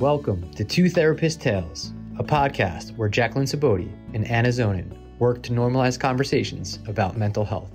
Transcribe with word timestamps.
Welcome 0.00 0.50
to 0.52 0.62
Two 0.62 0.90
Therapist 0.90 1.40
Tales, 1.40 1.94
a 2.18 2.22
podcast 2.22 2.94
where 2.98 3.08
Jacqueline 3.08 3.46
Saboti 3.46 3.90
and 4.12 4.26
Anna 4.26 4.50
Zonin 4.50 4.94
work 5.18 5.42
to 5.44 5.52
normalize 5.52 5.98
conversations 5.98 6.80
about 6.86 7.16
mental 7.16 7.46
health. 7.46 7.70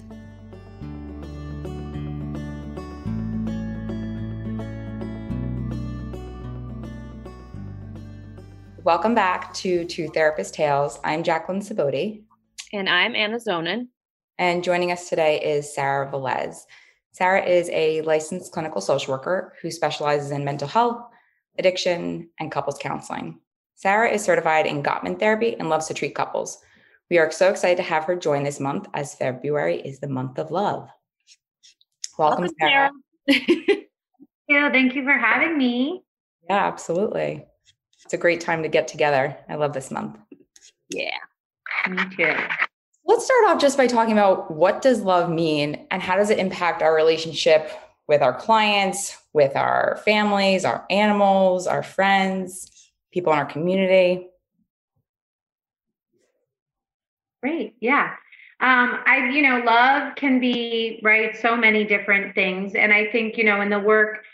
Welcome 8.84 9.16
back 9.16 9.52
to 9.56 9.84
Two 9.86 10.08
Therapist 10.10 10.54
Tales. 10.54 11.00
I'm 11.04 11.24
Jacqueline 11.24 11.62
Saboti. 11.62 12.22
And 12.72 12.88
I'm 12.88 13.16
Anna 13.16 13.38
Zonin. 13.38 13.88
And 14.38 14.64
joining 14.64 14.92
us 14.92 15.10
today 15.10 15.42
is 15.42 15.74
Sara 15.74 16.12
Velez. 16.12 16.58
Sara 17.14 17.44
is 17.44 17.68
a 17.72 18.02
licensed 18.02 18.52
clinical 18.52 18.80
social 18.80 19.12
worker 19.12 19.56
who 19.64 19.72
specializes 19.72 20.30
in 20.30 20.46
mental 20.46 20.68
health, 20.68 21.02
addiction, 21.58 22.30
and 22.40 22.52
couples 22.52 22.78
counseling. 22.80 23.40
Sara 23.76 24.10
is 24.10 24.24
certified 24.24 24.68
in 24.68 24.84
Gottman 24.84 25.20
therapy 25.20 25.56
and 25.58 25.70
loves 25.70 25.88
to 25.88 25.94
treat 25.94 26.16
couples. 26.16 26.60
We 27.10 27.18
are 27.18 27.32
so 27.32 27.50
excited 27.50 27.78
to 27.78 27.84
have 27.84 28.06
her 28.06 28.16
join 28.16 28.44
this 28.44 28.60
month 28.60 28.88
as 28.94 29.16
February 29.16 29.82
is 29.82 30.00
the 30.00 30.08
month 30.08 30.38
of 30.38 30.52
love. 30.52 30.88
Welcome, 32.18 32.44
Welcome 32.44 32.56
Sara. 32.60 32.92
Sara. 33.30 34.72
Thank 34.72 34.96
you 34.96 35.04
for 35.04 35.14
having 35.14 35.58
me. 35.58 36.04
Yeah, 36.44 36.68
absolutely. 36.68 37.46
It's 38.06 38.14
a 38.14 38.18
great 38.18 38.42
time 38.42 38.64
to 38.64 38.70
get 38.70 38.88
together. 38.88 39.38
I 39.50 39.56
love 39.56 39.74
this 39.74 39.92
month. 39.92 40.18
Yeah, 40.90 41.18
me 41.90 42.04
too. 42.16 42.36
Let's 43.06 43.26
start 43.26 43.46
off 43.48 43.60
just 43.60 43.78
by 43.78 43.88
talking 43.88 44.14
about 44.14 44.52
what 44.52 44.82
does 44.82 45.02
love 45.02 45.30
mean 45.30 45.88
and 45.92 46.02
how 46.02 46.16
does 46.16 46.30
it 46.30 46.40
impact 46.40 46.82
our 46.82 46.96
relationship 46.96 47.72
with 48.12 48.22
our 48.22 48.34
clients, 48.34 49.18
with 49.32 49.56
our 49.56 49.98
families, 50.04 50.66
our 50.66 50.86
animals, 50.90 51.66
our 51.66 51.82
friends, 51.82 52.92
people 53.14 53.32
in 53.32 53.40
our 53.40 53.46
community. 53.46 54.28
Great. 57.42 57.76
Yeah. 57.80 58.10
Um, 58.60 59.00
I, 59.06 59.30
you 59.32 59.42
know, 59.42 59.60
love 59.60 60.16
can 60.16 60.42
be, 60.42 61.00
right, 61.02 61.38
so 61.38 61.56
many 61.56 61.86
different 61.86 62.36
things. 62.36 62.76
And 62.76 62.92
I 62.92 63.10
think, 63.14 63.38
you 63.38 63.46
know, 63.46 63.62
in 63.62 63.70
the 63.70 63.80
work 63.80 64.26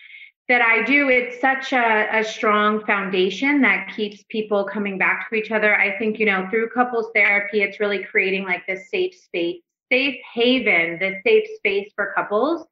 that 0.50 0.64
I 0.64 0.82
do, 0.82 1.10
it's 1.10 1.40
such 1.40 1.72
a, 1.72 2.08
a 2.12 2.24
strong 2.24 2.84
foundation 2.84 3.62
that 3.62 3.94
keeps 3.96 4.24
people 4.28 4.64
coming 4.64 4.98
back 4.98 5.30
to 5.30 5.36
each 5.36 5.52
other. 5.52 5.80
I 5.80 6.00
think, 6.00 6.18
you 6.18 6.26
know, 6.26 6.48
through 6.50 6.72
couples 6.72 7.12
therapy, 7.14 7.62
it's 7.62 7.80
really 7.80 8.04
creating 8.04 8.44
like 8.44 8.66
this 8.66 8.90
safe 8.90 9.14
space, 9.14 9.62
safe 9.92 10.20
haven, 10.34 10.98
this 10.98 11.22
safe 11.24 11.48
space 11.58 11.92
for 11.96 12.12
couples 12.16 12.66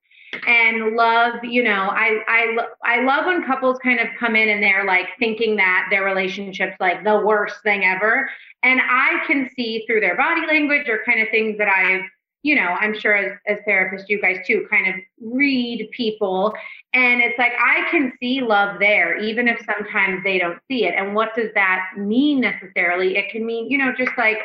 and 0.47 0.95
love 0.95 1.35
you 1.43 1.63
know 1.63 1.89
i 1.91 2.19
i 2.27 2.57
i 2.83 3.01
love 3.03 3.25
when 3.25 3.45
couples 3.45 3.77
kind 3.79 3.99
of 3.99 4.07
come 4.19 4.35
in 4.35 4.49
and 4.49 4.61
they're 4.61 4.85
like 4.85 5.07
thinking 5.19 5.55
that 5.55 5.87
their 5.89 6.03
relationship's 6.03 6.75
like 6.79 7.03
the 7.03 7.19
worst 7.19 7.61
thing 7.63 7.83
ever. 7.83 8.29
And 8.63 8.81
i 8.81 9.23
can 9.27 9.49
see 9.55 9.83
through 9.85 10.01
their 10.01 10.17
body 10.17 10.45
language 10.47 10.87
or 10.89 10.99
kind 11.05 11.21
of 11.21 11.27
things 11.29 11.57
that 11.57 11.67
i've 11.67 12.01
you 12.43 12.55
know 12.55 12.75
i'm 12.79 12.97
sure 12.97 13.15
as, 13.15 13.37
as 13.47 13.59
therapists 13.67 14.09
you 14.09 14.21
guys 14.21 14.37
too 14.45 14.67
kind 14.69 14.87
of 14.87 14.95
read 15.21 15.89
people. 15.91 16.53
And 16.93 17.21
it's 17.21 17.37
like 17.37 17.53
i 17.59 17.87
can 17.91 18.13
see 18.19 18.41
love 18.41 18.79
there 18.79 19.17
even 19.17 19.47
if 19.47 19.59
sometimes 19.65 20.23
they 20.23 20.37
don't 20.39 20.59
see 20.67 20.85
it. 20.85 20.95
And 20.97 21.15
what 21.15 21.35
does 21.35 21.51
that 21.55 21.91
mean 21.97 22.41
necessarily? 22.41 23.17
It 23.17 23.31
can 23.31 23.45
mean 23.45 23.69
you 23.69 23.77
know 23.77 23.93
just 23.97 24.17
like 24.17 24.39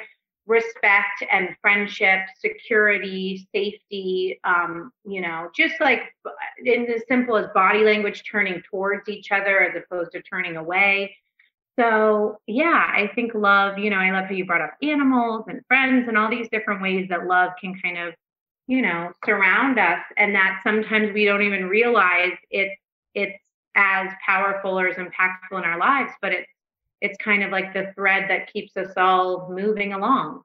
respect 0.51 1.23
and 1.31 1.56
friendship, 1.62 2.23
security, 2.37 3.47
safety, 3.55 4.41
um, 4.43 4.91
you 5.07 5.20
know, 5.20 5.48
just 5.55 5.75
like 5.81 6.12
in 6.65 6.91
as 6.91 7.03
simple 7.07 7.37
as 7.37 7.47
body 7.55 7.84
language 7.84 8.25
turning 8.29 8.61
towards 8.69 9.09
each 9.09 9.31
other 9.31 9.61
as 9.61 9.81
opposed 9.81 10.11
to 10.11 10.20
turning 10.23 10.57
away. 10.57 11.17
So, 11.79 12.39
yeah, 12.48 12.91
I 12.92 13.12
think 13.15 13.33
love, 13.33 13.79
you 13.79 13.91
know, 13.91 13.98
I 13.98 14.11
love 14.11 14.25
how 14.25 14.33
you 14.33 14.45
brought 14.45 14.61
up 14.61 14.75
animals 14.83 15.45
and 15.48 15.65
friends 15.69 16.09
and 16.09 16.19
all 16.19 16.29
these 16.29 16.48
different 16.51 16.83
ways 16.83 17.07
that 17.11 17.29
love 17.29 17.53
can 17.61 17.79
kind 17.80 17.97
of, 17.97 18.13
you 18.67 18.83
know, 18.83 19.13
surround 19.24 19.79
us 19.79 20.03
and 20.17 20.35
that 20.35 20.61
sometimes 20.64 21.14
we 21.14 21.27
don't 21.27 21.42
even 21.42 21.69
realize 21.69 22.33
it's 22.51 22.74
it's 23.14 23.39
as 23.77 24.11
powerful 24.27 24.79
or 24.79 24.89
as 24.89 24.97
impactful 24.97 25.57
in 25.57 25.64
our 25.64 25.79
lives, 25.79 26.11
but 26.20 26.33
it's 26.33 26.51
it's 27.01 27.17
kind 27.19 27.42
of 27.42 27.51
like 27.51 27.73
the 27.73 27.92
thread 27.95 28.29
that 28.29 28.53
keeps 28.53 28.77
us 28.77 28.92
all 28.97 29.48
moving 29.51 29.92
along. 29.92 30.42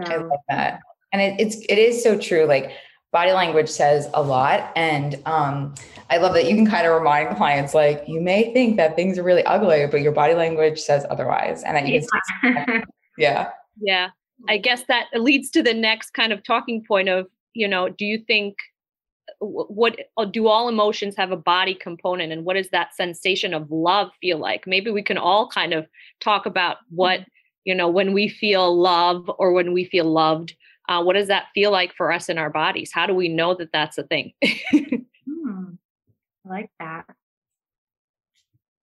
So. 0.00 0.12
I 0.12 0.16
like 0.16 0.40
that. 0.48 0.80
And 1.12 1.22
it, 1.22 1.40
it's 1.40 1.56
it 1.68 1.78
is 1.78 2.02
so 2.02 2.18
true. 2.18 2.44
Like 2.46 2.72
body 3.14 3.30
language 3.30 3.68
says 3.68 4.08
a 4.12 4.20
lot. 4.20 4.72
And 4.74 5.22
um, 5.24 5.74
I 6.10 6.16
love 6.16 6.34
that 6.34 6.50
you 6.50 6.56
can 6.56 6.66
kind 6.66 6.84
of 6.84 6.92
remind 6.92 7.36
clients 7.36 7.72
like 7.72 8.02
you 8.08 8.20
may 8.20 8.52
think 8.52 8.76
that 8.76 8.96
things 8.96 9.18
are 9.18 9.22
really 9.22 9.44
ugly, 9.44 9.86
but 9.86 10.00
your 10.00 10.10
body 10.10 10.34
language 10.34 10.80
says 10.80 11.06
otherwise. 11.08 11.62
And 11.62 11.76
that 11.76 11.86
you 11.86 12.04
yeah. 12.42 12.64
can 12.64 12.84
yeah. 13.18 13.50
Yeah. 13.80 14.08
I 14.48 14.58
guess 14.58 14.82
that 14.88 15.06
leads 15.14 15.48
to 15.50 15.62
the 15.62 15.72
next 15.72 16.10
kind 16.10 16.32
of 16.32 16.42
talking 16.42 16.84
point 16.86 17.08
of, 17.08 17.28
you 17.54 17.68
know, 17.68 17.88
do 17.88 18.04
you 18.04 18.18
think 18.18 18.56
what 19.38 19.96
uh, 20.16 20.24
do 20.24 20.48
all 20.48 20.68
emotions 20.68 21.14
have 21.16 21.30
a 21.30 21.36
body 21.36 21.74
component 21.74 22.32
and 22.32 22.44
what 22.44 22.54
does 22.54 22.68
that 22.70 22.94
sensation 22.94 23.54
of 23.54 23.70
love 23.70 24.10
feel 24.20 24.38
like 24.38 24.66
maybe 24.66 24.90
we 24.90 25.02
can 25.02 25.18
all 25.18 25.48
kind 25.48 25.72
of 25.72 25.86
talk 26.20 26.46
about 26.46 26.78
what 26.90 27.20
mm-hmm. 27.20 27.28
You 27.64 27.74
know 27.74 27.88
when 27.88 28.12
we 28.12 28.28
feel 28.28 28.76
love 28.76 29.30
or 29.38 29.52
when 29.52 29.72
we 29.72 29.84
feel 29.84 30.04
loved 30.04 30.54
uh, 30.88 31.02
what 31.02 31.14
does 31.14 31.28
that 31.28 31.46
feel 31.54 31.70
like 31.70 31.94
for 31.94 32.12
us 32.12 32.28
in 32.28 32.38
our 32.38 32.50
bodies 32.50 32.90
how 32.92 33.06
do 33.06 33.14
we 33.14 33.28
know 33.28 33.54
that 33.54 33.72
that's 33.72 33.98
a 33.98 34.02
thing 34.04 34.32
hmm. 34.70 35.64
i 36.46 36.48
like 36.48 36.70
that 36.78 37.06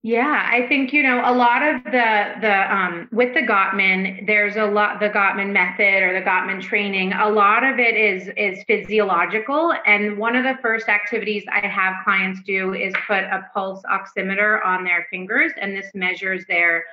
yeah, 0.03 0.49
I 0.51 0.67
think 0.67 0.93
you 0.93 1.03
know 1.03 1.21
a 1.23 1.31
lot 1.31 1.61
of 1.61 1.83
the 1.83 2.33
the 2.41 2.75
um, 2.75 3.07
with 3.11 3.35
the 3.35 3.41
Gottman, 3.41 4.25
there's 4.25 4.55
a 4.55 4.65
lot 4.65 4.99
the 4.99 5.09
Gottman 5.09 5.51
method 5.51 6.01
or 6.01 6.11
the 6.19 6.25
Gottman 6.25 6.59
training. 6.59 7.13
A 7.13 7.29
lot 7.29 7.63
of 7.63 7.77
it 7.77 7.95
is 7.95 8.27
is 8.35 8.63
physiological, 8.63 9.75
and 9.85 10.17
one 10.17 10.35
of 10.35 10.43
the 10.43 10.57
first 10.59 10.89
activities 10.89 11.43
I 11.51 11.67
have 11.67 12.03
clients 12.03 12.41
do 12.47 12.73
is 12.73 12.95
put 13.05 13.25
a 13.25 13.47
pulse 13.53 13.83
oximeter 13.83 14.65
on 14.65 14.83
their 14.83 15.05
fingers, 15.11 15.51
and 15.61 15.77
this 15.77 15.91
measures 15.93 16.45
their 16.47 16.83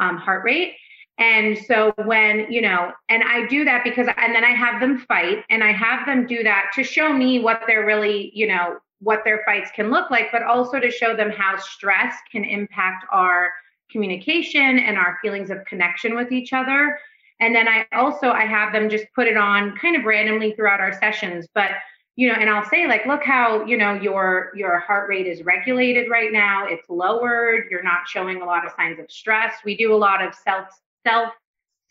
um, 0.00 0.16
heart 0.16 0.42
rate. 0.44 0.74
And 1.18 1.56
so 1.66 1.92
when, 2.04 2.50
you 2.52 2.60
know, 2.60 2.92
and 3.08 3.22
I 3.22 3.46
do 3.46 3.64
that 3.64 3.84
because, 3.84 4.06
and 4.16 4.34
then 4.34 4.44
I 4.44 4.50
have 4.50 4.80
them 4.80 4.98
fight 4.98 5.44
and 5.48 5.64
I 5.64 5.72
have 5.72 6.04
them 6.04 6.26
do 6.26 6.42
that 6.42 6.66
to 6.74 6.84
show 6.84 7.12
me 7.12 7.40
what 7.40 7.62
they're 7.66 7.86
really, 7.86 8.30
you 8.34 8.46
know, 8.46 8.76
what 9.00 9.22
their 9.24 9.42
fights 9.46 9.70
can 9.74 9.90
look 9.90 10.10
like, 10.10 10.30
but 10.30 10.42
also 10.42 10.78
to 10.78 10.90
show 10.90 11.16
them 11.16 11.30
how 11.30 11.56
stress 11.58 12.14
can 12.30 12.44
impact 12.44 13.06
our 13.12 13.50
communication 13.90 14.78
and 14.78 14.98
our 14.98 15.18
feelings 15.22 15.50
of 15.50 15.64
connection 15.64 16.14
with 16.14 16.32
each 16.32 16.52
other. 16.52 16.98
And 17.40 17.54
then 17.54 17.68
I 17.68 17.86
also 17.92 18.30
I 18.30 18.44
have 18.44 18.72
them 18.72 18.88
just 18.88 19.06
put 19.14 19.26
it 19.26 19.36
on 19.36 19.76
kind 19.76 19.96
of 19.96 20.04
randomly 20.04 20.52
throughout 20.52 20.80
our 20.80 20.92
sessions, 20.98 21.46
but 21.54 21.70
you 22.18 22.28
know, 22.28 22.34
and 22.34 22.48
I'll 22.48 22.64
say 22.64 22.86
like, 22.86 23.04
look 23.04 23.22
how 23.22 23.64
you 23.66 23.76
know 23.76 23.92
your 23.92 24.50
your 24.56 24.78
heart 24.78 25.08
rate 25.08 25.26
is 25.26 25.42
regulated 25.42 26.10
right 26.10 26.32
now. 26.32 26.66
It's 26.66 26.88
lowered. 26.88 27.66
You're 27.70 27.82
not 27.82 28.08
showing 28.08 28.40
a 28.40 28.46
lot 28.46 28.64
of 28.64 28.72
signs 28.74 28.98
of 28.98 29.10
stress. 29.10 29.56
We 29.64 29.76
do 29.76 29.94
a 29.94 29.96
lot 29.96 30.24
of 30.24 30.34
self 30.34 30.68
self 31.06 31.32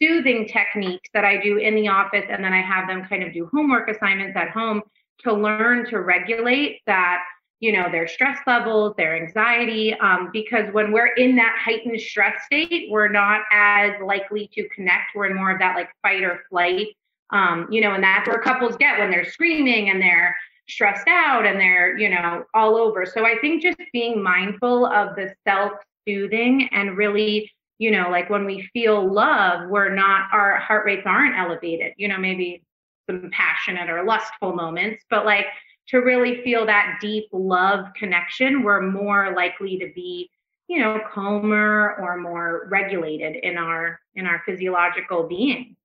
soothing 0.02 0.48
techniques 0.48 1.10
that 1.14 1.24
I 1.24 1.38
do 1.38 1.58
in 1.58 1.76
the 1.76 1.88
office, 1.88 2.26
and 2.30 2.44
then 2.44 2.54
I 2.54 2.62
have 2.62 2.88
them 2.88 3.06
kind 3.08 3.24
of 3.24 3.34
do 3.34 3.50
homework 3.54 3.90
assignments 3.90 4.36
at 4.36 4.50
home 4.50 4.82
to 5.20 5.34
learn 5.34 5.90
to 5.90 6.02
regulate 6.02 6.82
that 6.86 7.24
you 7.62 7.72
know 7.72 7.90
their 7.90 8.08
stress 8.08 8.38
levels 8.46 8.94
their 8.98 9.16
anxiety 9.16 9.94
um, 9.96 10.30
because 10.34 10.66
when 10.74 10.92
we're 10.92 11.14
in 11.16 11.38
that 11.38 11.56
heightened 11.64 12.00
stress 12.00 12.36
state 12.46 12.88
we're 12.90 13.08
not 13.08 13.42
as 13.52 13.94
likely 14.04 14.50
to 14.54 14.68
connect. 14.70 15.16
We're 15.16 15.28
in 15.28 15.36
more 15.36 15.52
of 15.52 15.60
that 15.60 15.76
like 15.76 15.90
fight 16.02 16.24
or 16.24 16.44
flight 16.50 16.88
um, 17.32 17.68
you 17.72 17.82
know 17.82 17.94
and 17.94 18.04
that's 18.04 18.28
where 18.28 18.42
couples 18.42 18.76
get 18.78 19.00
when 19.00 19.10
they're 19.10 19.30
screaming 19.30 19.90
and 19.90 20.02
they're 20.02 20.36
stressed 20.68 21.08
out 21.08 21.46
and 21.46 21.60
they're 21.60 21.98
you 21.98 22.10
know 22.10 22.44
all 22.54 22.76
over. 22.76 23.06
So 23.06 23.26
i 23.26 23.38
think 23.40 23.64
just 23.64 23.78
being 23.94 24.22
mindful 24.22 24.86
of 24.86 25.16
the 25.16 25.34
self 25.48 25.74
soothing 26.08 26.68
and 26.72 26.98
really 26.98 27.50
you 27.78 27.92
know 27.92 28.10
like 28.10 28.30
when 28.30 28.46
we 28.46 28.68
feel 28.74 29.12
love 29.12 29.70
we're 29.70 29.94
not 29.94 30.30
our 30.32 30.58
heart 30.60 30.86
rates 30.86 31.04
aren't 31.06 31.38
elevated 31.38 31.94
you 31.98 32.08
know 32.08 32.18
maybe 32.18 32.64
some 33.10 33.30
passionate 33.32 33.90
or 33.90 34.04
lustful 34.04 34.54
moments, 34.54 35.04
but 35.10 35.26
like 35.26 35.46
to 35.90 36.00
really 36.00 36.42
feel 36.44 36.66
that 36.66 36.98
deep 37.00 37.26
love 37.32 37.86
connection, 37.96 38.64
we're 38.64 38.82
more 38.82 39.34
likely 39.36 39.78
to 39.78 39.92
be, 39.94 40.30
you 40.68 40.80
know, 40.80 41.00
calmer 41.14 41.96
or 42.00 42.18
more 42.18 42.68
regulated 42.70 43.36
in 43.44 43.58
our 43.58 44.00
in 44.16 44.26
our 44.26 44.42
physiological 44.46 45.28
being. 45.28 45.76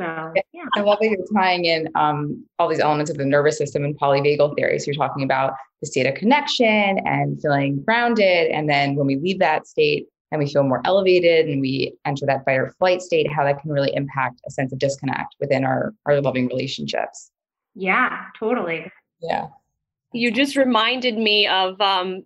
So 0.00 0.32
yeah. 0.52 0.62
I 0.76 0.80
love 0.82 0.98
that 1.00 1.10
you're 1.10 1.26
tying 1.34 1.64
in 1.64 1.88
um, 1.96 2.44
all 2.60 2.68
these 2.68 2.78
elements 2.78 3.10
of 3.10 3.16
the 3.16 3.24
nervous 3.24 3.58
system 3.58 3.84
and 3.84 3.98
polyvagal 3.98 4.54
theory. 4.54 4.78
So 4.78 4.86
you're 4.86 4.94
talking 4.94 5.24
about 5.24 5.54
the 5.80 5.88
state 5.88 6.06
of 6.06 6.14
connection 6.14 7.00
and 7.04 7.40
feeling 7.42 7.82
grounded. 7.82 8.52
And 8.52 8.68
then 8.68 8.94
when 8.94 9.08
we 9.08 9.16
leave 9.16 9.40
that 9.40 9.66
state, 9.66 10.06
and 10.30 10.38
we 10.38 10.48
feel 10.50 10.62
more 10.62 10.82
elevated 10.84 11.48
and 11.48 11.60
we 11.60 11.94
enter 12.04 12.26
that 12.26 12.44
fight 12.44 12.58
or 12.58 12.74
flight 12.78 13.00
state, 13.00 13.30
how 13.30 13.44
that 13.44 13.60
can 13.60 13.70
really 13.70 13.94
impact 13.94 14.40
a 14.46 14.50
sense 14.50 14.72
of 14.72 14.78
disconnect 14.78 15.36
within 15.40 15.64
our, 15.64 15.94
our 16.06 16.20
loving 16.20 16.46
relationships. 16.48 17.30
Yeah, 17.74 18.24
totally. 18.38 18.90
Yeah. 19.20 19.48
You 20.12 20.30
just 20.30 20.56
reminded 20.56 21.16
me 21.16 21.46
of 21.46 21.80
um, 21.80 22.24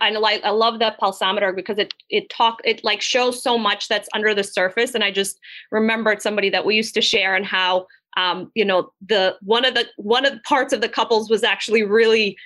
I 0.00 0.10
like 0.10 0.44
I 0.44 0.50
love 0.50 0.78
that 0.80 1.00
pulsometer 1.00 1.54
because 1.54 1.78
it 1.78 1.94
it 2.10 2.28
talk 2.28 2.60
it 2.64 2.84
like 2.84 3.00
shows 3.00 3.42
so 3.42 3.56
much 3.56 3.88
that's 3.88 4.08
under 4.14 4.34
the 4.34 4.44
surface. 4.44 4.94
And 4.94 5.02
I 5.02 5.10
just 5.10 5.38
remembered 5.70 6.20
somebody 6.20 6.50
that 6.50 6.66
we 6.66 6.76
used 6.76 6.94
to 6.94 7.00
share 7.00 7.34
and 7.34 7.46
how 7.46 7.86
um, 8.16 8.50
you 8.54 8.64
know 8.64 8.92
the 9.06 9.36
one 9.40 9.64
of 9.64 9.74
the 9.74 9.86
one 9.96 10.26
of 10.26 10.34
the 10.34 10.40
parts 10.40 10.72
of 10.74 10.82
the 10.82 10.88
couples 10.88 11.30
was 11.30 11.42
actually 11.42 11.84
really 11.84 12.36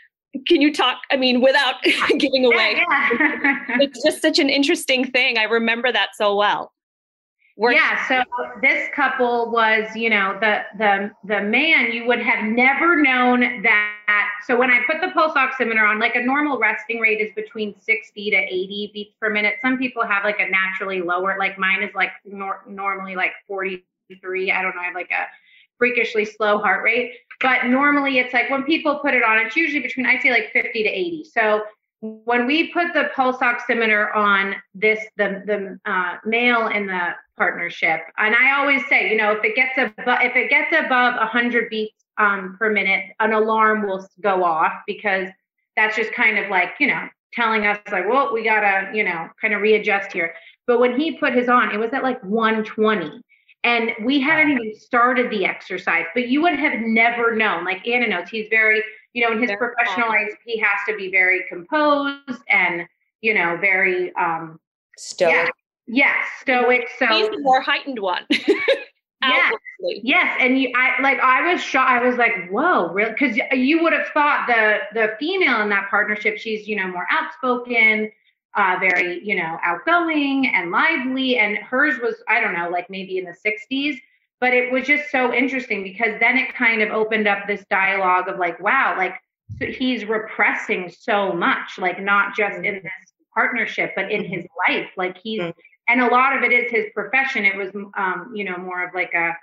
can 0.46 0.60
you 0.60 0.72
talk 0.72 0.98
i 1.10 1.16
mean 1.16 1.40
without 1.40 1.76
giving 2.18 2.44
away? 2.44 2.76
yeah, 2.76 3.08
yeah. 3.20 3.78
it's 3.80 4.02
just 4.02 4.22
such 4.22 4.38
an 4.38 4.48
interesting 4.48 5.10
thing. 5.10 5.38
I 5.38 5.44
remember 5.44 5.92
that 5.92 6.10
so 6.16 6.36
well. 6.36 6.72
Yeah 7.58 8.06
so 8.06 8.22
this 8.60 8.88
couple 8.94 9.50
was 9.50 9.84
you 9.96 10.10
know 10.10 10.38
the 10.40 10.62
the 10.76 11.10
the 11.24 11.40
man 11.40 11.90
you 11.90 12.06
would 12.06 12.20
have 12.20 12.44
never 12.44 13.00
known 13.00 13.62
that 13.62 14.28
so 14.46 14.58
when 14.58 14.70
i 14.70 14.80
put 14.86 15.00
the 15.00 15.08
pulse 15.12 15.32
oximeter 15.32 15.88
on 15.88 15.98
like 15.98 16.16
a 16.16 16.20
normal 16.20 16.58
resting 16.58 17.00
rate 17.00 17.20
is 17.20 17.32
between 17.34 17.74
60 17.80 18.30
to 18.30 18.36
80 18.36 18.90
beats 18.92 19.14
per 19.18 19.30
minute. 19.30 19.54
Some 19.62 19.78
people 19.78 20.04
have 20.04 20.22
like 20.24 20.38
a 20.38 20.50
naturally 20.50 21.00
lower 21.00 21.36
like 21.38 21.58
mine 21.58 21.82
is 21.82 21.94
like 21.94 22.10
nor- 22.26 22.62
normally 22.68 23.16
like 23.16 23.32
43 23.46 24.52
i 24.52 24.62
don't 24.62 24.74
know 24.74 24.82
i 24.82 24.84
have 24.84 24.94
like 24.94 25.10
a 25.10 25.26
freakishly 25.78 26.24
slow 26.24 26.58
heart 26.58 26.82
rate. 26.82 27.12
But 27.40 27.66
normally 27.66 28.18
it's 28.18 28.32
like 28.32 28.48
when 28.50 28.64
people 28.64 28.98
put 29.00 29.14
it 29.14 29.22
on 29.22 29.38
it's 29.38 29.56
usually 29.56 29.82
between 29.82 30.06
I'd 30.06 30.22
say 30.22 30.30
like 30.30 30.50
50 30.52 30.82
to 30.84 30.88
80 30.88 31.24
so 31.24 31.62
when 32.00 32.46
we 32.46 32.72
put 32.72 32.92
the 32.92 33.10
pulse 33.14 33.38
oximeter 33.38 34.14
on 34.14 34.54
this 34.74 35.00
the 35.16 35.42
the 35.46 35.90
uh, 35.90 36.16
male 36.24 36.68
in 36.68 36.86
the 36.86 37.08
partnership 37.36 38.00
and 38.18 38.34
i 38.34 38.58
always 38.58 38.82
say 38.88 39.10
you 39.10 39.16
know 39.16 39.32
if 39.32 39.42
it 39.44 39.56
gets 39.56 39.76
above 39.76 40.18
if 40.22 40.36
it 40.36 40.50
gets 40.50 40.72
above 40.72 41.16
100 41.16 41.68
beats 41.70 42.04
um, 42.18 42.56
per 42.58 42.70
minute 42.70 43.04
an 43.20 43.32
alarm 43.32 43.86
will 43.86 44.06
go 44.20 44.44
off 44.44 44.72
because 44.86 45.28
that's 45.76 45.96
just 45.96 46.12
kind 46.12 46.38
of 46.38 46.50
like 46.50 46.70
you 46.80 46.86
know 46.86 47.06
telling 47.32 47.66
us 47.66 47.78
like 47.92 48.08
well 48.08 48.32
we 48.32 48.42
gotta 48.42 48.90
you 48.94 49.04
know 49.04 49.28
kind 49.40 49.54
of 49.54 49.60
readjust 49.60 50.12
here. 50.12 50.34
But 50.66 50.80
when 50.80 50.98
he 50.98 51.16
put 51.18 51.34
his 51.34 51.48
on 51.48 51.72
it 51.72 51.78
was 51.78 51.92
at 51.92 52.02
like 52.02 52.22
120 52.24 53.20
and 53.66 53.90
we 54.06 54.20
hadn't 54.20 54.50
even 54.50 54.74
started 54.74 55.30
the 55.30 55.44
exercise 55.44 56.06
but 56.14 56.28
you 56.28 56.40
would 56.40 56.58
have 56.58 56.80
never 56.80 57.34
known 57.34 57.64
like 57.64 57.86
anna 57.86 58.06
knows 58.06 58.28
he's 58.28 58.46
very 58.48 58.82
you 59.16 59.26
know, 59.26 59.32
in 59.32 59.40
his 59.40 59.48
They're 59.48 59.56
professional 59.56 60.08
life, 60.08 60.36
he 60.44 60.58
has 60.58 60.78
to 60.86 60.94
be 60.94 61.10
very 61.10 61.44
composed 61.48 62.42
and, 62.50 62.86
you 63.22 63.32
know, 63.32 63.56
very 63.58 64.14
um 64.14 64.60
stoic. 64.98 65.32
Yeah, 65.32 65.48
yes, 65.86 66.26
stoic. 66.42 66.86
So 66.98 67.06
he's 67.06 67.30
the 67.30 67.38
more 67.38 67.62
heightened 67.62 67.98
one. 67.98 68.26
yes, 68.30 69.54
yes, 69.80 70.36
and 70.38 70.60
you, 70.60 70.70
I 70.76 71.00
like, 71.00 71.18
I 71.20 71.50
was 71.50 71.62
shocked. 71.62 71.90
I 71.90 72.06
was 72.06 72.18
like, 72.18 72.50
"Whoa, 72.50 72.92
really?" 72.92 73.12
Because 73.12 73.38
you 73.52 73.82
would 73.82 73.94
have 73.94 74.08
thought 74.08 74.46
the 74.46 74.80
the 74.92 75.16
female 75.18 75.62
in 75.62 75.70
that 75.70 75.88
partnership, 75.88 76.36
she's 76.36 76.68
you 76.68 76.76
know 76.76 76.86
more 76.86 77.06
outspoken, 77.10 78.12
uh, 78.56 78.76
very 78.80 79.24
you 79.24 79.36
know 79.36 79.58
outgoing 79.62 80.48
and 80.48 80.70
lively, 80.70 81.38
and 81.38 81.58
hers 81.58 81.98
was 82.00 82.14
I 82.28 82.40
don't 82.40 82.54
know, 82.54 82.68
like 82.70 82.90
maybe 82.90 83.18
in 83.18 83.24
the 83.24 83.36
'60s 83.44 83.98
but 84.38 84.52
it 84.52 84.70
was 84.70 84.86
just 84.86 85.10
so 85.10 85.32
interesting 85.32 85.82
because 85.82 86.20
then 86.20 86.36
it 86.36 86.54
kind 86.54 86.82
of 86.82 86.90
opened 86.90 87.26
up 87.26 87.46
this 87.46 87.64
dialogue 87.70 88.28
of 88.28 88.38
like 88.38 88.60
wow 88.60 88.94
like 88.98 89.14
so 89.58 89.66
he's 89.66 90.04
repressing 90.04 90.90
so 90.90 91.32
much 91.32 91.78
like 91.78 92.00
not 92.02 92.36
just 92.36 92.56
in 92.56 92.74
this 92.82 92.92
partnership 93.36 93.92
but 93.94 94.10
in 94.10 94.24
his 94.24 94.44
life. 94.68 94.88
Like 94.96 95.16
he's 95.22 95.40
mm-hmm. 95.40 95.58
and 95.88 96.00
a 96.00 96.06
lot 96.06 96.36
of 96.36 96.42
it 96.42 96.52
is 96.52 96.70
his 96.70 96.86
profession. 96.94 97.44
It 97.44 97.56
was 97.56 97.70
um 97.96 98.32
you 98.34 98.44
know 98.44 98.56
more 98.56 98.86
of 98.86 98.94
like 98.94 99.12
a 99.14 99.36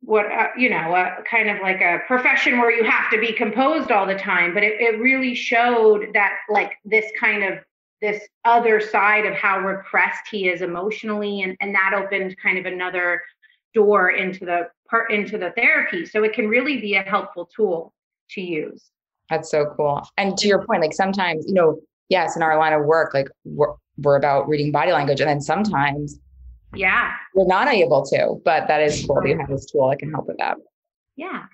what 0.00 0.26
uh, 0.26 0.48
you 0.56 0.70
know 0.70 0.94
a 0.94 1.22
kind 1.28 1.48
of 1.48 1.60
like 1.62 1.80
a 1.80 2.00
profession 2.06 2.58
where 2.58 2.70
you 2.70 2.84
have 2.84 3.10
to 3.10 3.20
be 3.20 3.32
composed 3.32 3.90
all 3.90 4.06
the 4.06 4.16
time. 4.16 4.54
But 4.54 4.64
it, 4.64 4.80
it 4.80 5.00
really 5.00 5.34
showed 5.34 6.08
that 6.14 6.38
like 6.48 6.72
this 6.84 7.06
kind 7.18 7.44
of 7.44 7.58
this 8.02 8.22
other 8.44 8.80
side 8.80 9.24
of 9.24 9.34
how 9.34 9.58
repressed 9.60 10.28
he 10.30 10.48
is 10.48 10.62
emotionally 10.62 11.42
and 11.42 11.56
and 11.60 11.74
that 11.74 11.92
opened 11.94 12.36
kind 12.42 12.58
of 12.58 12.66
another 12.66 13.22
door 13.74 14.10
into 14.10 14.44
the 14.44 14.68
part 14.88 15.10
into 15.10 15.38
the 15.38 15.52
therapy. 15.56 16.06
So 16.06 16.24
it 16.24 16.32
can 16.32 16.48
really 16.48 16.80
be 16.80 16.96
a 16.96 17.02
helpful 17.02 17.48
tool 17.54 17.92
to 18.30 18.40
use. 18.40 18.90
That's 19.30 19.50
so 19.50 19.72
cool. 19.76 20.06
And 20.16 20.36
to 20.38 20.48
your 20.48 20.64
point 20.64 20.82
like 20.82 20.94
sometimes 20.94 21.46
you 21.46 21.54
know 21.54 21.78
yes 22.08 22.36
in 22.36 22.42
our 22.42 22.58
line 22.58 22.72
of 22.72 22.84
work 22.84 23.14
like 23.14 23.28
we're, 23.44 23.74
we're 23.98 24.16
about 24.16 24.48
reading 24.48 24.70
body 24.72 24.92
language 24.92 25.20
and 25.20 25.28
then 25.28 25.40
sometimes 25.40 26.18
yeah. 26.74 27.12
we're 27.34 27.46
not 27.46 27.68
able 27.68 28.04
to 28.06 28.40
but 28.44 28.68
that 28.68 28.82
is 28.82 29.04
cool 29.06 29.22
to 29.22 29.36
have 29.36 29.48
this 29.48 29.70
tool 29.70 29.88
that 29.90 29.98
can 29.98 30.10
help 30.10 30.26
with 30.28 30.38
that. 30.38 30.56
Yeah. 31.16 31.44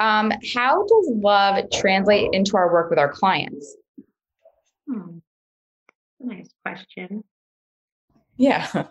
Um 0.00 0.32
how 0.54 0.86
does 0.86 1.10
love 1.14 1.64
translate 1.72 2.30
into 2.32 2.56
our 2.56 2.72
work 2.72 2.90
with 2.90 2.98
our 2.98 3.10
clients? 3.10 3.76
Hmm. 4.86 5.18
Nice 6.20 6.50
question 6.64 7.24
yeah. 8.38 8.66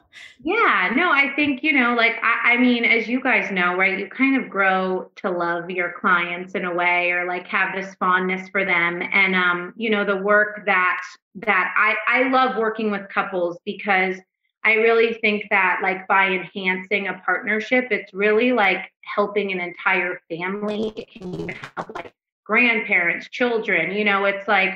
Yeah. 0.44 0.92
No, 0.96 1.12
I 1.12 1.34
think, 1.36 1.64
you 1.64 1.74
know, 1.74 1.94
like, 1.94 2.16
I, 2.22 2.54
I, 2.54 2.58
mean, 2.58 2.86
as 2.86 3.08
you 3.08 3.22
guys 3.22 3.52
know, 3.52 3.76
right, 3.76 3.98
you 3.98 4.08
kind 4.08 4.42
of 4.42 4.50
grow 4.50 5.12
to 5.18 5.30
love 5.30 5.70
your 5.70 5.94
clients 6.00 6.54
in 6.54 6.66
a 6.66 6.74
way 6.74 7.12
or 7.12 7.26
like 7.26 7.48
have 7.48 7.76
this 7.76 7.96
fondness 7.96 8.48
for 8.50 8.64
them. 8.64 9.02
And, 9.12 9.36
um, 9.36 9.74
you 9.76 9.90
know, 9.90 10.06
the 10.06 10.18
work 10.18 10.66
that, 10.66 11.02
that 11.36 11.74
I, 11.78 11.96
I 12.08 12.30
love 12.30 12.56
working 12.56 12.92
with 12.92 13.10
couples 13.10 13.58
because 13.66 14.16
I 14.64 14.74
really 14.74 15.16
think 15.16 15.46
that 15.50 15.80
like 15.84 16.08
by 16.08 16.30
enhancing 16.30 17.08
a 17.08 17.22
partnership, 17.26 17.88
it's 17.92 18.14
really 18.14 18.54
like 18.54 18.92
helping 19.02 19.52
an 19.52 19.60
entire 19.60 20.22
family. 20.30 20.94
It 20.96 21.12
can 21.12 21.34
even 21.34 21.56
help 21.76 21.94
like 21.96 22.14
grandparents, 22.46 23.28
children, 23.30 23.92
you 23.92 24.06
know, 24.06 24.26
it's 24.26 24.48
like, 24.48 24.76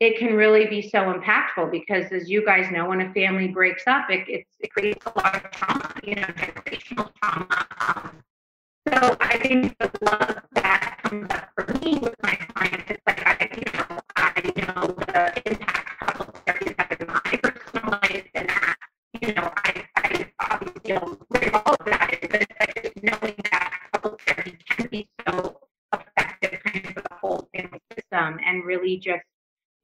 it 0.00 0.18
can 0.18 0.34
really 0.34 0.66
be 0.66 0.80
so 0.80 1.12
impactful 1.12 1.70
because 1.70 2.10
as 2.10 2.28
you 2.28 2.44
guys 2.44 2.70
know 2.72 2.88
when 2.88 3.02
a 3.02 3.12
family 3.12 3.48
breaks 3.48 3.82
up 3.86 4.10
it, 4.10 4.26
it, 4.28 4.46
it 4.58 4.72
creates 4.72 5.04
a 5.06 5.12
lot 5.18 5.36
of 5.36 5.50
trauma 5.50 5.94
you 6.02 6.14
know 6.14 6.22
generational 6.22 7.10
trauma. 7.22 7.66
Um, 7.80 8.22
so 8.88 9.16
i 9.20 9.38
think 9.38 9.76
the 9.78 9.90
love 10.02 10.42
that 10.52 10.98
comes 11.04 11.30
up 11.30 11.50
for 11.54 11.72
me 11.78 11.98
with 11.98 12.14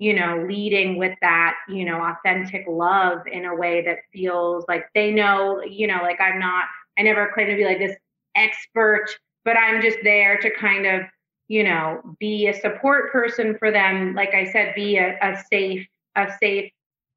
you 0.06 0.14
know, 0.14 0.46
leading 0.46 0.98
with 0.98 1.18
that, 1.20 1.56
you 1.68 1.84
know, 1.84 2.00
authentic 2.00 2.64
love 2.68 3.26
in 3.26 3.44
a 3.44 3.52
way 3.52 3.84
that 3.84 3.98
feels 4.12 4.64
like 4.68 4.84
they 4.94 5.10
know, 5.10 5.60
you 5.64 5.88
know, 5.88 5.98
like 6.00 6.20
I'm 6.20 6.38
not, 6.38 6.66
I 6.96 7.02
never 7.02 7.32
claim 7.34 7.48
to 7.48 7.56
be 7.56 7.64
like 7.64 7.80
this 7.80 7.96
expert, 8.36 9.08
but 9.44 9.56
I'm 9.56 9.82
just 9.82 9.98
there 10.04 10.38
to 10.38 10.50
kind 10.60 10.86
of, 10.86 11.02
you 11.48 11.64
know, 11.64 12.00
be 12.20 12.46
a 12.46 12.54
support 12.54 13.10
person 13.10 13.58
for 13.58 13.72
them. 13.72 14.14
Like 14.14 14.32
I 14.32 14.48
said, 14.52 14.76
be 14.76 14.96
a, 14.96 15.18
a 15.20 15.42
safe, 15.50 15.84
a 16.14 16.28
safe 16.40 16.70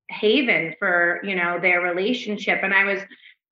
haven 0.07 0.73
for, 0.79 1.19
you 1.23 1.35
know, 1.35 1.59
their 1.59 1.81
relationship. 1.81 2.61
And 2.63 2.73
I 2.73 2.85
was 2.85 3.01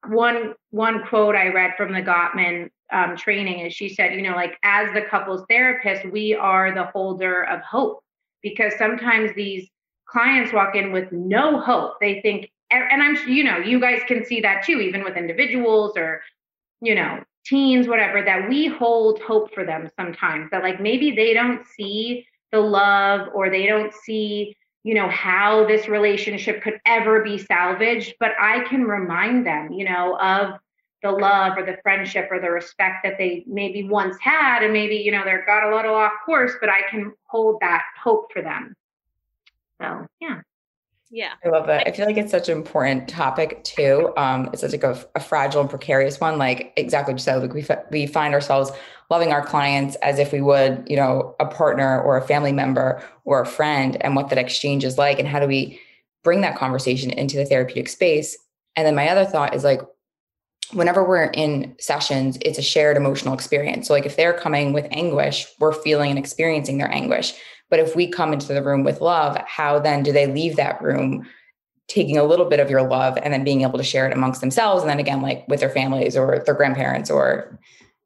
one, 0.08 0.56
one 0.72 1.06
quote 1.06 1.36
I 1.36 1.50
read 1.50 1.76
from 1.78 1.94
the 1.94 2.02
Gottman 2.02 2.72
um, 2.92 3.16
training 3.16 3.60
is 3.60 3.72
she 3.72 3.90
said, 3.90 4.16
you 4.16 4.24
know, 4.24 4.36
like 4.36 4.58
as 4.64 4.92
the 4.96 5.02
couples 5.02 5.46
therapist, 5.48 6.12
we 6.12 6.34
are 6.34 6.74
the 6.74 6.86
holder 6.86 7.44
of 7.44 7.62
hope 7.62 8.04
because 8.50 8.74
sometimes 8.78 9.32
these 9.36 9.68
clients 10.08 10.54
walk 10.54 10.76
in 10.76 10.92
with 10.92 11.12
no 11.12 11.60
hope. 11.60 11.96
They 12.00 12.22
think, 12.22 12.50
and 12.72 13.02
I'm, 13.02 13.18
you 13.28 13.44
know, 13.44 13.58
you 13.58 13.80
guys 13.80 14.02
can 14.08 14.26
see 14.26 14.42
that 14.42 14.66
too, 14.66 14.80
even 14.80 15.04
with 15.04 15.18
individuals 15.18 15.98
or, 15.98 16.22
you 16.82 16.96
know, 16.96 17.24
teens, 17.46 17.88
whatever, 17.88 18.22
that 18.24 18.50
we 18.50 18.68
hold 18.68 19.22
hope 19.22 19.54
for 19.54 19.66
them 19.66 19.90
sometimes 19.98 20.50
that 20.52 20.64
like 20.64 20.82
maybe 20.82 21.12
they 21.12 21.34
don't 21.34 21.66
see 21.66 22.26
the 22.52 22.60
love 22.60 23.30
or 23.34 23.50
they 23.50 23.66
don't 23.66 23.94
see, 23.94 24.56
you 24.84 24.94
know, 24.94 25.10
how 25.10 25.66
this 25.66 25.88
relationship 25.88 26.62
could 26.62 26.80
ever 26.86 27.24
be 27.24 27.38
salvaged. 27.38 28.16
But 28.20 28.32
I 28.40 28.62
can 28.68 28.84
remind 28.84 29.46
them, 29.46 29.72
you 29.72 29.86
know, 29.86 30.18
of 30.20 30.60
the 31.08 31.18
love 31.18 31.58
or 31.58 31.66
the 31.66 31.78
friendship 31.82 32.28
or 32.30 32.40
the 32.40 32.50
respect 32.50 32.98
that 33.04 33.18
they 33.18 33.44
maybe 33.48 33.84
once 33.84 34.18
had 34.20 34.64
and 34.64 34.74
maybe 34.74 34.96
you 34.96 35.12
know 35.12 35.24
they're 35.24 35.46
got 35.46 35.72
a 35.72 35.76
little 35.76 35.96
off 35.96 36.12
course 36.26 36.52
but 36.60 36.70
i 36.70 36.82
can 36.90 37.14
hold 37.26 37.58
that 37.62 37.84
hope 38.02 38.32
for 38.32 38.42
them. 38.42 38.76
So 39.82 40.06
yeah. 40.20 40.42
Yeah. 41.10 41.32
I 41.46 41.50
love 41.50 41.68
that 41.68 41.88
i 41.88 41.92
feel 41.92 42.06
like 42.06 42.18
it's 42.18 42.32
such 42.32 42.50
an 42.50 42.58
important 42.58 43.08
topic 43.08 43.64
too. 43.64 44.12
Um 44.18 44.50
it's 44.52 44.62
such 44.62 44.74
like 44.74 44.84
a, 44.84 45.04
a 45.16 45.20
fragile 45.20 45.62
and 45.62 45.70
precarious 45.70 46.20
one. 46.20 46.38
Like 46.38 46.74
exactly 46.76 47.14
what 47.14 47.22
you 47.22 47.24
said 47.24 47.42
like 47.42 47.54
we, 47.54 47.64
f- 47.64 47.86
we 47.92 48.06
find 48.08 48.34
ourselves 48.34 48.72
loving 49.10 49.32
our 49.32 49.46
clients 49.46 49.96
as 49.98 50.20
if 50.20 50.34
we 50.34 50.42
would 50.42 50.84
you 50.88 50.98
know 50.98 51.36
a 51.40 51.46
partner 51.46 52.02
or 52.02 52.18
a 52.18 52.22
family 52.22 52.52
member 52.52 53.02
or 53.24 53.42
a 53.42 53.46
friend 53.46 53.98
and 54.02 54.16
what 54.16 54.30
that 54.30 54.38
exchange 54.38 54.84
is 54.84 54.98
like 54.98 55.20
and 55.20 55.28
how 55.28 55.40
do 55.40 55.48
we 55.48 55.80
bring 56.24 56.42
that 56.42 56.58
conversation 56.58 57.10
into 57.12 57.38
the 57.38 57.46
therapeutic 57.46 57.88
space? 57.88 58.38
And 58.76 58.86
then 58.86 58.96
my 58.96 59.08
other 59.10 59.24
thought 59.24 59.56
is 59.56 59.64
like 59.64 59.82
whenever 60.74 61.04
we're 61.04 61.26
in 61.26 61.76
sessions, 61.80 62.38
it's 62.42 62.58
a 62.58 62.64
shared 62.64 62.98
emotional 62.98 63.34
experience. 63.34 63.88
So, 63.88 63.94
like 63.94 64.06
if 64.06 64.16
they're 64.16 64.34
coming 64.34 64.74
with 64.74 64.88
anguish, 64.92 65.48
we're 65.60 65.74
feeling 65.74 66.12
and 66.12 66.20
experiencing 66.20 66.78
their 66.78 66.92
anguish. 66.92 67.34
But 67.70 67.80
if 67.80 67.96
we 67.96 68.08
come 68.08 68.34
into 68.34 68.54
the 68.54 68.64
room 68.64 68.84
with 68.84 69.02
love, 69.02 69.38
how 69.46 69.80
then 69.80 70.04
do 70.04 70.12
they 70.12 70.28
leave 70.28 70.56
that 70.56 70.82
room 70.82 71.28
taking 71.88 72.18
a 72.18 72.24
little 72.24 72.46
bit 72.46 72.60
of 72.60 72.70
your 72.70 72.88
love 72.88 73.18
and 73.22 73.34
then 73.34 73.44
being 73.44 73.62
able 73.62 73.78
to 73.78 73.84
share 73.84 74.08
it 74.08 74.14
amongst 74.14 74.42
themselves 74.42 74.84
and 74.84 74.90
then 74.90 75.00
again 75.00 75.22
like 75.22 75.48
with 75.48 75.62
their 75.62 75.70
families 75.70 76.18
or 76.18 76.44
their 76.46 76.54
grandparents 76.54 77.10
or 77.10 77.58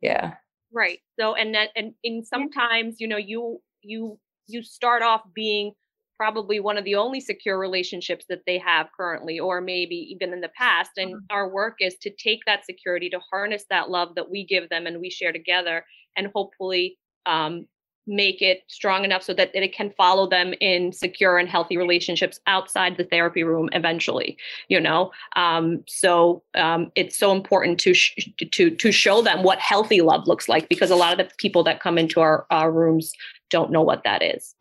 yeah. 0.01 0.35
Right. 0.71 0.99
So 1.19 1.35
and 1.35 1.53
that 1.55 1.69
and 1.75 1.93
in 2.03 2.23
sometimes, 2.23 2.99
you 2.99 3.07
know, 3.07 3.17
you 3.17 3.61
you 3.81 4.19
you 4.47 4.63
start 4.63 5.03
off 5.03 5.21
being 5.33 5.73
probably 6.21 6.59
one 6.59 6.77
of 6.77 6.83
the 6.85 6.93
only 6.93 7.19
secure 7.19 7.57
relationships 7.57 8.25
that 8.29 8.43
they 8.45 8.59
have 8.59 8.87
currently 8.95 9.39
or 9.39 9.59
maybe 9.59 9.95
even 9.95 10.31
in 10.33 10.39
the 10.39 10.51
past 10.55 10.91
and 10.97 11.15
mm-hmm. 11.15 11.25
our 11.31 11.49
work 11.49 11.77
is 11.79 11.95
to 11.95 12.11
take 12.11 12.41
that 12.45 12.63
security 12.63 13.09
to 13.09 13.17
harness 13.31 13.65
that 13.71 13.89
love 13.89 14.13
that 14.13 14.29
we 14.29 14.45
give 14.45 14.69
them 14.69 14.85
and 14.85 15.01
we 15.01 15.09
share 15.09 15.31
together 15.31 15.83
and 16.15 16.27
hopefully 16.35 16.95
um, 17.25 17.65
make 18.05 18.39
it 18.39 18.61
strong 18.67 19.03
enough 19.03 19.23
so 19.23 19.33
that 19.33 19.49
it 19.55 19.73
can 19.73 19.89
follow 19.97 20.29
them 20.29 20.53
in 20.61 20.93
secure 20.93 21.39
and 21.39 21.49
healthy 21.49 21.75
relationships 21.75 22.39
outside 22.45 22.97
the 22.97 23.05
therapy 23.05 23.43
room 23.43 23.67
eventually 23.73 24.37
you 24.67 24.79
know 24.79 25.09
um, 25.35 25.83
so 25.87 26.43
um, 26.53 26.91
it's 26.93 27.17
so 27.17 27.31
important 27.31 27.79
to 27.79 27.95
sh- 27.95 28.29
to 28.51 28.69
to 28.69 28.91
show 28.91 29.23
them 29.23 29.41
what 29.41 29.57
healthy 29.57 30.01
love 30.01 30.27
looks 30.27 30.47
like 30.47 30.69
because 30.69 30.91
a 30.91 30.95
lot 30.95 31.19
of 31.19 31.27
the 31.27 31.33
people 31.39 31.63
that 31.63 31.79
come 31.79 31.97
into 31.97 32.21
our, 32.21 32.45
our 32.51 32.71
rooms 32.71 33.11
don't 33.49 33.71
know 33.71 33.81
what 33.81 34.03
that 34.03 34.21
is 34.21 34.53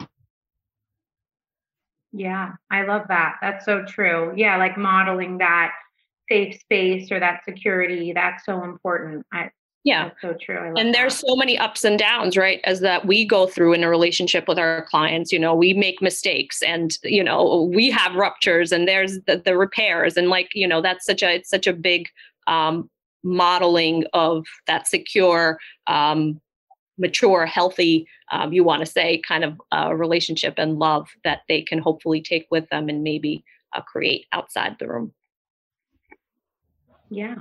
yeah, 2.12 2.52
I 2.71 2.83
love 2.83 3.02
that. 3.09 3.37
That's 3.40 3.64
so 3.64 3.85
true. 3.85 4.33
Yeah, 4.37 4.57
like 4.57 4.76
modeling 4.76 5.38
that 5.38 5.73
safe 6.29 6.61
space 6.61 7.11
or 7.11 7.21
that 7.21 7.45
security, 7.45 8.12
that's 8.12 8.45
so 8.45 8.64
important. 8.64 9.26
I, 9.33 9.50
yeah 9.85 10.11
so 10.21 10.35
true 10.35 10.75
and 10.76 10.95
there's 10.95 11.17
so 11.17 11.35
many 11.37 11.57
ups 11.57 11.85
and 11.85 11.99
downs 11.99 12.37
right 12.37 12.61
as 12.64 12.81
that 12.81 13.07
we 13.07 13.25
go 13.25 13.47
through 13.47 13.73
in 13.73 13.83
a 13.83 13.88
relationship 13.88 14.47
with 14.47 14.59
our 14.59 14.85
clients 14.90 15.33
you 15.33 15.38
know 15.38 15.55
we 15.55 15.73
make 15.73 16.02
mistakes 16.02 16.62
and 16.62 16.99
you 17.02 17.25
know 17.25 17.71
we 17.73 17.90
have 17.90 18.14
ruptures 18.14 18.73
and 18.73 18.87
there's 18.87 19.21
the, 19.26 19.40
the 19.43 19.57
repairs 19.57 20.17
and 20.17 20.29
like 20.29 20.50
you 20.55 20.69
know 20.69 20.83
that's 20.83 21.07
such 21.07 21.23
a 21.23 21.35
it's 21.35 21.49
such 21.49 21.67
a 21.67 21.73
big 21.73 22.09
um 22.47 22.90
modeling 23.23 24.05
of 24.12 24.45
that 24.67 24.87
secure 24.87 25.59
um 25.87 26.38
mature, 27.00 27.47
healthy, 27.47 28.07
um, 28.30 28.52
you 28.52 28.62
want 28.62 28.80
to 28.80 28.87
say, 28.87 29.21
kind 29.26 29.42
of 29.42 29.61
uh, 29.73 29.92
relationship 29.92 30.54
and 30.59 30.78
love 30.78 31.09
that 31.25 31.40
they 31.49 31.62
can 31.62 31.78
hopefully 31.80 32.21
take 32.23 32.47
with 32.50 32.69
them 32.69 32.88
and 32.88 33.02
maybe 33.02 33.42
uh, 33.75 33.80
create 33.80 34.26
outside 34.33 34.76
the 34.78 34.87
room. 34.87 35.12
Yeah. 37.09 37.37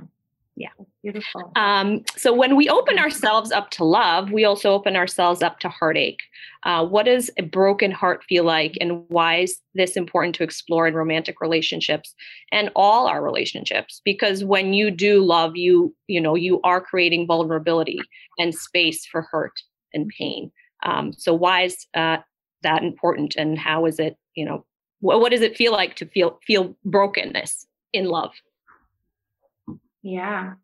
Yeah. 0.60 0.68
Beautiful. 1.02 1.52
Um, 1.56 2.04
so 2.18 2.34
when 2.34 2.54
we 2.54 2.68
open 2.68 2.98
ourselves 2.98 3.50
up 3.50 3.70
to 3.70 3.84
love, 3.84 4.30
we 4.30 4.44
also 4.44 4.72
open 4.72 4.94
ourselves 4.94 5.42
up 5.42 5.58
to 5.60 5.70
heartache. 5.70 6.20
Uh, 6.64 6.84
what 6.84 7.06
does 7.06 7.30
a 7.38 7.42
broken 7.42 7.90
heart 7.90 8.22
feel 8.24 8.44
like, 8.44 8.76
and 8.78 9.02
why 9.08 9.36
is 9.36 9.58
this 9.74 9.96
important 9.96 10.34
to 10.34 10.42
explore 10.42 10.86
in 10.86 10.92
romantic 10.92 11.40
relationships 11.40 12.14
and 12.52 12.70
all 12.76 13.06
our 13.06 13.24
relationships? 13.24 14.02
Because 14.04 14.44
when 14.44 14.74
you 14.74 14.90
do 14.90 15.24
love, 15.24 15.56
you 15.56 15.94
you 16.08 16.20
know 16.20 16.34
you 16.34 16.60
are 16.60 16.82
creating 16.82 17.26
vulnerability 17.26 17.98
and 18.38 18.54
space 18.54 19.06
for 19.06 19.22
hurt 19.22 19.54
and 19.94 20.10
pain. 20.18 20.52
Um, 20.82 21.14
so 21.14 21.32
why 21.32 21.62
is 21.62 21.86
uh, 21.94 22.18
that 22.62 22.82
important, 22.82 23.34
and 23.36 23.58
how 23.58 23.86
is 23.86 23.98
it? 23.98 24.18
You 24.34 24.44
know, 24.44 24.66
what, 25.00 25.20
what 25.20 25.30
does 25.30 25.40
it 25.40 25.56
feel 25.56 25.72
like 25.72 25.96
to 25.96 26.04
feel 26.04 26.38
feel 26.46 26.76
brokenness 26.84 27.66
in 27.94 28.04
love? 28.04 28.32
Yeah. 30.02 30.54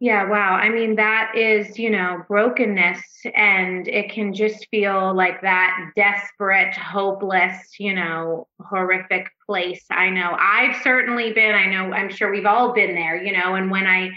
Yeah, 0.00 0.28
wow. 0.28 0.52
I 0.52 0.68
mean, 0.68 0.94
that 0.94 1.32
is, 1.34 1.76
you 1.76 1.90
know, 1.90 2.24
brokenness, 2.28 3.02
and 3.34 3.88
it 3.88 4.12
can 4.12 4.32
just 4.32 4.68
feel 4.70 5.12
like 5.12 5.40
that 5.42 5.90
desperate, 5.96 6.72
hopeless, 6.74 7.80
you 7.80 7.94
know, 7.94 8.46
horrific 8.60 9.26
place. 9.44 9.84
I 9.90 10.10
know 10.10 10.36
I've 10.38 10.80
certainly 10.82 11.32
been, 11.32 11.52
I 11.52 11.66
know, 11.66 11.92
I'm 11.92 12.10
sure 12.10 12.30
we've 12.30 12.46
all 12.46 12.72
been 12.72 12.94
there, 12.94 13.20
you 13.20 13.32
know, 13.32 13.56
and 13.56 13.72
when 13.72 13.88
I, 13.88 14.10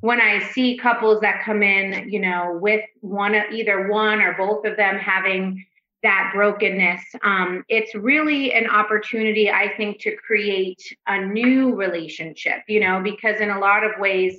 when 0.00 0.22
I 0.22 0.42
see 0.52 0.78
couples 0.78 1.20
that 1.20 1.44
come 1.44 1.62
in, 1.62 2.10
you 2.10 2.20
know, 2.20 2.58
with 2.58 2.84
one, 3.00 3.34
either 3.52 3.88
one 3.88 4.22
or 4.22 4.32
both 4.38 4.64
of 4.64 4.78
them 4.78 4.96
having 4.96 5.66
that 6.02 6.30
brokenness. 6.34 7.02
Um, 7.24 7.64
it's 7.68 7.94
really 7.94 8.52
an 8.52 8.68
opportunity, 8.68 9.50
I 9.50 9.74
think, 9.76 10.00
to 10.00 10.14
create 10.16 10.82
a 11.06 11.24
new 11.24 11.74
relationship, 11.74 12.62
you 12.68 12.80
know, 12.80 13.00
because 13.02 13.40
in 13.40 13.50
a 13.50 13.58
lot 13.58 13.82
of 13.82 13.98
ways, 13.98 14.38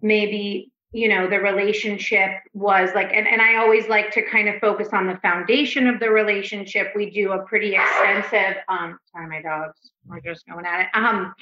maybe, 0.00 0.70
you 0.92 1.08
know, 1.08 1.28
the 1.28 1.40
relationship 1.40 2.30
was 2.52 2.90
like, 2.94 3.10
and, 3.12 3.26
and 3.26 3.42
I 3.42 3.56
always 3.56 3.88
like 3.88 4.12
to 4.12 4.22
kind 4.22 4.48
of 4.48 4.60
focus 4.60 4.88
on 4.92 5.06
the 5.06 5.16
foundation 5.16 5.88
of 5.88 5.98
the 5.98 6.10
relationship. 6.10 6.92
We 6.94 7.10
do 7.10 7.32
a 7.32 7.42
pretty 7.44 7.74
extensive, 7.74 8.62
um, 8.68 8.98
sorry, 9.10 9.28
my 9.28 9.42
dogs, 9.42 9.90
we're 10.06 10.20
just 10.20 10.46
going 10.46 10.64
at 10.64 10.82
it. 10.82 10.86
Um, 10.94 11.34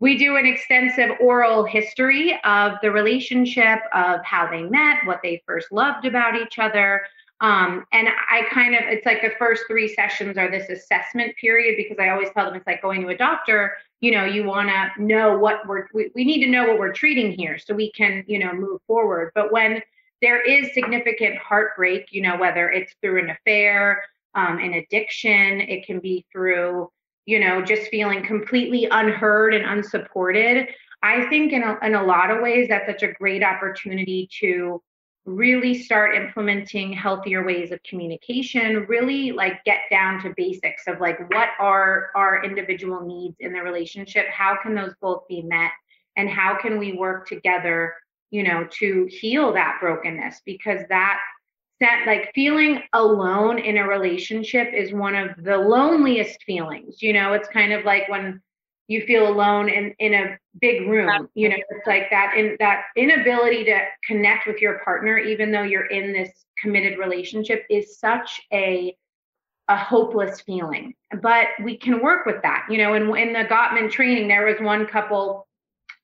we 0.00 0.18
do 0.18 0.36
an 0.36 0.46
extensive 0.46 1.10
oral 1.20 1.64
history 1.64 2.38
of 2.44 2.72
the 2.82 2.90
relationship, 2.90 3.78
of 3.94 4.24
how 4.24 4.50
they 4.50 4.62
met, 4.62 5.06
what 5.06 5.20
they 5.22 5.42
first 5.46 5.70
loved 5.70 6.04
about 6.04 6.34
each 6.34 6.58
other, 6.58 7.02
um, 7.40 7.84
and 7.92 8.08
I 8.08 8.42
kind 8.50 8.74
of, 8.74 8.82
it's 8.84 9.04
like 9.04 9.20
the 9.20 9.32
first 9.38 9.64
three 9.66 9.92
sessions 9.92 10.38
are 10.38 10.50
this 10.50 10.68
assessment 10.70 11.36
period 11.36 11.76
because 11.76 11.98
I 11.98 12.10
always 12.10 12.28
tell 12.30 12.46
them 12.46 12.54
it's 12.54 12.66
like 12.66 12.80
going 12.80 13.02
to 13.02 13.08
a 13.08 13.16
doctor. 13.16 13.72
You 14.00 14.12
know, 14.12 14.24
you 14.24 14.44
want 14.44 14.68
to 14.68 15.02
know 15.02 15.36
what 15.36 15.66
we're, 15.66 15.86
we, 15.92 16.10
we 16.14 16.24
need 16.24 16.44
to 16.44 16.50
know 16.50 16.66
what 16.66 16.78
we're 16.78 16.92
treating 16.92 17.32
here 17.32 17.58
so 17.58 17.74
we 17.74 17.90
can, 17.92 18.24
you 18.26 18.38
know, 18.38 18.52
move 18.52 18.80
forward. 18.86 19.32
But 19.34 19.52
when 19.52 19.82
there 20.22 20.40
is 20.40 20.72
significant 20.72 21.36
heartbreak, 21.36 22.06
you 22.10 22.22
know, 22.22 22.36
whether 22.36 22.70
it's 22.70 22.94
through 23.02 23.24
an 23.24 23.30
affair, 23.30 24.04
um, 24.34 24.58
an 24.58 24.74
addiction, 24.74 25.60
it 25.60 25.86
can 25.86 26.00
be 26.00 26.24
through, 26.32 26.90
you 27.26 27.40
know, 27.40 27.62
just 27.62 27.90
feeling 27.90 28.24
completely 28.24 28.86
unheard 28.90 29.54
and 29.54 29.64
unsupported. 29.64 30.68
I 31.02 31.28
think 31.28 31.52
in 31.52 31.62
a, 31.62 31.78
in 31.82 31.94
a 31.94 32.04
lot 32.04 32.30
of 32.30 32.40
ways, 32.40 32.68
that's 32.68 32.86
such 32.86 33.02
a 33.02 33.12
great 33.12 33.42
opportunity 33.42 34.28
to 34.40 34.82
really 35.24 35.74
start 35.74 36.14
implementing 36.14 36.92
healthier 36.92 37.44
ways 37.44 37.72
of 37.72 37.82
communication 37.82 38.84
really 38.88 39.32
like 39.32 39.64
get 39.64 39.80
down 39.90 40.22
to 40.22 40.34
basics 40.36 40.86
of 40.86 41.00
like 41.00 41.18
what 41.32 41.48
are 41.58 42.10
our 42.14 42.44
individual 42.44 43.00
needs 43.06 43.36
in 43.40 43.52
the 43.52 43.60
relationship? 43.60 44.26
How 44.28 44.56
can 44.62 44.74
those 44.74 44.92
both 45.00 45.26
be 45.26 45.42
met? 45.42 45.70
And 46.16 46.28
how 46.28 46.58
can 46.60 46.78
we 46.78 46.92
work 46.92 47.26
together 47.26 47.94
you 48.30 48.42
know 48.42 48.66
to 48.78 49.06
heal 49.10 49.52
that 49.54 49.78
brokenness? 49.80 50.42
Because 50.44 50.80
that 50.90 51.20
that 51.80 52.04
like 52.06 52.30
feeling 52.34 52.82
alone 52.92 53.58
in 53.58 53.78
a 53.78 53.88
relationship 53.88 54.72
is 54.74 54.92
one 54.92 55.14
of 55.14 55.30
the 55.42 55.56
loneliest 55.56 56.42
feelings 56.44 57.02
you 57.02 57.14
know? 57.14 57.32
It's 57.32 57.48
kind 57.48 57.72
of 57.72 57.86
like 57.86 58.08
when 58.10 58.42
you 58.86 59.02
feel 59.02 59.28
alone 59.28 59.68
in 59.68 59.94
in 59.98 60.14
a 60.14 60.38
big 60.60 60.86
room 60.88 61.28
you 61.34 61.48
know 61.48 61.56
it's 61.70 61.86
like 61.86 62.10
that 62.10 62.34
in 62.36 62.56
that 62.60 62.84
inability 62.96 63.64
to 63.64 63.80
connect 64.06 64.46
with 64.46 64.60
your 64.60 64.78
partner 64.80 65.18
even 65.18 65.50
though 65.50 65.62
you're 65.62 65.86
in 65.86 66.12
this 66.12 66.30
committed 66.60 66.98
relationship 66.98 67.64
is 67.70 67.98
such 67.98 68.40
a 68.52 68.96
a 69.68 69.76
hopeless 69.76 70.40
feeling. 70.42 70.94
But 71.22 71.46
we 71.62 71.76
can 71.76 72.02
work 72.02 72.26
with 72.26 72.42
that 72.42 72.66
you 72.68 72.78
know 72.78 72.94
and 72.94 73.16
in 73.16 73.32
the 73.32 73.48
gottman 73.48 73.90
training 73.90 74.28
there 74.28 74.46
was 74.46 74.60
one 74.60 74.86
couple 74.86 75.46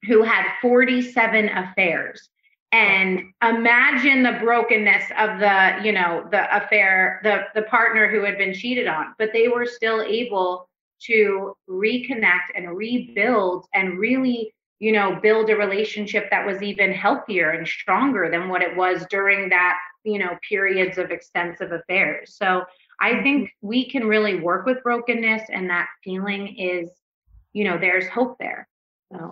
who 0.06 0.22
had 0.22 0.46
47 0.62 1.48
affairs. 1.50 2.28
And 2.72 3.32
imagine 3.42 4.22
the 4.22 4.38
brokenness 4.40 5.04
of 5.18 5.40
the 5.40 5.80
you 5.84 5.92
know 5.92 6.26
the 6.30 6.56
affair 6.56 7.20
the 7.22 7.42
the 7.54 7.66
partner 7.66 8.08
who 8.08 8.22
had 8.22 8.38
been 8.38 8.54
cheated 8.54 8.86
on 8.86 9.14
but 9.18 9.30
they 9.32 9.48
were 9.48 9.66
still 9.66 10.00
able 10.00 10.69
to 11.06 11.54
reconnect 11.68 12.50
and 12.54 12.76
rebuild 12.76 13.66
and 13.74 13.98
really 13.98 14.52
you 14.80 14.92
know 14.92 15.18
build 15.22 15.50
a 15.50 15.56
relationship 15.56 16.28
that 16.30 16.44
was 16.44 16.62
even 16.62 16.92
healthier 16.92 17.50
and 17.50 17.68
stronger 17.68 18.30
than 18.30 18.48
what 18.48 18.62
it 18.62 18.76
was 18.76 19.06
during 19.10 19.48
that 19.50 19.78
you 20.04 20.18
know 20.18 20.36
periods 20.48 20.98
of 20.98 21.10
extensive 21.10 21.70
affairs. 21.72 22.34
So 22.34 22.64
i 23.00 23.12
mm-hmm. 23.12 23.22
think 23.22 23.50
we 23.60 23.88
can 23.88 24.06
really 24.06 24.40
work 24.40 24.66
with 24.66 24.82
brokenness 24.82 25.42
and 25.50 25.70
that 25.70 25.88
feeling 26.02 26.56
is 26.56 26.90
you 27.52 27.64
know 27.64 27.78
there's 27.78 28.08
hope 28.08 28.36
there. 28.38 28.66
So. 29.12 29.30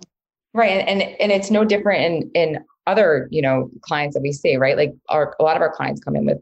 Right 0.55 0.71
and 0.71 1.03
and, 1.03 1.21
and 1.21 1.33
it's 1.33 1.51
no 1.51 1.65
different 1.65 2.03
in 2.03 2.31
in 2.35 2.65
other 2.87 3.29
you 3.31 3.43
know 3.43 3.71
clients 3.81 4.15
that 4.15 4.23
we 4.23 4.33
see 4.33 4.57
right? 4.57 4.77
Like 4.77 4.95
our 5.09 5.35
a 5.41 5.43
lot 5.43 5.57
of 5.57 5.63
our 5.63 5.73
clients 5.73 6.03
come 6.03 6.17
in 6.17 6.27
with 6.27 6.39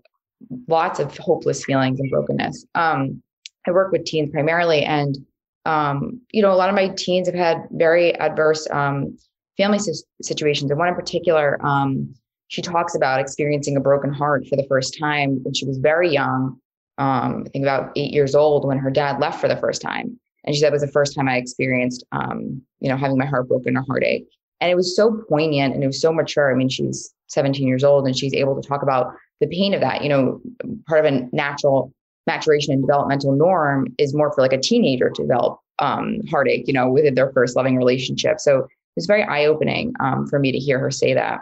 lots 0.68 1.00
of 1.00 1.16
hopeless 1.16 1.64
feelings 1.64 2.00
and 2.00 2.11
brokenness. 2.11 2.66
Um 2.75 3.23
I 3.66 3.70
work 3.70 3.92
with 3.92 4.04
teens 4.04 4.30
primarily, 4.30 4.85
and 4.85 5.16
um, 5.64 6.20
you 6.30 6.42
know, 6.42 6.52
a 6.52 6.54
lot 6.54 6.68
of 6.68 6.75
my 6.75 6.88
teens 6.90 7.26
have 7.26 7.35
had 7.35 7.66
very 7.73 8.14
adverse 8.14 8.68
um, 8.70 9.18
family 9.56 9.80
situations. 10.23 10.70
And 10.70 10.78
one 10.78 10.88
in 10.88 10.94
particular, 10.94 11.58
um, 11.66 12.14
she 12.49 12.62
talks 12.62 12.94
about 12.94 13.20
experiencing 13.20 13.76
a 13.76 13.80
broken 13.80 14.12
heart 14.12 14.46
for 14.46 14.56
the 14.56 14.66
first 14.68 14.96
time 14.99 15.42
when 15.42 15.54
she 15.54 15.66
was 15.66 15.78
very 15.78 16.11
young. 16.11 16.61
Um, 16.99 17.44
I 17.46 17.50
think 17.50 17.64
about 17.64 17.90
eight 17.96 18.12
years 18.12 18.35
old 18.35 18.66
when 18.66 18.78
her 18.78 18.90
dad 18.90 19.20
left 19.20 19.40
for 19.40 19.49
the 19.49 19.56
first 19.56 19.82
time, 19.82 20.18
and 20.44 20.54
she 20.54 20.61
said 20.61 20.68
it 20.68 20.73
was 20.73 20.82
the 20.82 20.88
first 20.88 21.14
time 21.14 21.28
I 21.28 21.37
experienced, 21.37 22.04
um, 22.12 22.62
you 22.80 22.88
know, 22.88 22.96
having 22.96 23.18
my 23.18 23.26
heart 23.26 23.49
broken 23.49 23.76
or 23.76 23.85
heartache. 23.87 24.26
And 24.61 24.70
it 24.70 24.76
was 24.76 24.96
so 24.96 25.23
poignant 25.28 25.75
and 25.75 25.82
it 25.82 25.87
was 25.87 26.00
so 26.00 26.12
mature. 26.12 26.50
I 26.50 26.54
mean, 26.54 26.70
she's 26.70 27.12
17 27.26 27.66
years 27.66 27.85
old 27.85 28.06
and 28.06 28.16
she's 28.16 28.32
able 28.32 28.61
to 28.61 28.66
talk 28.66 28.82
about 28.82 29.12
the 29.40 29.49
pain 29.49 29.75
of 29.75 29.80
that. 29.82 30.02
You 30.02 30.08
know, 30.08 30.40
part 30.88 31.04
of 31.04 31.12
a 31.12 31.28
natural 31.32 31.92
maturation 32.26 32.73
and 32.73 32.83
developmental 32.83 33.33
norm 33.33 33.95
is 33.99 34.14
more 34.14 34.33
for 34.33 34.40
like 34.40 34.52
a 34.52 34.59
teenager 34.59 35.11
to 35.11 35.23
develop 35.23 35.61
um, 35.78 36.21
heartache, 36.30 36.66
you 36.66 36.73
know, 36.73 36.88
within 36.88 37.14
their 37.14 37.33
first 37.33 37.56
loving 37.56 37.76
relationship. 37.76 38.40
So 38.40 38.61
it 38.61 38.68
was 38.97 39.06
very 39.06 39.23
eye 39.23 39.45
opening 39.45 39.92
um, 40.00 40.26
for 40.26 40.38
me 40.38 40.52
to 40.52 40.59
hear 40.59 40.78
her 40.78 40.90
say 40.90 41.14
that. 41.14 41.40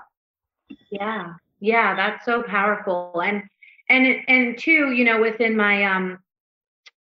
Yeah, 0.90 1.34
yeah, 1.60 1.94
that's 1.94 2.24
so 2.24 2.42
powerful, 2.42 3.20
and 3.24 3.42
and 3.88 4.16
and 4.28 4.58
two, 4.58 4.92
you 4.92 5.04
know, 5.04 5.20
within 5.20 5.56
my 5.56 5.84
um 5.84 6.18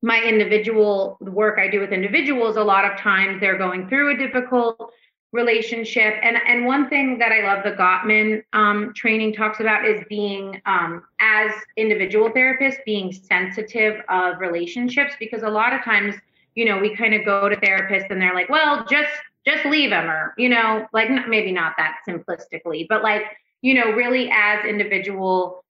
my 0.02 0.22
individual 0.22 1.16
work 1.20 1.58
I 1.58 1.68
do 1.68 1.80
with 1.80 1.92
individuals, 1.92 2.56
a 2.56 2.62
lot 2.62 2.84
of 2.84 2.98
times 2.98 3.40
they're 3.40 3.58
going 3.58 3.88
through 3.88 4.14
a 4.14 4.16
difficult 4.18 4.92
relationship. 5.34 6.14
And 6.22 6.38
and 6.46 6.64
one 6.64 6.88
thing 6.88 7.18
that 7.18 7.32
I 7.32 7.42
love 7.42 7.64
the 7.64 7.72
Gottman 7.72 8.44
um, 8.52 8.94
training 8.94 9.34
talks 9.34 9.58
about 9.58 9.84
is 9.84 10.02
being 10.08 10.62
um, 10.64 11.02
as 11.18 11.50
individual 11.76 12.30
therapists 12.30 12.76
being 12.86 13.12
sensitive 13.12 14.00
of 14.08 14.38
relationships 14.38 15.14
because 15.18 15.42
a 15.42 15.50
lot 15.50 15.74
of 15.74 15.82
times 15.82 16.14
you 16.54 16.64
know 16.64 16.78
we 16.78 16.94
kind 16.96 17.14
of 17.14 17.24
go 17.24 17.48
to 17.48 17.56
therapists 17.56 18.10
and 18.10 18.22
they're 18.22 18.34
like, 18.34 18.48
well, 18.48 18.86
just 18.88 19.10
just 19.44 19.66
leave 19.66 19.90
them 19.90 20.08
or 20.08 20.34
you 20.38 20.48
know 20.48 20.86
like 20.92 21.10
maybe 21.28 21.50
not 21.50 21.74
that 21.76 21.96
simplistically, 22.08 22.86
but 22.88 23.02
like 23.02 23.24
you 23.60 23.74
know 23.74 23.90
really 23.90 24.30
as 24.32 24.64
individual 24.64 25.63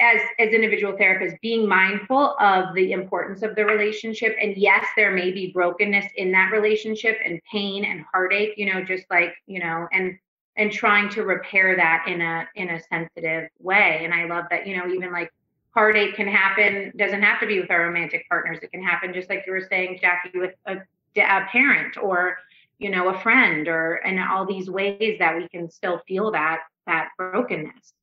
as 0.00 0.20
as 0.38 0.48
individual 0.52 0.92
therapists 0.92 1.40
being 1.40 1.68
mindful 1.68 2.36
of 2.38 2.74
the 2.74 2.92
importance 2.92 3.42
of 3.42 3.54
the 3.56 3.64
relationship. 3.64 4.36
And 4.40 4.56
yes 4.56 4.84
there 4.96 5.12
may 5.12 5.30
be 5.30 5.52
brokenness 5.52 6.06
in 6.16 6.32
that 6.32 6.52
relationship 6.52 7.18
and 7.24 7.40
pain 7.50 7.84
and 7.84 8.04
heartache 8.12 8.54
you 8.56 8.72
know 8.72 8.82
just 8.82 9.04
like 9.10 9.34
you 9.46 9.60
know 9.60 9.88
and 9.92 10.18
and 10.56 10.72
trying 10.72 11.10
to 11.10 11.22
repair 11.22 11.76
that 11.76 12.04
in 12.06 12.20
a 12.20 12.48
in 12.54 12.70
a 12.70 12.82
sensitive 12.82 13.48
way. 13.58 14.00
And 14.02 14.14
i 14.14 14.24
love 14.24 14.44
that 14.50 14.66
you 14.66 14.76
know 14.76 14.86
even 14.92 15.12
like 15.12 15.32
heartache 15.74 16.14
can 16.14 16.28
happen 16.28 16.92
doesn't 16.96 17.22
have 17.22 17.40
to 17.40 17.46
be 17.46 17.60
with 17.60 17.70
our 17.70 17.82
romantic 17.82 18.26
partners. 18.30 18.58
It 18.62 18.72
can 18.72 18.82
happen 18.82 19.12
just 19.12 19.28
like 19.28 19.44
you 19.46 19.52
were 19.52 19.66
saying 19.68 19.98
jackie 20.00 20.38
with 20.38 20.54
a, 20.66 20.76
a 21.18 21.46
parent 21.52 21.98
or 21.98 22.38
you 22.78 22.90
know 22.90 23.08
a 23.08 23.20
friend 23.20 23.68
or 23.68 23.94
and 23.96 24.20
all 24.20 24.46
these 24.46 24.70
ways 24.70 25.16
that 25.18 25.36
we 25.36 25.48
can 25.48 25.70
still 25.70 26.00
feel 26.06 26.30
that 26.32 26.60
that 26.86 27.08
brokenness 27.18 27.94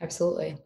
Absolutely. 0.00 0.56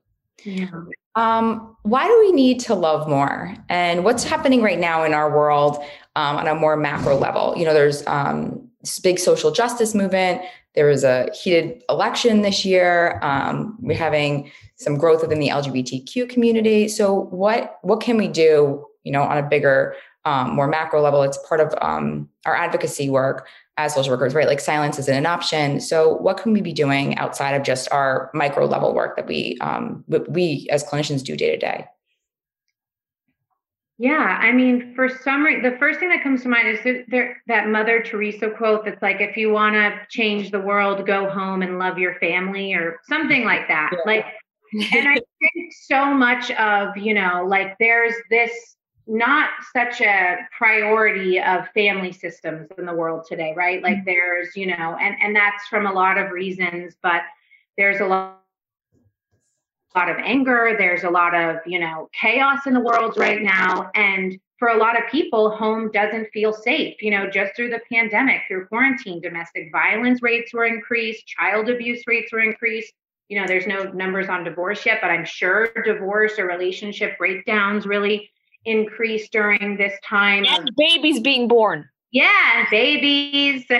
Yeah. 0.45 0.69
Um, 1.17 1.77
why 1.83 2.07
do 2.07 2.19
we 2.21 2.33
need 2.33 2.61
to 2.61 2.75
love 2.75 3.09
more? 3.09 3.55
And 3.69 4.05
what's 4.05 4.25
happening 4.25 4.63
right 4.63 4.79
now 4.79 5.05
in 5.05 5.13
our 5.13 5.35
world 5.35 5.77
um, 6.17 6.37
on 6.37 6.49
a 6.49 6.55
more 6.55 6.77
macro 6.77 7.17
level? 7.17 7.55
You 7.57 7.65
know, 7.65 7.75
there's 7.75 8.07
um, 8.07 8.69
this 8.81 8.99
big 9.01 9.19
social 9.19 9.51
justice 9.51 9.95
movement. 9.95 10.43
There 10.75 10.87
was 10.87 11.03
a 11.03 11.29
heated 11.35 11.83
election 11.89 12.43
this 12.43 12.65
year. 12.65 13.19
Um, 13.23 13.77
we're 13.81 13.97
having 13.97 14.51
some 14.77 14.97
growth 14.97 15.21
within 15.21 15.41
the 15.41 15.49
LGBTQ 15.49 16.29
community. 16.29 16.89
So, 16.89 17.23
what 17.31 17.79
what 17.83 18.01
can 18.01 18.17
we 18.17 18.29
do? 18.29 18.87
You 19.03 19.13
know, 19.13 19.23
on 19.23 19.37
a 19.37 19.43
bigger, 19.43 19.97
um, 20.25 20.55
more 20.55 20.69
macro 20.69 21.01
level. 21.01 21.23
It's 21.23 21.39
part 21.49 21.61
of 21.61 21.75
um, 21.83 22.29
our 22.47 22.55
advocacy 22.55 23.11
work 23.11 23.49
as 23.77 23.95
social 23.95 24.13
workers, 24.13 24.35
right? 24.35 24.47
Like 24.47 24.61
silence 24.61 24.99
isn't 24.99 25.15
an 25.15 25.27
option. 25.27 25.81
So, 25.81 26.15
what 26.17 26.37
can 26.37 26.53
we 26.53 26.61
be 26.61 26.73
doing 26.73 27.17
outside 27.19 27.53
of 27.55 27.63
just 27.63 27.91
our 27.93 28.31
micro 28.35 28.67
level 28.67 28.95
work 28.95 29.17
that 29.17 29.27
we 29.27 29.57
um, 29.61 30.05
we 30.29 30.69
as 30.71 30.85
clinicians 30.85 31.23
do 31.23 31.37
day 31.37 31.51
to 31.51 31.57
day? 31.57 31.87
Yeah, 34.03 34.39
I 34.41 34.51
mean, 34.53 34.95
for 34.95 35.11
some 35.11 35.43
reason, 35.43 35.63
the 35.63 35.77
first 35.77 36.01
thing 36.01 36.09
that 36.09 36.23
comes 36.23 36.43
to 36.45 36.49
mind 36.49 36.69
is 36.69 36.83
that, 36.85 37.05
there, 37.09 37.43
that 37.49 37.69
Mother 37.69 38.03
Teresa 38.03 38.49
quote 38.49 38.87
that's 38.87 39.03
like, 39.03 39.21
if 39.21 39.37
you 39.37 39.51
want 39.51 39.75
to 39.75 39.93
change 40.09 40.51
the 40.51 40.59
world, 40.59 41.07
go 41.07 41.29
home 41.29 41.61
and 41.61 41.79
love 41.79 41.99
your 41.99 42.15
family, 42.15 42.73
or 42.73 42.99
something 43.07 43.45
like 43.45 43.69
that. 43.69 43.91
Yeah. 43.93 43.99
Like, 44.07 44.25
and 44.95 45.07
I 45.07 45.15
think 45.15 45.73
so 45.83 46.15
much 46.15 46.51
of, 46.53 46.97
you 46.97 47.13
know, 47.13 47.45
like 47.47 47.77
there's 47.79 48.15
this 48.31 48.51
not 49.11 49.51
such 49.73 50.01
a 50.01 50.37
priority 50.57 51.41
of 51.41 51.69
family 51.71 52.13
systems 52.13 52.69
in 52.79 52.87
the 52.87 52.95
world 52.95 53.25
today 53.29 53.53
right 53.57 53.83
like 53.83 53.97
mm-hmm. 53.97 54.05
there's 54.05 54.55
you 54.55 54.67
know 54.67 54.97
and 55.01 55.17
and 55.21 55.35
that's 55.35 55.67
from 55.67 55.87
a 55.87 55.93
lot 55.93 56.17
of 56.17 56.31
reasons 56.31 56.95
but 57.03 57.23
there's 57.77 58.01
a 58.01 58.07
lot 58.07 58.41
a 59.97 59.99
lot 59.99 60.09
of 60.09 60.17
anger 60.19 60.77
there's 60.79 61.03
a 61.03 61.11
lot 61.11 61.35
of 61.35 61.57
you 61.67 61.81
know 61.81 62.09
chaos 62.13 62.67
in 62.67 62.73
the 62.73 62.81
world 62.81 63.15
right 63.17 63.43
now 63.43 63.91
and 63.97 64.39
for 64.61 64.69
a 64.69 64.77
lot 64.77 64.97
of 64.97 65.11
people 65.11 65.51
home 65.51 65.91
doesn't 65.91 66.29
feel 66.33 66.53
safe 66.53 67.03
you 67.03 67.11
know 67.11 67.29
just 67.29 67.57
through 67.57 67.69
the 67.69 67.81
pandemic 67.91 68.43
through 68.47 68.65
quarantine 68.67 69.21
domestic 69.21 69.73
violence 69.73 70.23
rates 70.23 70.55
were 70.55 70.67
increased 70.67 71.27
child 71.27 71.69
abuse 71.69 72.05
rates 72.07 72.33
were 72.33 72.39
increased 72.39 72.93
you 73.29 73.41
know 73.41 73.47
there's 73.49 73.67
no 73.67 73.83
numbers 73.91 74.29
on 74.29 74.45
divorce 74.45 74.87
yet 74.87 74.99
but 75.03 75.11
i'm 75.11 75.25
sure 75.25 75.69
divorce 75.85 76.39
or 76.39 76.47
relationship 76.47 77.19
breakdowns 77.19 77.87
really 77.87 78.31
increase 78.65 79.29
during 79.29 79.77
this 79.77 79.95
time. 80.05 80.45
And 80.47 80.69
of, 80.69 80.77
babies 80.77 81.21
being 81.21 81.49
born. 81.49 81.89
Yeah, 82.13 82.67
babies. 82.71 83.65
so, 83.69 83.79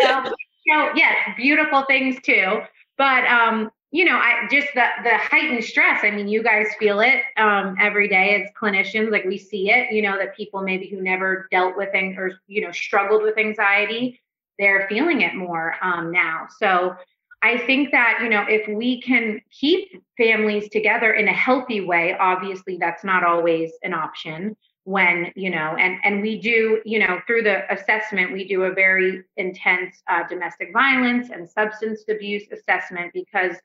so, 0.00 0.90
yes, 0.94 1.16
beautiful 1.36 1.84
things 1.86 2.16
too. 2.22 2.60
But 2.98 3.24
um, 3.26 3.70
you 3.90 4.06
know, 4.06 4.16
I 4.16 4.48
just 4.50 4.68
the 4.74 4.86
the 5.04 5.16
heightened 5.18 5.64
stress. 5.64 6.00
I 6.02 6.10
mean, 6.10 6.26
you 6.26 6.42
guys 6.42 6.66
feel 6.78 7.00
it 7.00 7.22
um, 7.36 7.76
every 7.78 8.08
day 8.08 8.42
as 8.42 8.50
clinicians. 8.60 9.10
Like 9.10 9.24
we 9.24 9.38
see 9.38 9.70
it. 9.70 9.92
You 9.92 10.02
know, 10.02 10.16
that 10.18 10.36
people 10.36 10.62
maybe 10.62 10.86
who 10.88 11.00
never 11.02 11.46
dealt 11.50 11.76
with 11.76 11.90
things 11.92 12.16
or 12.16 12.32
you 12.46 12.62
know 12.62 12.72
struggled 12.72 13.22
with 13.22 13.38
anxiety, 13.38 14.20
they're 14.58 14.86
feeling 14.88 15.20
it 15.20 15.34
more 15.34 15.76
um, 15.82 16.10
now. 16.10 16.48
So 16.58 16.96
I 17.42 17.58
think 17.58 17.90
that, 17.90 18.20
you 18.22 18.28
know, 18.28 18.44
if 18.48 18.68
we 18.68 19.00
can 19.02 19.40
keep 19.50 20.00
families 20.16 20.68
together 20.68 21.12
in 21.12 21.26
a 21.26 21.32
healthy 21.32 21.80
way, 21.80 22.16
obviously 22.18 22.76
that's 22.76 23.02
not 23.02 23.24
always 23.24 23.72
an 23.82 23.94
option 23.94 24.56
when, 24.84 25.32
you 25.36 25.50
know, 25.50 25.76
and 25.78 25.98
and 26.02 26.22
we 26.22 26.40
do, 26.40 26.80
you 26.84 26.98
know, 26.98 27.20
through 27.26 27.42
the 27.42 27.72
assessment, 27.72 28.32
we 28.32 28.46
do 28.46 28.64
a 28.64 28.72
very 28.72 29.22
intense 29.36 30.02
uh, 30.08 30.26
domestic 30.28 30.72
violence 30.72 31.30
and 31.30 31.48
substance 31.48 32.04
abuse 32.08 32.44
assessment 32.52 33.12
because 33.12 33.56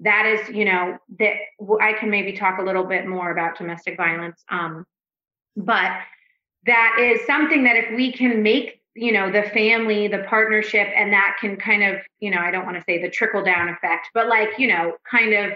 that 0.00 0.26
is, 0.26 0.54
you 0.54 0.64
know, 0.64 0.98
that 1.18 1.34
I 1.80 1.92
can 1.94 2.10
maybe 2.10 2.32
talk 2.32 2.58
a 2.58 2.62
little 2.62 2.84
bit 2.84 3.06
more 3.06 3.30
about 3.30 3.58
domestic 3.58 3.96
violence. 3.96 4.42
Um, 4.50 4.86
but 5.56 5.98
that 6.66 6.96
is 6.98 7.26
something 7.26 7.64
that 7.64 7.76
if 7.76 7.94
we 7.94 8.12
can 8.12 8.42
make 8.42 8.80
you 8.94 9.12
know 9.12 9.30
the 9.30 9.42
family 9.50 10.08
the 10.08 10.24
partnership 10.28 10.88
and 10.94 11.12
that 11.12 11.36
can 11.40 11.56
kind 11.56 11.82
of 11.82 11.96
you 12.20 12.30
know 12.30 12.38
i 12.38 12.50
don't 12.50 12.64
want 12.64 12.76
to 12.76 12.84
say 12.84 13.00
the 13.00 13.10
trickle 13.10 13.42
down 13.42 13.68
effect 13.68 14.08
but 14.14 14.28
like 14.28 14.50
you 14.58 14.66
know 14.66 14.92
kind 15.08 15.34
of 15.34 15.52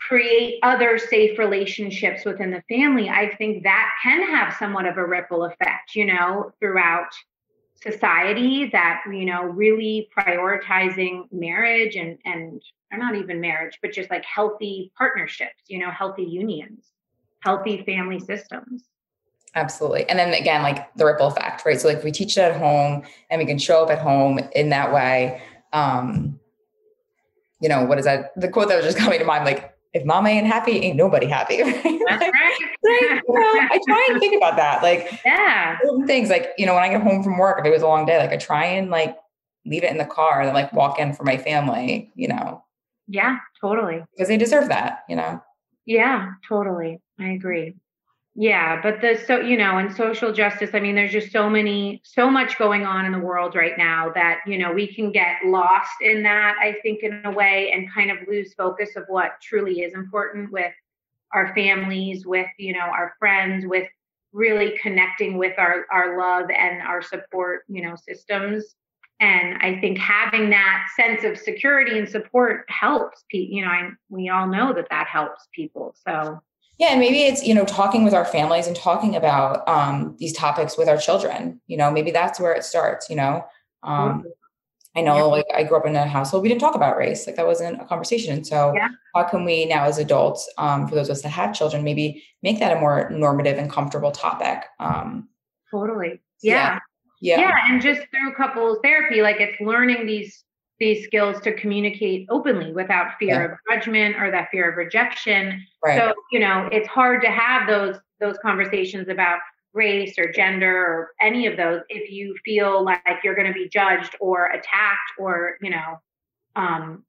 create 0.00 0.58
other 0.62 0.98
safe 0.98 1.38
relationships 1.38 2.24
within 2.24 2.50
the 2.50 2.62
family 2.68 3.08
i 3.08 3.34
think 3.36 3.62
that 3.62 3.90
can 4.02 4.26
have 4.26 4.54
somewhat 4.54 4.86
of 4.86 4.96
a 4.96 5.06
ripple 5.06 5.44
effect 5.44 5.94
you 5.94 6.04
know 6.04 6.52
throughout 6.60 7.08
society 7.82 8.68
that 8.72 9.02
you 9.06 9.24
know 9.24 9.42
really 9.44 10.08
prioritizing 10.16 11.22
marriage 11.32 11.96
and 11.96 12.18
and 12.24 12.60
or 12.92 12.98
not 12.98 13.14
even 13.14 13.40
marriage 13.40 13.78
but 13.80 13.92
just 13.92 14.10
like 14.10 14.24
healthy 14.24 14.90
partnerships 14.98 15.62
you 15.68 15.78
know 15.78 15.90
healthy 15.90 16.24
unions 16.24 16.92
healthy 17.40 17.84
family 17.84 18.18
systems 18.18 18.82
Absolutely. 19.54 20.08
And 20.08 20.18
then 20.18 20.34
again, 20.34 20.62
like 20.62 20.92
the 20.94 21.04
ripple 21.04 21.26
effect, 21.26 21.64
right? 21.64 21.80
So 21.80 21.88
like 21.88 22.04
we 22.04 22.12
teach 22.12 22.36
it 22.36 22.40
at 22.40 22.56
home 22.56 23.02
and 23.30 23.38
we 23.38 23.46
can 23.46 23.58
show 23.58 23.82
up 23.82 23.90
at 23.90 23.98
home 23.98 24.38
in 24.54 24.68
that 24.70 24.92
way, 24.92 25.42
um, 25.72 26.38
you 27.60 27.68
know, 27.68 27.84
what 27.84 27.98
is 27.98 28.04
that? 28.04 28.30
The 28.36 28.48
quote 28.48 28.68
that 28.68 28.76
was 28.76 28.84
just 28.84 28.98
coming 29.04 29.18
to 29.18 29.24
mind, 29.24 29.44
like, 29.44 29.74
if 29.94 30.04
mama 30.04 30.28
ain't 30.28 30.46
happy, 30.46 30.72
ain't 30.72 30.96
nobody 30.96 31.26
happy. 31.26 31.62
Right? 32.08 32.20
That's 32.20 32.32
right. 32.32 32.58
like, 32.84 33.22
you 33.28 33.34
know, 33.34 33.68
I 33.70 33.78
try 33.86 34.08
and 34.10 34.20
think 34.20 34.34
about 34.36 34.56
that. 34.56 34.82
Like, 34.82 35.20
yeah, 35.26 35.76
things 36.06 36.30
like, 36.30 36.48
you 36.56 36.64
know, 36.64 36.74
when 36.74 36.82
I 36.82 36.88
get 36.88 37.02
home 37.02 37.22
from 37.22 37.36
work, 37.36 37.58
if 37.60 37.66
it 37.66 37.70
was 37.70 37.82
a 37.82 37.86
long 37.86 38.06
day, 38.06 38.16
like 38.16 38.30
I 38.30 38.38
try 38.38 38.64
and 38.64 38.90
like 38.90 39.14
leave 39.66 39.84
it 39.84 39.90
in 39.90 39.98
the 39.98 40.06
car 40.06 40.40
and 40.40 40.48
then 40.48 40.54
like 40.54 40.72
walk 40.72 40.98
in 40.98 41.12
for 41.12 41.24
my 41.24 41.36
family, 41.36 42.10
you 42.14 42.28
know. 42.28 42.64
Yeah, 43.08 43.38
totally. 43.60 44.02
Because 44.12 44.28
they 44.28 44.38
deserve 44.38 44.68
that, 44.68 45.04
you 45.06 45.16
know. 45.16 45.42
Yeah, 45.84 46.32
totally. 46.48 47.00
I 47.18 47.30
agree. 47.30 47.74
Yeah, 48.40 48.80
but 48.80 49.00
the 49.00 49.20
so 49.26 49.40
you 49.40 49.56
know, 49.56 49.78
and 49.78 49.92
social 49.92 50.32
justice, 50.32 50.70
I 50.72 50.78
mean, 50.78 50.94
there's 50.94 51.10
just 51.10 51.32
so 51.32 51.50
many, 51.50 52.00
so 52.04 52.30
much 52.30 52.56
going 52.56 52.86
on 52.86 53.04
in 53.04 53.10
the 53.10 53.18
world 53.18 53.56
right 53.56 53.76
now 53.76 54.12
that, 54.14 54.42
you 54.46 54.58
know, 54.58 54.72
we 54.72 54.86
can 54.86 55.10
get 55.10 55.38
lost 55.44 55.90
in 56.00 56.22
that, 56.22 56.54
I 56.60 56.76
think, 56.84 57.02
in 57.02 57.20
a 57.24 57.32
way, 57.32 57.72
and 57.72 57.92
kind 57.92 58.12
of 58.12 58.18
lose 58.28 58.54
focus 58.54 58.90
of 58.94 59.06
what 59.08 59.32
truly 59.42 59.80
is 59.80 59.92
important 59.92 60.52
with 60.52 60.72
our 61.34 61.52
families, 61.52 62.26
with, 62.26 62.46
you 62.60 62.72
know, 62.74 62.78
our 62.78 63.14
friends, 63.18 63.66
with 63.66 63.88
really 64.32 64.78
connecting 64.80 65.36
with 65.36 65.58
our 65.58 65.86
our 65.90 66.16
love 66.16 66.48
and 66.48 66.80
our 66.80 67.02
support, 67.02 67.64
you 67.66 67.82
know, 67.82 67.96
systems. 67.96 68.76
And 69.18 69.58
I 69.62 69.80
think 69.80 69.98
having 69.98 70.50
that 70.50 70.86
sense 70.94 71.24
of 71.24 71.36
security 71.36 71.98
and 71.98 72.08
support 72.08 72.66
helps 72.68 73.24
people, 73.28 73.56
you 73.56 73.64
know, 73.64 73.70
I, 73.72 73.90
we 74.10 74.28
all 74.28 74.46
know 74.46 74.72
that 74.74 74.86
that 74.90 75.08
helps 75.08 75.48
people. 75.52 75.96
So 76.06 76.40
yeah, 76.78 76.88
and 76.88 77.00
maybe 77.00 77.22
it's 77.22 77.44
you 77.44 77.54
know 77.54 77.64
talking 77.64 78.04
with 78.04 78.14
our 78.14 78.24
families 78.24 78.66
and 78.66 78.76
talking 78.76 79.16
about 79.16 79.68
um, 79.68 80.16
these 80.18 80.32
topics 80.32 80.78
with 80.78 80.88
our 80.88 80.96
children. 80.96 81.60
You 81.66 81.76
know, 81.76 81.90
maybe 81.90 82.10
that's 82.10 82.40
where 82.40 82.52
it 82.52 82.64
starts. 82.64 83.10
You 83.10 83.16
know, 83.16 83.44
um, 83.82 84.24
I 84.98 85.00
know, 85.00 85.28
like, 85.28 85.46
I 85.54 85.62
grew 85.62 85.76
up 85.76 85.86
in 85.86 85.94
a 85.94 86.08
household, 86.08 86.42
we 86.42 86.48
didn't 86.48 86.60
talk 86.60 86.74
about 86.74 86.96
race. 86.96 87.26
Like, 87.26 87.36
that 87.36 87.46
wasn't 87.46 87.80
a 87.80 87.84
conversation. 87.84 88.42
So, 88.42 88.72
yeah. 88.74 88.88
how 89.14 89.24
can 89.24 89.44
we 89.44 89.64
now, 89.64 89.84
as 89.84 89.98
adults, 89.98 90.50
um, 90.58 90.88
for 90.88 90.96
those 90.96 91.08
of 91.08 91.12
us 91.12 91.22
that 91.22 91.28
have 91.28 91.54
children, 91.54 91.84
maybe 91.84 92.24
make 92.42 92.58
that 92.58 92.76
a 92.76 92.80
more 92.80 93.08
normative 93.10 93.58
and 93.58 93.70
comfortable 93.70 94.10
topic? 94.10 94.64
Um, 94.80 95.28
totally. 95.70 96.20
Yeah. 96.42 96.80
yeah. 97.20 97.38
Yeah. 97.38 97.56
And 97.68 97.80
just 97.80 98.00
through 98.10 98.34
couples 98.34 98.78
therapy, 98.82 99.22
like, 99.22 99.36
it's 99.38 99.60
learning 99.60 100.06
these 100.06 100.42
these 100.78 101.04
skills 101.04 101.40
to 101.42 101.52
communicate 101.52 102.26
openly 102.30 102.72
without 102.72 103.18
fear 103.18 103.44
yeah. 103.44 103.52
of 103.52 103.80
judgment 103.80 104.16
or 104.16 104.30
that 104.30 104.48
fear 104.50 104.70
of 104.70 104.76
rejection. 104.76 105.64
Right. 105.84 105.98
So, 105.98 106.14
you 106.30 106.40
know, 106.40 106.68
it's 106.70 106.88
hard 106.88 107.22
to 107.22 107.30
have 107.30 107.68
those 107.68 107.96
those 108.20 108.36
conversations 108.42 109.08
about 109.08 109.38
race 109.74 110.18
or 110.18 110.32
gender 110.32 110.76
or 110.76 111.10
any 111.20 111.46
of 111.46 111.56
those 111.56 111.82
if 111.88 112.10
you 112.10 112.34
feel 112.44 112.84
like 112.84 113.02
you're 113.22 113.34
going 113.34 113.46
to 113.46 113.52
be 113.52 113.68
judged 113.68 114.16
or 114.20 114.46
attacked 114.46 115.12
or, 115.18 115.56
you 115.60 115.70
know, 115.70 116.00
um 116.56 117.04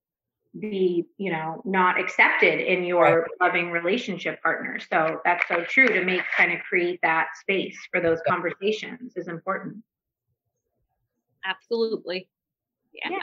be, 0.60 1.06
you 1.18 1.32
know, 1.32 1.62
not 1.64 2.00
accepted 2.00 2.60
in 2.60 2.84
your 2.84 3.04
right. 3.04 3.28
loving 3.40 3.70
relationship 3.70 4.42
partner. 4.42 4.80
So 4.80 5.22
that's 5.24 5.48
so 5.48 5.64
true 5.64 5.88
to 5.88 6.04
make 6.04 6.22
kind 6.36 6.52
of 6.52 6.60
create 6.68 7.00
that 7.04 7.28
space 7.40 7.78
for 7.92 8.02
those 8.02 8.18
conversations 8.28 9.14
is 9.16 9.28
important. 9.28 9.78
Absolutely. 11.46 12.28
yeah. 12.94 13.12
yeah. 13.12 13.20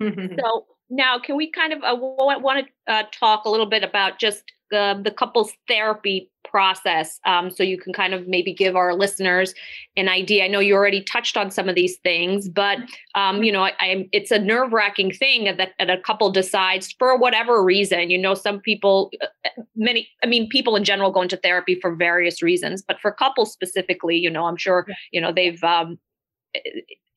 So 0.00 0.66
now, 0.90 1.18
can 1.18 1.36
we 1.36 1.50
kind 1.50 1.72
of 1.72 1.82
uh, 1.82 1.94
want 1.96 2.66
to 2.66 2.92
uh, 2.92 3.02
talk 3.12 3.44
a 3.44 3.50
little 3.50 3.66
bit 3.66 3.82
about 3.82 4.18
just 4.18 4.44
the 4.70 5.00
the 5.02 5.10
couples 5.10 5.52
therapy 5.66 6.30
process, 6.44 7.20
um, 7.26 7.50
so 7.50 7.62
you 7.62 7.78
can 7.78 7.92
kind 7.92 8.14
of 8.14 8.26
maybe 8.26 8.54
give 8.54 8.74
our 8.74 8.94
listeners 8.94 9.54
an 9.96 10.08
idea. 10.08 10.44
I 10.44 10.48
know 10.48 10.60
you 10.60 10.74
already 10.74 11.02
touched 11.02 11.36
on 11.36 11.50
some 11.50 11.68
of 11.68 11.74
these 11.74 11.96
things, 11.98 12.48
but 12.48 12.78
um, 13.14 13.42
you 13.42 13.52
know, 13.52 13.64
I, 13.64 13.72
I, 13.80 14.08
it's 14.12 14.30
a 14.30 14.38
nerve 14.38 14.72
wracking 14.72 15.12
thing 15.12 15.44
that, 15.44 15.72
that 15.78 15.90
a 15.90 15.98
couple 15.98 16.30
decides 16.30 16.92
for 16.92 17.18
whatever 17.18 17.62
reason. 17.62 18.10
You 18.10 18.18
know, 18.18 18.34
some 18.34 18.60
people, 18.60 19.10
uh, 19.22 19.48
many, 19.76 20.08
I 20.22 20.26
mean, 20.26 20.48
people 20.48 20.74
in 20.76 20.84
general 20.84 21.10
go 21.10 21.22
into 21.22 21.36
therapy 21.36 21.78
for 21.80 21.94
various 21.94 22.42
reasons, 22.42 22.82
but 22.82 22.98
for 23.00 23.12
couples 23.12 23.52
specifically, 23.52 24.16
you 24.16 24.30
know, 24.30 24.46
I'm 24.46 24.56
sure 24.56 24.86
you 25.12 25.20
know 25.20 25.32
they've 25.32 25.62
um, 25.62 25.98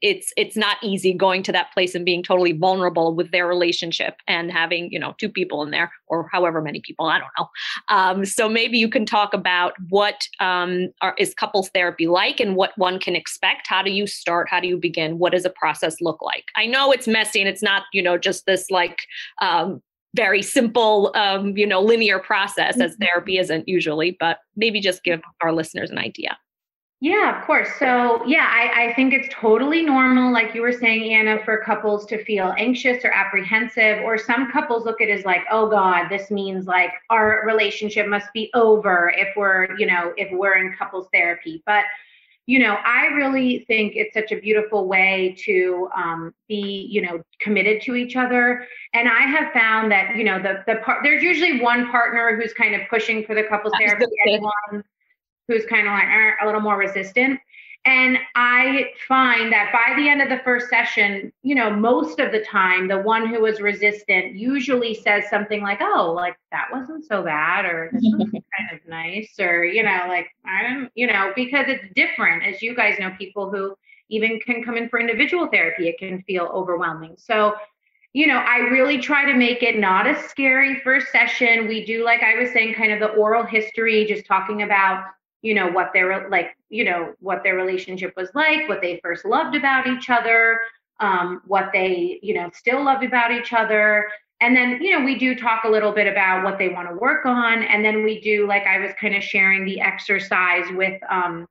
it's 0.01 0.33
it's 0.37 0.57
not 0.57 0.77
easy 0.81 1.13
going 1.13 1.43
to 1.43 1.51
that 1.51 1.71
place 1.73 1.95
and 1.95 2.05
being 2.05 2.23
totally 2.23 2.53
vulnerable 2.53 3.15
with 3.15 3.31
their 3.31 3.47
relationship 3.47 4.15
and 4.27 4.51
having 4.51 4.91
you 4.91 4.99
know 4.99 5.13
two 5.17 5.29
people 5.29 5.63
in 5.63 5.71
there 5.71 5.91
or 6.07 6.27
however 6.31 6.61
many 6.61 6.81
people 6.81 7.05
i 7.05 7.19
don't 7.19 7.29
know. 7.37 7.49
Um, 7.89 8.25
so 8.25 8.49
maybe 8.49 8.77
you 8.77 8.89
can 8.89 9.05
talk 9.05 9.33
about 9.33 9.73
what 9.89 10.27
um, 10.39 10.89
are, 11.01 11.15
is 11.17 11.33
couples 11.33 11.69
therapy 11.69 12.07
like 12.07 12.39
and 12.39 12.55
what 12.55 12.71
one 12.77 12.99
can 12.99 13.15
expect. 13.15 13.67
How 13.67 13.81
do 13.81 13.91
you 13.91 14.07
start? 14.07 14.49
How 14.49 14.59
do 14.59 14.67
you 14.67 14.77
begin? 14.77 15.19
What 15.19 15.33
does 15.33 15.45
a 15.45 15.49
process 15.49 16.01
look 16.01 16.21
like? 16.21 16.45
I 16.55 16.65
know 16.65 16.91
it's 16.91 17.07
messy 17.07 17.39
and 17.39 17.49
it's 17.49 17.63
not 17.63 17.83
you 17.93 18.01
know 18.01 18.17
just 18.17 18.45
this 18.45 18.69
like 18.69 18.97
um, 19.41 19.81
very 20.15 20.41
simple 20.41 21.11
um, 21.15 21.55
you 21.57 21.65
know 21.65 21.81
linear 21.81 22.19
process 22.19 22.79
as 22.79 22.91
mm-hmm. 22.91 23.03
therapy 23.03 23.37
isn't 23.37 23.67
usually 23.67 24.17
but 24.19 24.39
maybe 24.55 24.79
just 24.79 25.03
give 25.03 25.21
our 25.41 25.53
listeners 25.53 25.89
an 25.89 25.97
idea 25.97 26.37
yeah, 27.03 27.35
of 27.35 27.47
course. 27.47 27.67
So, 27.79 28.23
yeah, 28.27 28.47
I, 28.47 28.89
I 28.89 28.93
think 28.93 29.11
it's 29.11 29.27
totally 29.33 29.81
normal, 29.81 30.31
like 30.31 30.53
you 30.53 30.61
were 30.61 30.71
saying, 30.71 31.11
Anna, 31.11 31.43
for 31.43 31.57
couples 31.57 32.05
to 32.05 32.23
feel 32.23 32.53
anxious 32.59 33.03
or 33.03 33.09
apprehensive. 33.09 34.03
Or 34.03 34.19
some 34.19 34.51
couples 34.51 34.85
look 34.85 35.01
at 35.01 35.09
it 35.09 35.17
as 35.17 35.25
like, 35.25 35.41
oh 35.49 35.67
God, 35.67 36.09
this 36.09 36.29
means 36.29 36.67
like 36.67 36.91
our 37.09 37.41
relationship 37.43 38.05
must 38.07 38.31
be 38.33 38.51
over 38.53 39.11
if 39.17 39.29
we're, 39.35 39.75
you 39.79 39.87
know, 39.87 40.13
if 40.15 40.29
we're 40.31 40.57
in 40.57 40.75
couples 40.77 41.07
therapy. 41.11 41.63
But, 41.65 41.85
you 42.45 42.59
know, 42.59 42.77
I 42.85 43.07
really 43.07 43.65
think 43.67 43.93
it's 43.95 44.13
such 44.13 44.31
a 44.31 44.39
beautiful 44.39 44.87
way 44.87 45.35
to 45.45 45.89
um, 45.97 46.35
be, 46.47 46.87
you 46.87 47.01
know, 47.01 47.23
committed 47.39 47.81
to 47.81 47.95
each 47.95 48.15
other. 48.15 48.67
And 48.93 49.09
I 49.09 49.21
have 49.21 49.51
found 49.53 49.91
that, 49.91 50.15
you 50.17 50.23
know, 50.23 50.39
the 50.39 50.63
the 50.67 50.79
part 50.81 50.99
there's 51.01 51.23
usually 51.23 51.61
one 51.61 51.89
partner 51.89 52.39
who's 52.39 52.53
kind 52.53 52.75
of 52.75 52.81
pushing 52.91 53.25
for 53.25 53.33
the 53.33 53.43
couples 53.43 53.73
therapy, 53.79 54.05
and 54.25 54.43
one 54.43 54.83
who's 55.47 55.65
kind 55.65 55.87
of 55.87 55.93
like 55.93 56.07
er, 56.07 56.37
a 56.41 56.45
little 56.45 56.61
more 56.61 56.77
resistant. 56.77 57.39
And 57.83 58.19
I 58.35 58.91
find 59.07 59.51
that 59.51 59.71
by 59.73 59.99
the 59.99 60.07
end 60.07 60.21
of 60.21 60.29
the 60.29 60.43
first 60.43 60.69
session, 60.69 61.33
you 61.41 61.55
know, 61.55 61.71
most 61.71 62.19
of 62.19 62.31
the 62.31 62.41
time, 62.41 62.87
the 62.87 62.99
one 62.99 63.25
who 63.27 63.41
was 63.41 63.59
resistant 63.59 64.35
usually 64.35 64.93
says 64.93 65.23
something 65.31 65.63
like, 65.63 65.79
oh, 65.81 66.13
like 66.15 66.37
that 66.51 66.67
wasn't 66.71 67.05
so 67.05 67.23
bad, 67.23 67.65
or 67.65 67.89
this 67.91 68.03
was 68.03 68.29
kind 68.31 68.71
of 68.71 68.87
nice, 68.87 69.33
or, 69.39 69.65
you 69.65 69.81
know, 69.81 70.05
like, 70.07 70.27
I 70.45 70.61
don't, 70.61 70.91
you 70.93 71.07
know, 71.07 71.31
because 71.35 71.65
it's 71.69 71.83
different. 71.95 72.43
As 72.43 72.61
you 72.61 72.75
guys 72.75 72.99
know, 72.99 73.11
people 73.17 73.49
who 73.49 73.75
even 74.09 74.39
can 74.39 74.63
come 74.63 74.77
in 74.77 74.87
for 74.87 74.99
individual 74.99 75.47
therapy, 75.47 75.87
it 75.87 75.97
can 75.97 76.21
feel 76.23 76.51
overwhelming. 76.53 77.15
So, 77.17 77.55
you 78.13 78.27
know, 78.27 78.37
I 78.37 78.57
really 78.57 78.99
try 78.99 79.25
to 79.25 79.33
make 79.33 79.63
it 79.63 79.79
not 79.79 80.05
a 80.05 80.21
scary 80.27 80.81
first 80.81 81.11
session. 81.11 81.67
We 81.67 81.83
do, 81.83 82.03
like 82.03 82.21
I 82.21 82.35
was 82.35 82.51
saying, 82.51 82.75
kind 82.75 82.91
of 82.91 82.99
the 82.99 83.07
oral 83.07 83.43
history, 83.43 84.05
just 84.05 84.27
talking 84.27 84.61
about 84.61 85.05
you 85.41 85.53
know 85.53 85.69
what 85.69 85.91
their 85.93 86.29
like 86.29 86.55
you 86.69 86.83
know 86.83 87.13
what 87.19 87.43
their 87.43 87.55
relationship 87.55 88.13
was 88.15 88.29
like 88.35 88.67
what 88.69 88.81
they 88.81 88.99
first 89.03 89.25
loved 89.25 89.55
about 89.55 89.87
each 89.87 90.09
other 90.09 90.59
um, 91.01 91.41
what 91.45 91.71
they 91.73 92.19
you 92.21 92.33
know 92.33 92.49
still 92.53 92.83
love 92.85 93.03
about 93.03 93.31
each 93.31 93.51
other. 93.51 94.07
And 94.39 94.55
then 94.55 94.81
you 94.81 94.97
know 94.97 95.03
we 95.03 95.17
do 95.17 95.35
talk 95.35 95.65
a 95.65 95.69
little 95.69 95.91
bit 95.91 96.07
about 96.07 96.43
what 96.43 96.57
they 96.57 96.69
want 96.69 96.89
to 96.89 96.95
work 96.95 97.25
on. 97.25 97.63
And 97.63 97.83
then 97.83 98.03
we 98.03 98.21
do 98.21 98.47
like 98.47 98.65
i 98.65 98.79
was 98.79 98.91
kind 98.99 99.15
of 99.15 99.23
sharing 99.23 99.65
the 99.65 99.81
exercise 99.81 100.65
with 100.71 101.01
um, 101.09 101.47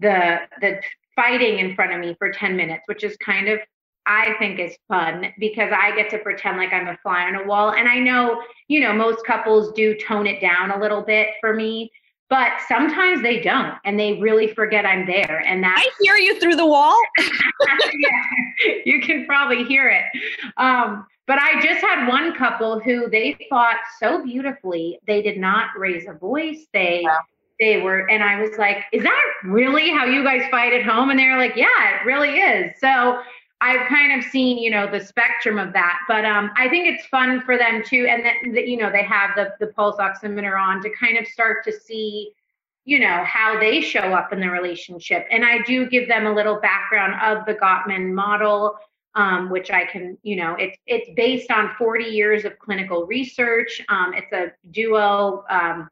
the 0.00 0.40
the 0.60 0.80
fighting 1.16 1.58
in 1.58 1.74
front 1.74 1.92
of 1.92 2.00
me 2.00 2.14
for 2.18 2.30
10 2.30 2.56
minutes 2.56 2.82
which 2.86 3.04
is 3.04 3.16
kind 3.16 3.48
of 3.48 3.58
I 4.06 4.34
think 4.38 4.58
is 4.58 4.76
fun 4.88 5.26
because 5.38 5.70
I 5.76 5.94
get 5.94 6.08
to 6.10 6.18
pretend 6.18 6.56
like 6.56 6.72
I'm 6.72 6.88
a 6.88 6.96
fly 7.02 7.24
on 7.24 7.34
a 7.36 7.44
wall. 7.44 7.72
And 7.72 7.86
I 7.86 7.98
know, 7.98 8.42
you 8.66 8.80
know, 8.80 8.94
most 8.94 9.24
couples 9.26 9.72
do 9.72 9.94
tone 9.94 10.26
it 10.26 10.40
down 10.40 10.70
a 10.70 10.80
little 10.80 11.02
bit 11.02 11.28
for 11.40 11.54
me 11.54 11.92
but 12.30 12.52
sometimes 12.68 13.20
they 13.22 13.40
don't 13.40 13.74
and 13.84 13.98
they 13.98 14.14
really 14.20 14.54
forget 14.54 14.86
i'm 14.86 15.04
there 15.04 15.42
and 15.46 15.62
that 15.62 15.76
i 15.78 15.90
hear 16.02 16.16
you 16.16 16.38
through 16.40 16.56
the 16.56 16.66
wall. 16.66 16.98
Yeah, 17.98 18.72
you 18.84 19.00
can 19.00 19.26
probably 19.26 19.64
hear 19.64 19.88
it. 19.88 20.04
Um, 20.56 21.06
but 21.26 21.38
i 21.38 21.60
just 21.60 21.84
had 21.84 22.08
one 22.08 22.34
couple 22.34 22.80
who 22.80 23.10
they 23.10 23.36
fought 23.50 23.76
so 23.98 24.24
beautifully 24.24 24.98
they 25.06 25.20
did 25.22 25.38
not 25.38 25.70
raise 25.76 26.06
a 26.08 26.14
voice 26.14 26.66
they 26.72 27.04
they 27.58 27.80
were 27.82 28.08
and 28.10 28.22
i 28.22 28.40
was 28.40 28.56
like 28.58 28.84
is 28.92 29.02
that 29.02 29.22
really 29.44 29.90
how 29.90 30.04
you 30.04 30.24
guys 30.24 30.42
fight 30.50 30.72
at 30.72 30.84
home? 30.84 31.10
And 31.10 31.18
they're 31.18 31.38
like 31.38 31.56
yeah 31.56 32.00
it 32.00 32.06
really 32.06 32.38
is. 32.38 32.72
So 32.80 33.20
I've 33.62 33.86
kind 33.88 34.18
of 34.18 34.30
seen, 34.30 34.58
you 34.58 34.70
know, 34.70 34.90
the 34.90 35.04
spectrum 35.04 35.58
of 35.58 35.72
that, 35.74 35.98
but 36.08 36.24
um, 36.24 36.50
I 36.56 36.68
think 36.68 36.86
it's 36.86 37.06
fun 37.06 37.42
for 37.42 37.58
them 37.58 37.82
too, 37.84 38.06
and 38.08 38.24
that, 38.24 38.36
that 38.54 38.68
you 38.68 38.78
know 38.78 38.90
they 38.90 39.02
have 39.02 39.30
the 39.36 39.52
the 39.60 39.72
pulse 39.72 39.96
oximeter 39.96 40.58
on 40.58 40.82
to 40.82 40.90
kind 40.90 41.18
of 41.18 41.26
start 41.26 41.62
to 41.64 41.72
see, 41.72 42.32
you 42.86 42.98
know, 42.98 43.22
how 43.24 43.60
they 43.60 43.82
show 43.82 44.14
up 44.14 44.32
in 44.32 44.40
the 44.40 44.48
relationship. 44.48 45.26
And 45.30 45.44
I 45.44 45.58
do 45.62 45.88
give 45.88 46.08
them 46.08 46.26
a 46.26 46.32
little 46.32 46.58
background 46.60 47.14
of 47.22 47.44
the 47.44 47.54
Gottman 47.54 48.14
model, 48.14 48.76
um, 49.14 49.50
which 49.50 49.70
I 49.70 49.84
can, 49.84 50.16
you 50.22 50.36
know, 50.36 50.54
it's 50.58 50.78
it's 50.86 51.10
based 51.14 51.50
on 51.50 51.74
40 51.76 52.04
years 52.04 52.46
of 52.46 52.58
clinical 52.58 53.04
research. 53.04 53.82
Um, 53.90 54.14
it's 54.14 54.32
a 54.32 54.52
duo. 54.70 55.44
Um, 55.50 55.90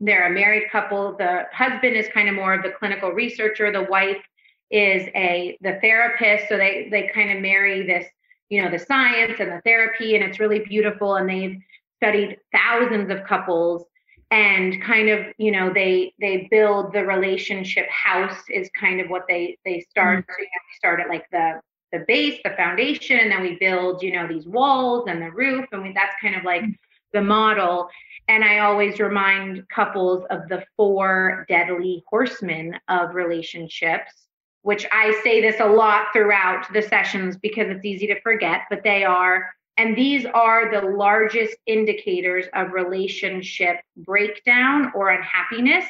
they're 0.00 0.26
a 0.26 0.34
married 0.34 0.70
couple. 0.70 1.16
The 1.16 1.44
husband 1.52 1.96
is 1.96 2.08
kind 2.12 2.28
of 2.28 2.34
more 2.34 2.52
of 2.52 2.64
the 2.64 2.70
clinical 2.70 3.12
researcher. 3.12 3.70
The 3.70 3.84
wife 3.84 4.22
is 4.70 5.08
a 5.14 5.56
the 5.60 5.78
therapist. 5.80 6.48
So 6.48 6.56
they 6.56 6.88
they 6.90 7.10
kind 7.14 7.30
of 7.30 7.40
marry 7.40 7.86
this 7.86 8.06
you 8.48 8.62
know 8.62 8.70
the 8.70 8.78
science 8.78 9.40
and 9.40 9.50
the 9.50 9.60
therapy 9.64 10.14
and 10.14 10.24
it's 10.24 10.40
really 10.40 10.60
beautiful. 10.60 11.16
And 11.16 11.28
they've 11.28 11.58
studied 11.96 12.38
thousands 12.52 13.10
of 13.10 13.24
couples 13.24 13.84
and 14.30 14.82
kind 14.82 15.08
of 15.08 15.26
you 15.38 15.52
know 15.52 15.72
they 15.72 16.12
they 16.20 16.48
build 16.50 16.92
the 16.92 17.04
relationship. 17.04 17.88
House 17.88 18.42
is 18.50 18.68
kind 18.78 19.00
of 19.00 19.08
what 19.08 19.24
they 19.28 19.58
they 19.64 19.80
start. 19.90 20.20
Mm-hmm. 20.20 20.32
so 20.32 20.42
you 20.42 20.76
start 20.76 21.00
at 21.00 21.08
like 21.08 21.28
the 21.30 21.60
the 21.92 22.04
base 22.08 22.40
the 22.44 22.50
foundation 22.50 23.18
and 23.18 23.30
then 23.30 23.42
we 23.42 23.56
build 23.60 24.02
you 24.02 24.12
know 24.12 24.26
these 24.26 24.46
walls 24.46 25.04
and 25.08 25.22
the 25.22 25.30
roof 25.30 25.66
and 25.72 25.82
we, 25.82 25.92
that's 25.92 26.16
kind 26.20 26.34
of 26.34 26.44
like 26.44 26.62
mm-hmm. 26.62 26.72
the 27.12 27.22
model. 27.22 27.88
And 28.28 28.42
i 28.42 28.58
always 28.58 28.98
remind 28.98 29.68
couples 29.68 30.24
of 30.30 30.48
the 30.48 30.64
four 30.76 31.46
deadly 31.48 32.02
horsemen 32.08 32.76
of 32.88 33.14
relationships 33.14 34.25
which 34.66 34.84
I 34.90 35.16
say 35.22 35.40
this 35.40 35.60
a 35.60 35.64
lot 35.64 36.08
throughout 36.12 36.66
the 36.72 36.82
sessions 36.82 37.36
because 37.36 37.68
it's 37.68 37.84
easy 37.84 38.08
to 38.08 38.20
forget, 38.22 38.62
but 38.68 38.82
they 38.82 39.04
are. 39.04 39.48
And 39.76 39.96
these 39.96 40.26
are 40.34 40.72
the 40.72 40.88
largest 40.88 41.56
indicators 41.66 42.46
of 42.52 42.72
relationship 42.72 43.76
breakdown 43.96 44.90
or 44.92 45.10
unhappiness. 45.10 45.84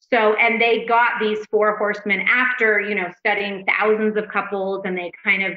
So, 0.00 0.34
and 0.34 0.60
they 0.60 0.84
got 0.84 1.20
these 1.20 1.46
four 1.48 1.76
horsemen 1.76 2.22
after, 2.28 2.80
you 2.80 2.96
know, 2.96 3.08
studying 3.20 3.64
thousands 3.66 4.16
of 4.16 4.26
couples 4.26 4.82
and 4.84 4.98
they 4.98 5.12
kind 5.22 5.44
of 5.44 5.52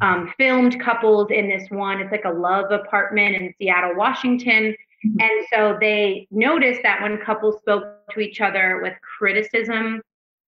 um, 0.00 0.32
filmed 0.38 0.80
couples 0.80 1.32
in 1.32 1.48
this 1.48 1.68
one. 1.70 2.00
It's 2.00 2.12
like 2.12 2.24
a 2.24 2.30
love 2.30 2.70
apartment 2.70 3.34
in 3.34 3.52
Seattle, 3.58 3.96
Washington. 3.96 4.76
Mm-hmm. 5.04 5.20
And 5.20 5.46
so 5.52 5.76
they 5.80 6.28
noticed 6.30 6.82
that 6.84 7.02
when 7.02 7.18
couples 7.18 7.58
spoke 7.58 8.08
to 8.12 8.20
each 8.20 8.40
other 8.40 8.78
with 8.80 8.94
criticism, 9.18 10.02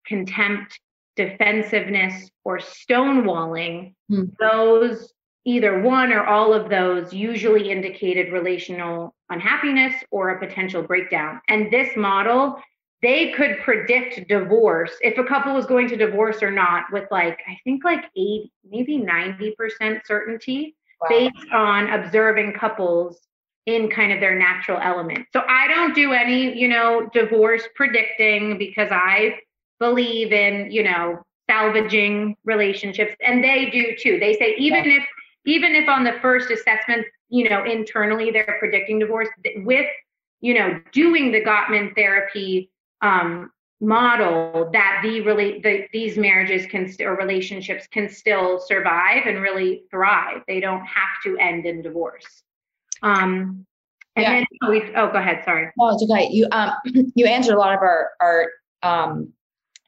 contempt, 0.07 0.79
defensiveness, 1.19 2.31
or 2.45 2.59
stonewalling, 2.59 3.93
Hmm. 4.09 4.25
those 4.41 5.13
either 5.45 5.81
one 5.81 6.13
or 6.13 6.25
all 6.25 6.53
of 6.55 6.69
those 6.71 7.13
usually 7.13 7.71
indicated 7.71 8.33
relational 8.33 9.15
unhappiness 9.31 9.95
or 10.11 10.31
a 10.31 10.39
potential 10.39 10.83
breakdown. 10.83 11.41
And 11.49 11.71
this 11.71 11.97
model, 11.97 12.61
they 13.03 13.33
could 13.33 13.59
predict 13.61 14.29
divorce 14.29 14.93
if 15.03 15.19
a 15.19 15.25
couple 15.25 15.55
was 15.55 15.67
going 15.67 15.89
to 15.89 15.97
divorce 15.97 16.43
or 16.43 16.51
not 16.51 16.85
with 16.93 17.07
like, 17.11 17.39
I 17.49 17.57
think 17.65 17.85
like 17.85 18.05
eight, 18.17 18.51
maybe 18.69 18.99
90% 18.99 20.07
certainty 20.07 20.75
Wow. 21.01 21.09
based 21.11 21.53
on 21.53 21.91
observing 21.91 22.55
couples 22.55 23.21
in 23.67 23.89
kind 23.89 24.13
of 24.13 24.19
their 24.21 24.35
natural 24.35 24.81
element. 24.83 25.27
So 25.33 25.43
I 25.47 25.69
don't 25.69 25.95
do 25.95 26.13
any, 26.13 26.59
you 26.59 26.67
know, 26.69 27.09
divorce 27.13 27.63
predicting 27.77 28.59
because 28.59 28.89
I 28.91 29.39
believe 29.79 30.33
in, 30.33 30.71
you 30.71 30.83
know, 30.83 31.23
salvaging 31.49 32.37
relationships 32.45 33.15
and 33.25 33.43
they 33.43 33.71
do 33.71 33.97
too. 33.99 34.19
They 34.19 34.35
say 34.35 34.55
even 34.59 34.85
if 34.87 35.05
even 35.47 35.75
if 35.75 35.89
on 35.89 36.05
the 36.05 36.15
first 36.21 36.51
assessment, 36.51 37.07
you 37.31 37.49
know, 37.49 37.65
internally 37.65 38.31
they're 38.31 38.57
predicting 38.59 38.99
divorce 38.99 39.29
with, 39.57 39.87
you 40.41 40.55
know, 40.55 40.81
doing 40.93 41.33
the 41.33 41.43
Gottman 41.43 41.95
therapy 41.95 42.71
um 43.01 43.51
model 43.81 44.69
that 44.73 45.01
the 45.05 45.21
really 45.21 45.61
the, 45.61 45.87
these 45.93 46.19
marriages 46.19 46.67
can 46.67 46.89
st- 46.89 47.09
or 47.09 47.15
relationships 47.15 47.87
can 47.87 48.09
still 48.09 48.59
survive 48.59 49.23
and 49.27 49.41
really 49.41 49.85
thrive. 49.91 50.43
They 50.49 50.61
don't 50.61 50.85
have 50.85 51.23
to 51.25 51.39
end 51.39 51.65
in 51.65 51.83
divorce. 51.83 52.43
Um, 53.03 53.65
and 54.17 54.23
Yeah. 54.25 54.31
then 54.33 54.45
oh, 54.65 54.71
we, 54.71 54.83
oh, 54.97 55.13
go 55.13 55.19
ahead. 55.19 55.45
Sorry. 55.45 55.71
Oh, 55.79 55.95
it's 55.95 56.03
okay. 56.11 56.29
You 56.31 56.49
um 56.51 56.73
you 57.15 57.27
answered 57.27 57.55
a 57.55 57.59
lot 57.59 57.73
of 57.73 57.81
our 57.81 58.11
our 58.21 58.49
um 58.83 59.33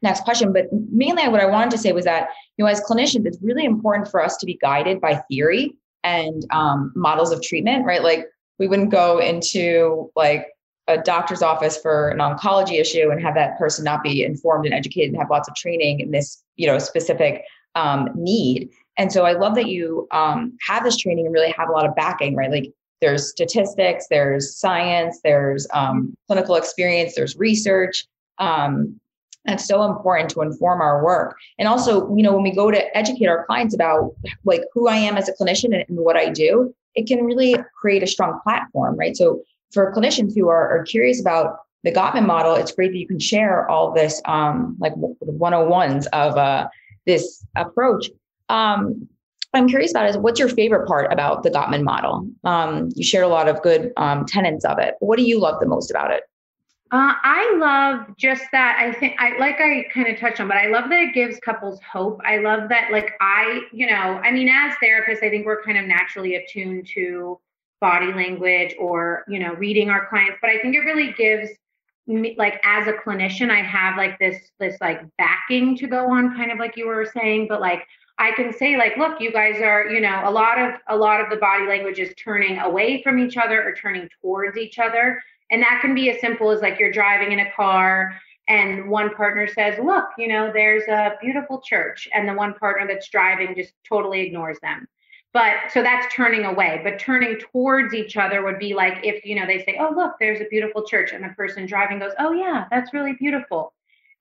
next 0.03 0.25
question, 0.25 0.53
but 0.53 0.67
mainly 0.91 1.29
what 1.29 1.41
I 1.41 1.47
wanted 1.47 1.71
to 1.73 1.79
say 1.79 1.93
was 1.93 2.05
that 2.05 2.29
you 2.57 2.65
know 2.65 2.71
as 2.71 2.81
clinicians, 2.81 3.27
it's 3.27 3.39
really 3.43 3.65
important 3.65 4.09
for 4.09 4.23
us 4.23 4.37
to 4.39 4.47
be 4.47 4.59
guided 4.61 5.01
by 5.01 5.17
theory 5.31 5.75
and 6.03 6.47
um, 6.51 6.93
models 6.95 7.33
of 7.33 7.43
treatment, 7.43 7.85
right? 7.85 8.03
Like 8.03 8.27
we 8.59 8.69
wouldn't 8.69 8.91
go 8.91 9.19
into 9.19 10.11
like 10.17 10.49
a 10.89 10.99
doctor's 10.99 11.43
office 11.43 11.77
for 11.77 12.09
an 12.09 12.19
oncology 12.19 12.81
issue 12.81 13.11
and 13.11 13.23
have 13.23 13.35
that 13.35 13.59
person 13.59 13.85
not 13.85 14.03
be 14.03 14.25
informed 14.25 14.67
and 14.67 14.75
educated 14.75 15.11
and 15.11 15.19
have 15.21 15.31
lots 15.31 15.49
of 15.49 15.55
training 15.55 16.01
in 16.01 16.11
this 16.11 16.43
you 16.57 16.67
know 16.67 16.79
specific 16.79 17.45
um, 17.75 18.09
need. 18.15 18.71
And 18.97 19.13
so 19.13 19.25
I 19.25 19.33
love 19.33 19.55
that 19.55 19.67
you 19.67 20.07
um, 20.11 20.57
have 20.67 20.85
this 20.85 20.97
training 20.97 21.27
and 21.27 21.35
really 21.35 21.55
have 21.57 21.69
a 21.69 21.73
lot 21.73 21.87
of 21.87 21.95
backing, 21.95 22.35
right? 22.37 22.51
Like 22.51 22.73
there's 23.01 23.31
statistics, 23.31 24.07
there's 24.11 24.59
science, 24.59 25.21
there's 25.25 25.67
um, 25.73 26.15
clinical 26.27 26.57
experience, 26.57 27.15
there's 27.15 27.37
research. 27.37 28.05
Um, 28.39 29.00
that's 29.45 29.67
so 29.67 29.85
important 29.85 30.31
to 30.31 30.43
inform 30.43 30.81
our 30.81 31.05
work. 31.05 31.37
And 31.59 31.67
also, 31.67 32.15
you 32.15 32.23
know, 32.23 32.33
when 32.33 32.43
we 32.43 32.55
go 32.55 32.71
to 32.71 32.97
educate 32.97 33.27
our 33.27 33.47
clients 33.47 33.75
about 33.75 34.15
like 34.45 34.63
who 34.73 34.89
I 34.89 34.97
am 34.97 35.17
as 35.17 35.29
a 35.29 35.33
clinician 35.33 35.75
and, 35.75 35.99
what 35.99 36.17
I 36.17 36.29
do, 36.29 36.75
it 36.95 37.07
can 37.07 37.25
really 37.25 37.57
create 37.81 38.03
a 38.03 38.07
strong 38.07 38.41
platform, 38.43 38.97
right? 38.97 39.17
So 39.17 39.43
for 39.73 39.93
clinicians 39.95 40.35
who 40.37 40.49
are, 40.49 40.69
are 40.71 40.85
curious 40.85 41.21
about 41.21 41.59
the 41.85 41.93
Gottman 41.93 42.27
model, 42.27 42.55
it's 42.55 42.73
great 42.73 42.93
that 42.93 42.99
you 42.99 43.07
can 43.07 43.19
share 43.21 43.69
all 43.71 43.93
this 43.93 44.21
um, 44.27 44.77
like 44.79 44.95
the 44.95 45.33
101s 45.33 46.07
of 46.13 46.37
uh, 46.37 46.69
this 47.07 47.45
approach. 47.57 48.11
Um, 48.49 49.09
I'm 49.53 49.69
curious 49.69 49.91
about 49.91 50.09
is 50.09 50.17
what's 50.17 50.39
your 50.39 50.49
favorite 50.49 50.87
part 50.87 51.13
about 51.13 51.43
the 51.43 51.51
Gottman 51.51 51.83
model? 51.83 52.29
Um, 52.45 52.91
you 52.95 53.03
shared 53.03 53.25
a 53.25 53.29
lot 53.29 53.49
of 53.49 53.63
good 53.63 53.93
um, 53.97 54.27
tenets 54.27 54.65
of 54.65 54.79
it. 54.79 54.95
What 55.01 55.19
do 55.19 55.25
you 55.25 55.41
love 55.41 55.61
the 55.61 55.67
most 55.67 55.91
about 55.91 56.13
it? 56.13 56.25
Uh, 56.93 57.15
I 57.23 57.55
love 57.57 58.17
just 58.17 58.43
that. 58.51 58.77
I 58.81 58.93
think 58.99 59.15
I 59.21 59.39
like 59.39 59.61
I 59.61 59.85
kind 59.95 60.09
of 60.09 60.19
touched 60.19 60.41
on, 60.41 60.49
but 60.49 60.57
I 60.57 60.67
love 60.67 60.91
that 60.91 60.99
it 60.99 61.15
gives 61.15 61.39
couples 61.39 61.79
hope. 61.81 62.21
I 62.25 62.39
love 62.39 62.69
that, 62.71 62.91
like 62.91 63.13
I, 63.21 63.63
you 63.73 63.87
know, 63.87 63.95
I 63.95 64.33
mean, 64.33 64.49
as 64.49 64.75
therapists, 64.83 65.23
I 65.23 65.31
think 65.31 65.47
we're 65.47 65.63
kind 65.63 65.79
of 65.79 65.85
naturally 65.85 66.35
attuned 66.35 66.89
to 66.95 67.39
body 67.81 68.13
language 68.13 68.75
or 68.79 69.25
you 69.29 69.39
know 69.39 69.55
reading 69.55 69.89
our 69.89 70.09
clients, 70.09 70.39
but 70.41 70.51
I 70.51 70.59
think 70.59 70.75
it 70.75 70.81
really 70.81 71.13
gives 71.13 71.51
me, 72.09 72.35
like 72.37 72.61
as 72.65 72.89
a 72.89 72.93
clinician, 72.93 73.51
I 73.51 73.63
have 73.63 73.97
like 73.97 74.19
this 74.19 74.51
this 74.59 74.77
like 74.81 75.03
backing 75.17 75.77
to 75.77 75.87
go 75.87 76.11
on, 76.11 76.35
kind 76.35 76.51
of 76.51 76.59
like 76.59 76.77
you 76.77 76.89
were 76.89 77.07
saying, 77.15 77.47
but 77.49 77.61
like 77.61 77.87
I 78.19 78.33
can 78.33 78.53
say 78.53 78.77
like, 78.77 78.97
look, 78.97 79.21
you 79.21 79.31
guys 79.33 79.63
are, 79.63 79.89
you 79.89 80.01
know, 80.01 80.23
a 80.25 80.31
lot 80.31 80.59
of 80.59 80.75
a 80.89 80.97
lot 80.97 81.21
of 81.21 81.31
the 81.31 81.37
body 81.37 81.67
language 81.69 82.01
is 82.01 82.13
turning 82.23 82.59
away 82.59 83.01
from 83.03 83.21
each 83.21 83.37
other 83.37 83.63
or 83.63 83.75
turning 83.75 84.09
towards 84.21 84.57
each 84.59 84.81
other. 84.81 85.23
And 85.51 85.63
that 85.63 85.81
can 85.83 85.95
be 85.95 86.11
as 86.11 86.21
simple 86.21 86.51
as 86.51 86.61
like 86.61 86.79
you're 86.79 86.93
driving 86.93 87.33
in 87.33 87.41
a 87.41 87.51
car 87.53 88.21
and 88.51 88.91
one 88.91 89.15
partner 89.15 89.47
says, 89.47 89.79
Look, 89.79 90.07
you 90.19 90.27
know, 90.27 90.51
there's 90.53 90.83
a 90.89 91.13
beautiful 91.23 91.61
church. 91.61 92.09
And 92.13 92.29
the 92.29 92.35
one 92.35 92.55
partner 92.55 92.87
that's 92.87 93.09
driving 93.09 93.55
just 93.55 93.73
totally 93.89 94.23
ignores 94.23 94.59
them. 94.61 94.89
But 95.33 95.55
so 95.73 95.83
that's 95.83 96.13
turning 96.13 96.45
away. 96.45 96.81
But 96.83 96.99
turning 96.99 97.39
towards 97.39 97.95
each 97.95 98.17
other 98.17 98.43
would 98.43 98.59
be 98.59 98.75
like 98.75 99.05
if, 99.05 99.25
you 99.25 99.37
know, 99.37 99.47
they 99.47 99.65
say, 99.65 99.77
Oh, 99.79 99.93
look, 99.95 100.15
there's 100.19 100.41
a 100.41 100.49
beautiful 100.51 100.85
church. 100.85 101.13
And 101.13 101.23
the 101.23 101.29
person 101.29 101.65
driving 101.65 102.01
goes, 102.01 102.13
Oh, 102.19 102.33
yeah, 102.33 102.67
that's 102.73 102.93
really 102.93 103.13
beautiful. 103.13 103.73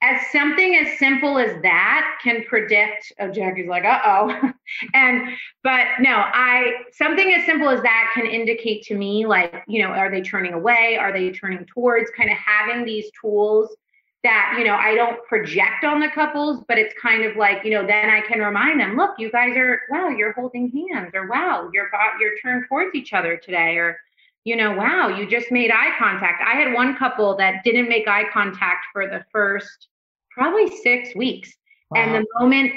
As 0.02 0.22
something 0.32 0.76
as 0.76 0.98
simple 0.98 1.38
as 1.38 1.62
that 1.62 2.18
can 2.24 2.44
predict, 2.46 3.12
oh, 3.20 3.30
Jackie's 3.30 3.68
like, 3.68 3.84
uh 3.84 4.00
oh. 4.06 4.52
and, 4.94 5.30
but 5.64 5.88
no, 6.00 6.12
I, 6.16 6.72
something 6.94 7.34
as 7.34 7.46
simple 7.46 7.70
as 7.70 7.82
that 7.82 8.12
can 8.14 8.26
indicate 8.26 8.84
to 8.84 8.96
me, 8.96 9.26
like, 9.26 9.64
you 9.68 9.84
know, 9.84 9.90
are 9.90 10.10
they 10.10 10.22
turning 10.22 10.54
away? 10.54 10.98
Are 10.98 11.12
they 11.12 11.32
turning 11.32 11.66
towards? 11.66 12.10
Kind 12.12 12.30
of 12.30 12.38
having 12.38 12.86
these 12.86 13.12
tools 13.20 13.76
that, 14.24 14.56
you 14.58 14.66
know, 14.66 14.76
I 14.76 14.96
don't 14.96 15.24
project 15.28 15.86
on 15.86 16.00
the 16.00 16.10
couples, 16.10 16.64
but 16.68 16.78
it's 16.78 16.94
kind 17.02 17.24
of 17.24 17.38
like, 17.38 17.64
you 17.64 17.72
know, 17.72 17.86
then 17.86 18.10
I 18.10 18.22
can 18.22 18.40
remind 18.40 18.80
them, 18.80 18.98
look, 18.98 19.12
you 19.18 19.32
guys 19.32 19.56
are, 19.56 19.82
wow, 19.90 20.10
you're 20.10 20.34
holding 20.34 20.70
hands, 20.92 21.12
or 21.14 21.28
wow, 21.28 21.70
you're, 21.74 21.90
you're 22.20 22.38
turned 22.42 22.66
towards 22.68 22.96
each 22.96 23.14
other 23.14 23.38
today, 23.38 23.78
or, 23.78 23.98
you 24.46 24.56
know, 24.56 24.72
wow, 24.74 25.10
you 25.10 25.30
just 25.30 25.52
made 25.52 25.72
eye 25.72 25.92
contact. 25.98 26.42
I 26.46 26.54
had 26.54 26.74
one 26.74 26.96
couple 26.98 27.36
that 27.38 27.64
didn't 27.64 27.90
make 27.90 28.08
eye 28.08 28.30
contact 28.32 28.88
for 28.94 29.08
the 29.08 29.24
first 29.32 29.88
probably 30.32 30.70
six 30.78 31.16
weeks. 31.16 31.54
Wow. 31.92 32.02
And 32.02 32.16
the 32.16 32.26
moment 32.40 32.74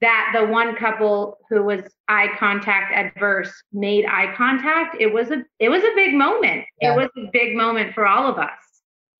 that 0.00 0.32
the 0.34 0.44
one 0.46 0.74
couple 0.76 1.38
who 1.48 1.62
was 1.62 1.80
eye 2.08 2.28
contact 2.38 2.92
adverse 2.92 3.52
made 3.72 4.04
eye 4.06 4.34
contact, 4.36 4.96
it 5.00 5.12
was 5.12 5.30
a 5.30 5.44
it 5.58 5.68
was 5.68 5.82
a 5.82 5.94
big 5.94 6.14
moment. 6.14 6.64
Yeah. 6.80 6.92
It 6.92 6.96
was 6.96 7.08
a 7.16 7.30
big 7.32 7.56
moment 7.56 7.94
for 7.94 8.06
all 8.06 8.28
of 8.30 8.38
us. 8.38 8.50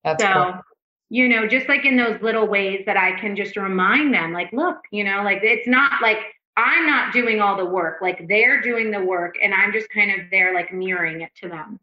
That's 0.03 0.21
so, 0.21 0.33
cool. 0.33 0.61
you 1.09 1.29
know, 1.29 1.47
just 1.47 1.69
like 1.69 1.85
in 1.85 1.95
those 1.95 2.21
little 2.21 2.47
ways 2.47 2.83
that 2.85 2.97
I 2.97 3.17
can 3.19 3.35
just 3.35 3.55
remind 3.55 4.13
them, 4.13 4.33
like, 4.33 4.51
look, 4.51 4.77
you 4.91 5.03
know, 5.03 5.23
like 5.23 5.39
it's 5.41 5.67
not 5.67 6.01
like 6.01 6.17
I'm 6.55 6.85
not 6.85 7.13
doing 7.13 7.41
all 7.41 7.57
the 7.57 7.65
work, 7.65 7.99
like 8.01 8.27
they're 8.27 8.61
doing 8.61 8.91
the 8.91 9.03
work, 9.03 9.35
and 9.41 9.53
I'm 9.53 9.71
just 9.73 9.89
kind 9.89 10.11
of 10.11 10.29
there, 10.29 10.53
like 10.53 10.71
mirroring 10.71 11.21
it 11.21 11.31
to 11.41 11.49
them. 11.49 11.79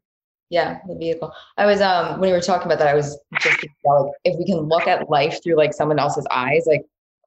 Yeah, 0.51 0.79
the 0.87 0.97
vehicle. 0.97 1.33
I 1.57 1.67
was 1.67 1.81
um 1.81 2.21
when 2.21 2.29
you 2.29 2.35
were 2.35 2.41
talking 2.41 2.67
about 2.67 2.79
that, 2.79 2.89
I 2.89 2.95
was 2.95 3.19
just 3.41 3.63
like 3.85 4.13
if 4.25 4.37
we 4.37 4.45
can 4.45 4.61
look 4.61 4.87
at 4.87 5.09
life 5.09 5.43
through 5.43 5.57
like 5.57 5.73
someone 5.73 5.99
else's 5.99 6.27
eyes, 6.31 6.65
like 6.67 6.85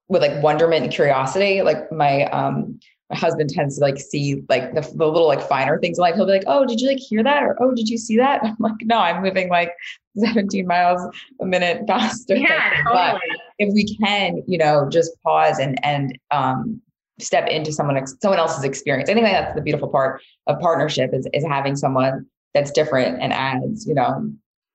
with 0.09 0.21
like 0.21 0.43
wonderment 0.43 0.83
and 0.83 0.93
curiosity. 0.93 1.61
Like 1.61 1.91
my 1.91 2.25
um 2.25 2.79
my 3.09 3.17
husband 3.17 3.49
tends 3.49 3.77
to 3.77 3.81
like 3.81 3.97
see 3.97 4.43
like 4.49 4.73
the, 4.73 4.81
the 4.81 5.07
little 5.07 5.27
like 5.27 5.41
finer 5.41 5.79
things 5.79 5.97
in 5.97 6.01
life. 6.01 6.15
He'll 6.15 6.25
be 6.25 6.33
like, 6.33 6.43
"Oh, 6.47 6.65
did 6.65 6.81
you 6.81 6.87
like 6.87 6.99
hear 6.99 7.23
that?" 7.23 7.43
or 7.43 7.55
"Oh, 7.61 7.73
did 7.73 7.89
you 7.89 7.97
see 7.97 8.17
that?" 8.17 8.41
I'm 8.43 8.55
like, 8.59 8.81
"No, 8.83 8.97
I'm 8.97 9.23
moving 9.23 9.49
like 9.49 9.71
17 10.17 10.67
miles 10.67 11.01
a 11.39 11.45
minute 11.45 11.83
faster." 11.87 12.35
Yeah, 12.35 12.83
totally. 12.83 12.93
But 12.93 13.21
if 13.59 13.73
we 13.73 13.97
can, 13.97 14.43
you 14.47 14.57
know, 14.57 14.87
just 14.89 15.11
pause 15.23 15.59
and 15.59 15.83
and 15.85 16.17
um 16.31 16.81
step 17.19 17.47
into 17.47 17.71
someone 17.71 18.05
someone 18.21 18.39
else's 18.39 18.63
experience. 18.63 19.09
I 19.09 19.13
think 19.13 19.25
that's 19.25 19.55
the 19.55 19.61
beautiful 19.61 19.87
part 19.87 20.21
of 20.47 20.59
partnership 20.59 21.11
is 21.13 21.27
is 21.33 21.45
having 21.45 21.75
someone 21.75 22.25
that's 22.53 22.71
different 22.71 23.21
and 23.21 23.33
adds, 23.33 23.85
you 23.87 23.95
know, 23.95 24.31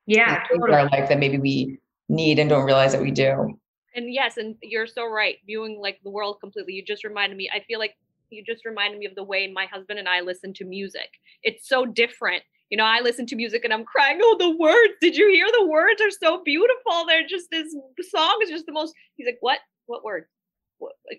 yeah, 0.06 0.42
totally. 0.50 0.72
our 0.72 0.88
life 0.88 1.08
that 1.08 1.18
maybe 1.18 1.38
we 1.38 1.78
need 2.08 2.38
and 2.38 2.48
don't 2.48 2.64
realize 2.64 2.92
that 2.92 3.02
we 3.02 3.10
do. 3.10 3.58
And 3.94 4.12
yes, 4.12 4.36
and 4.36 4.54
you're 4.62 4.86
so 4.86 5.08
right. 5.08 5.36
Viewing 5.46 5.80
like 5.80 5.98
the 6.04 6.10
world 6.10 6.38
completely. 6.40 6.74
You 6.74 6.84
just 6.84 7.04
reminded 7.04 7.36
me. 7.36 7.50
I 7.52 7.60
feel 7.60 7.78
like 7.78 7.94
you 8.30 8.44
just 8.44 8.64
reminded 8.64 8.98
me 8.98 9.06
of 9.06 9.14
the 9.14 9.24
way 9.24 9.50
my 9.50 9.66
husband 9.66 9.98
and 9.98 10.08
I 10.08 10.20
listen 10.20 10.52
to 10.54 10.64
music. 10.64 11.08
It's 11.42 11.68
so 11.68 11.86
different. 11.86 12.42
You 12.70 12.76
know, 12.76 12.84
I 12.84 13.00
listen 13.00 13.26
to 13.26 13.36
music 13.36 13.64
and 13.64 13.72
I'm 13.72 13.84
crying. 13.84 14.18
Oh, 14.22 14.36
the 14.38 14.56
words! 14.56 14.94
Did 15.00 15.16
you 15.16 15.28
hear 15.28 15.46
the 15.58 15.66
words? 15.66 16.00
Are 16.02 16.10
so 16.10 16.42
beautiful. 16.44 17.06
They're 17.06 17.26
just 17.26 17.50
this 17.50 17.74
song 18.10 18.38
is 18.42 18.50
just 18.50 18.66
the 18.66 18.72
most. 18.72 18.94
He's 19.16 19.26
like, 19.26 19.38
what? 19.40 19.60
What 19.86 20.04
words? 20.04 20.26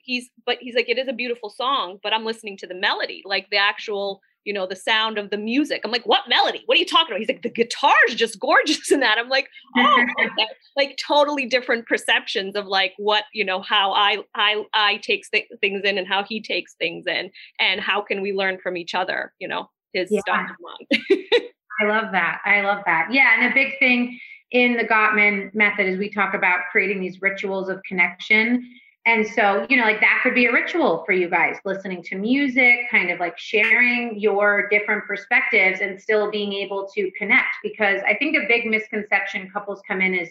He's 0.04 0.30
but 0.46 0.58
he's 0.60 0.76
like, 0.76 0.90
it 0.90 0.98
is 0.98 1.08
a 1.08 1.14
beautiful 1.14 1.50
song, 1.50 2.00
but 2.04 2.14
I'm 2.14 2.26
listening 2.26 2.58
to 2.58 2.68
the 2.68 2.76
melody, 2.76 3.22
like 3.26 3.50
the 3.50 3.58
actual 3.58 4.22
you 4.46 4.54
know, 4.54 4.66
the 4.66 4.76
sound 4.76 5.18
of 5.18 5.30
the 5.30 5.38
music. 5.38 5.82
I'm 5.84 5.92
like, 5.92 6.08
what 6.08 6.22
melody? 6.28 6.64
What 6.66 6.76
are 6.76 6.80
you 6.80 6.86
talking 6.86 7.12
about? 7.12 7.20
He's 7.20 7.28
like, 7.28 7.42
the 7.42 7.50
guitar's 7.50 8.16
just 8.16 8.40
gorgeous 8.40 8.92
in 8.92 9.00
that. 9.02 9.18
I'm 9.18 9.30
like, 9.30 9.50
oh, 9.78 10.06
like 10.78 10.98
totally 10.98 11.46
different 11.46 11.88
perceptions 11.88 12.56
of 12.56 12.66
like 12.66 12.94
what, 12.98 13.26
you 13.34 13.44
know, 13.44 13.62
how 13.62 13.92
I, 13.92 14.24
I, 14.36 14.64
I 14.74 14.98
takes 15.04 15.30
th- 15.30 15.50
things 15.62 15.82
in 15.84 15.98
and 15.98 16.08
how 16.08 16.24
he 16.24 16.42
takes 16.42 16.74
things 16.76 17.06
in 17.06 17.32
and 17.60 17.82
how 17.82 18.02
can 18.02 18.22
we 18.22 18.34
learn 18.34 18.58
from 18.58 18.78
each 18.78 18.96
other, 18.96 19.34
you 19.40 19.48
know, 19.48 19.70
his 19.94 20.10
yeah. 20.10 20.22
stuff. 20.22 20.50
I 21.82 21.86
love 21.86 22.12
that. 22.12 22.42
I 22.46 22.62
love 22.62 22.82
that. 22.86 23.10
Yeah. 23.12 23.36
And 23.38 23.52
a 23.52 23.54
big 23.54 23.78
thing 23.80 24.20
in 24.52 24.78
the 24.78 24.84
Gottman 24.84 25.54
method 25.54 25.86
is 25.86 25.98
we 25.98 26.10
talk 26.10 26.34
about 26.34 26.62
creating 26.72 27.02
these 27.02 27.22
rituals 27.22 27.70
of 27.70 27.82
connection 27.84 28.68
and 29.10 29.28
so, 29.28 29.66
you 29.70 29.76
know, 29.76 29.82
like 29.84 30.02
that 30.02 30.20
could 30.22 30.36
be 30.36 30.46
a 30.46 30.54
ritual 30.54 31.04
for 31.04 31.14
you 31.14 31.28
guys 31.32 31.56
listening 31.66 32.04
to 32.04 32.16
music, 32.16 32.82
kind 32.92 33.10
of 33.10 33.20
like 33.20 33.40
sharing 33.40 34.20
your 34.20 34.70
different 34.70 35.04
perspectives 35.06 35.82
and 35.82 36.00
still 36.00 36.30
being 36.30 36.54
able 36.54 36.88
to 36.94 37.10
connect. 37.18 37.56
Because 37.64 38.02
I 38.08 38.14
think 38.14 38.38
a 38.38 38.48
big 38.48 38.68
misconception 38.68 39.50
couples 39.52 39.82
come 39.88 40.00
in 40.00 40.14
is 40.14 40.30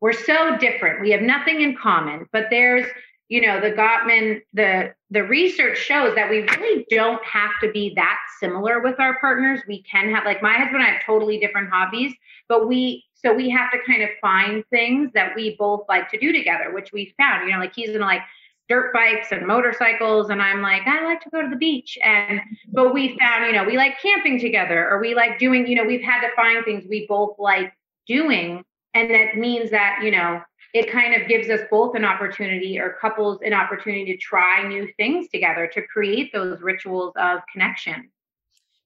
we're 0.00 0.12
so 0.12 0.56
different. 0.58 1.00
We 1.00 1.10
have 1.10 1.22
nothing 1.22 1.60
in 1.60 1.76
common, 1.76 2.28
but 2.30 2.46
there's, 2.50 2.86
you 3.30 3.40
know, 3.40 3.60
the 3.60 3.70
Gottman, 3.70 4.42
the 4.52 4.92
the 5.10 5.22
research 5.22 5.78
shows 5.78 6.16
that 6.16 6.28
we 6.28 6.40
really 6.58 6.84
don't 6.90 7.24
have 7.24 7.52
to 7.62 7.70
be 7.70 7.92
that 7.94 8.18
similar 8.40 8.80
with 8.80 8.98
our 8.98 9.18
partners. 9.20 9.60
We 9.68 9.82
can 9.82 10.12
have 10.12 10.24
like 10.24 10.42
my 10.42 10.54
husband 10.54 10.82
and 10.82 10.84
I 10.84 10.90
have 10.94 11.02
totally 11.06 11.38
different 11.38 11.70
hobbies, 11.70 12.12
but 12.48 12.66
we 12.66 13.04
so 13.14 13.32
we 13.32 13.48
have 13.48 13.70
to 13.70 13.78
kind 13.86 14.02
of 14.02 14.08
find 14.20 14.64
things 14.70 15.12
that 15.14 15.36
we 15.36 15.54
both 15.56 15.84
like 15.88 16.10
to 16.10 16.18
do 16.18 16.32
together, 16.32 16.74
which 16.74 16.92
we 16.92 17.14
found, 17.16 17.46
you 17.46 17.52
know, 17.52 17.60
like 17.60 17.74
he's 17.74 17.92
gonna 17.92 18.04
like 18.04 18.22
dirt 18.68 18.92
bikes 18.92 19.32
and 19.32 19.44
motorcycles 19.48 20.30
and 20.30 20.40
i'm 20.40 20.62
like 20.62 20.82
i 20.86 21.04
like 21.04 21.20
to 21.20 21.28
go 21.30 21.42
to 21.42 21.48
the 21.48 21.56
beach 21.56 21.98
and 22.04 22.40
but 22.68 22.94
we 22.94 23.18
found 23.18 23.44
you 23.44 23.52
know 23.52 23.64
we 23.64 23.76
like 23.76 24.00
camping 24.00 24.38
together 24.38 24.88
or 24.88 25.00
we 25.00 25.12
like 25.12 25.40
doing 25.40 25.66
you 25.66 25.74
know 25.74 25.82
we've 25.82 26.04
had 26.04 26.20
to 26.20 26.28
find 26.36 26.64
things 26.64 26.84
we 26.88 27.04
both 27.08 27.34
like 27.36 27.72
doing 28.06 28.62
and 28.94 29.10
that 29.10 29.36
means 29.36 29.72
that 29.72 29.98
you 30.04 30.12
know 30.12 30.40
it 30.72 30.90
kind 30.90 31.20
of 31.20 31.28
gives 31.28 31.48
us 31.48 31.60
both 31.70 31.94
an 31.96 32.04
opportunity 32.04 32.78
or 32.78 32.96
couples 33.00 33.38
an 33.44 33.52
opportunity 33.52 34.04
to 34.06 34.16
try 34.16 34.66
new 34.66 34.88
things 34.96 35.28
together 35.28 35.70
to 35.74 35.82
create 35.82 36.32
those 36.32 36.60
rituals 36.60 37.12
of 37.16 37.40
connection. 37.52 38.10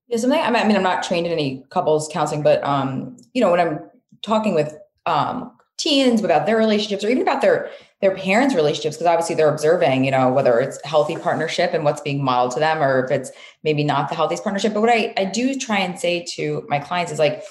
Yeah 0.09 0.19
something 0.19 0.39
i 0.39 0.51
mean 0.51 0.77
i'm 0.77 0.83
not 0.83 1.03
trained 1.03 1.27
in 1.27 1.33
any 1.33 1.65
couples 1.71 2.11
counseling 2.13 2.43
but 2.43 2.63
um 2.63 3.17
you 3.33 3.41
know 3.41 3.51
when 3.51 3.59
i'm 3.59 3.81
talking 4.23 4.55
with 4.55 4.77
um, 5.07 5.51
teens 5.77 6.23
about 6.23 6.47
their 6.47 6.57
relationships 6.57 7.05
or 7.05 7.09
even 7.09 7.23
about 7.23 7.41
their 7.43 7.71
their 8.01 8.15
parents 8.15 8.55
relationships 8.55 8.97
because 8.97 9.07
obviously 9.07 9.35
they're 9.35 9.53
observing 9.53 10.05
you 10.05 10.11
know 10.11 10.33
whether 10.33 10.61
it's 10.61 10.79
healthy 10.85 11.17
partnership 11.17 11.75
and 11.75 11.85
what's 11.85 12.01
being 12.01 12.23
modeled 12.23 12.53
to 12.53 12.61
them 12.61 12.83
or 12.83 13.05
if 13.05 13.11
it's 13.11 13.31
maybe 13.65 13.83
not 13.83 14.09
the 14.09 14.15
healthiest 14.15 14.43
partnership. 14.45 14.73
But 14.73 14.81
what 14.83 14.91
i, 14.91 15.13
I 15.17 15.25
do 15.25 15.59
try 15.59 15.79
and 15.79 15.99
say 15.99 16.25
to 16.37 16.65
my 16.69 16.79
clients 16.79 17.11
is 17.11 17.19
like 17.19 17.43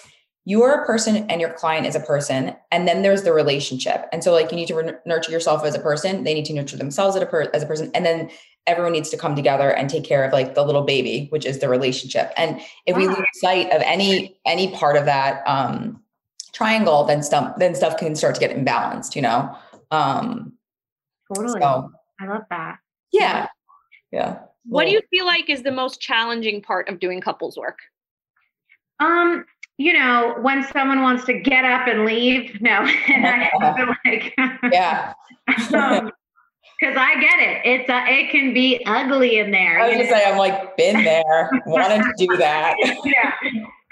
you 0.45 0.61
are 0.61 0.81
a 0.81 0.85
person 0.85 1.25
and 1.29 1.39
your 1.39 1.51
client 1.53 1.87
is 1.87 1.95
a 1.95 1.99
person 1.99 2.55
and 2.71 2.87
then 2.87 3.01
there's 3.01 3.23
the 3.23 3.33
relationship 3.33 4.07
and 4.11 4.23
so 4.23 4.31
like 4.31 4.51
you 4.51 4.57
need 4.57 4.67
to 4.67 4.75
re- 4.75 4.93
nurture 5.05 5.31
yourself 5.31 5.63
as 5.63 5.75
a 5.75 5.79
person 5.79 6.23
they 6.23 6.33
need 6.33 6.45
to 6.45 6.53
nurture 6.53 6.77
themselves 6.77 7.15
as 7.15 7.21
a, 7.21 7.25
per- 7.25 7.49
as 7.53 7.63
a 7.63 7.65
person 7.65 7.89
and 7.93 8.05
then 8.05 8.29
everyone 8.65 8.93
needs 8.93 9.09
to 9.09 9.17
come 9.17 9.35
together 9.35 9.69
and 9.69 9.89
take 9.89 10.03
care 10.03 10.23
of 10.23 10.31
like 10.33 10.55
the 10.55 10.63
little 10.63 10.83
baby 10.83 11.27
which 11.29 11.45
is 11.45 11.59
the 11.59 11.69
relationship 11.69 12.31
and 12.37 12.61
if 12.85 12.95
we 12.95 13.07
lose 13.07 13.25
sight 13.35 13.69
of 13.71 13.81
any 13.83 14.37
any 14.45 14.73
part 14.75 14.95
of 14.97 15.05
that 15.05 15.47
um 15.47 15.99
triangle, 16.53 17.03
then 17.03 17.21
stuff 17.21 17.55
then 17.57 17.75
stuff 17.75 17.97
can 17.97 18.15
start 18.15 18.35
to 18.35 18.39
get 18.39 18.55
imbalanced, 18.55 19.15
you 19.15 19.21
know. 19.21 19.55
Um 19.91 20.53
totally. 21.33 21.59
So, 21.59 21.91
I 22.21 22.27
love 22.27 22.43
that. 22.49 22.77
Yeah. 23.11 23.47
Yeah. 24.11 24.39
What 24.65 24.85
do 24.85 24.91
you 24.91 25.01
feel 25.09 25.25
like 25.25 25.49
is 25.49 25.63
the 25.63 25.71
most 25.71 25.99
challenging 25.99 26.61
part 26.61 26.87
of 26.87 26.99
doing 26.99 27.19
couples 27.19 27.57
work? 27.57 27.79
Um, 28.99 29.43
you 29.77 29.93
know, 29.93 30.35
when 30.41 30.63
someone 30.71 31.01
wants 31.01 31.25
to 31.25 31.33
get 31.33 31.65
up 31.65 31.87
and 31.87 32.05
leave, 32.05 32.61
no, 32.61 32.71
and 33.07 33.25
I 33.25 33.75
feel 33.75 33.87
like, 34.05 34.33
yeah, 34.71 35.13
um, 35.73 36.11
because 36.79 36.97
I 36.97 37.19
get 37.19 37.39
it. 37.39 37.61
It's 37.65 37.89
a, 37.89 38.05
it 38.07 38.31
can 38.31 38.53
be 38.53 38.83
ugly 38.85 39.39
in 39.39 39.51
there. 39.51 39.79
I 39.79 39.87
was 39.87 39.97
gonna 39.97 40.09
say, 40.09 40.25
I'm 40.25 40.37
like 40.37 40.75
been 40.77 41.03
there, 41.03 41.49
wanted 41.65 42.03
to 42.03 42.13
do 42.17 42.37
that. 42.37 42.75
yeah, 43.05 43.33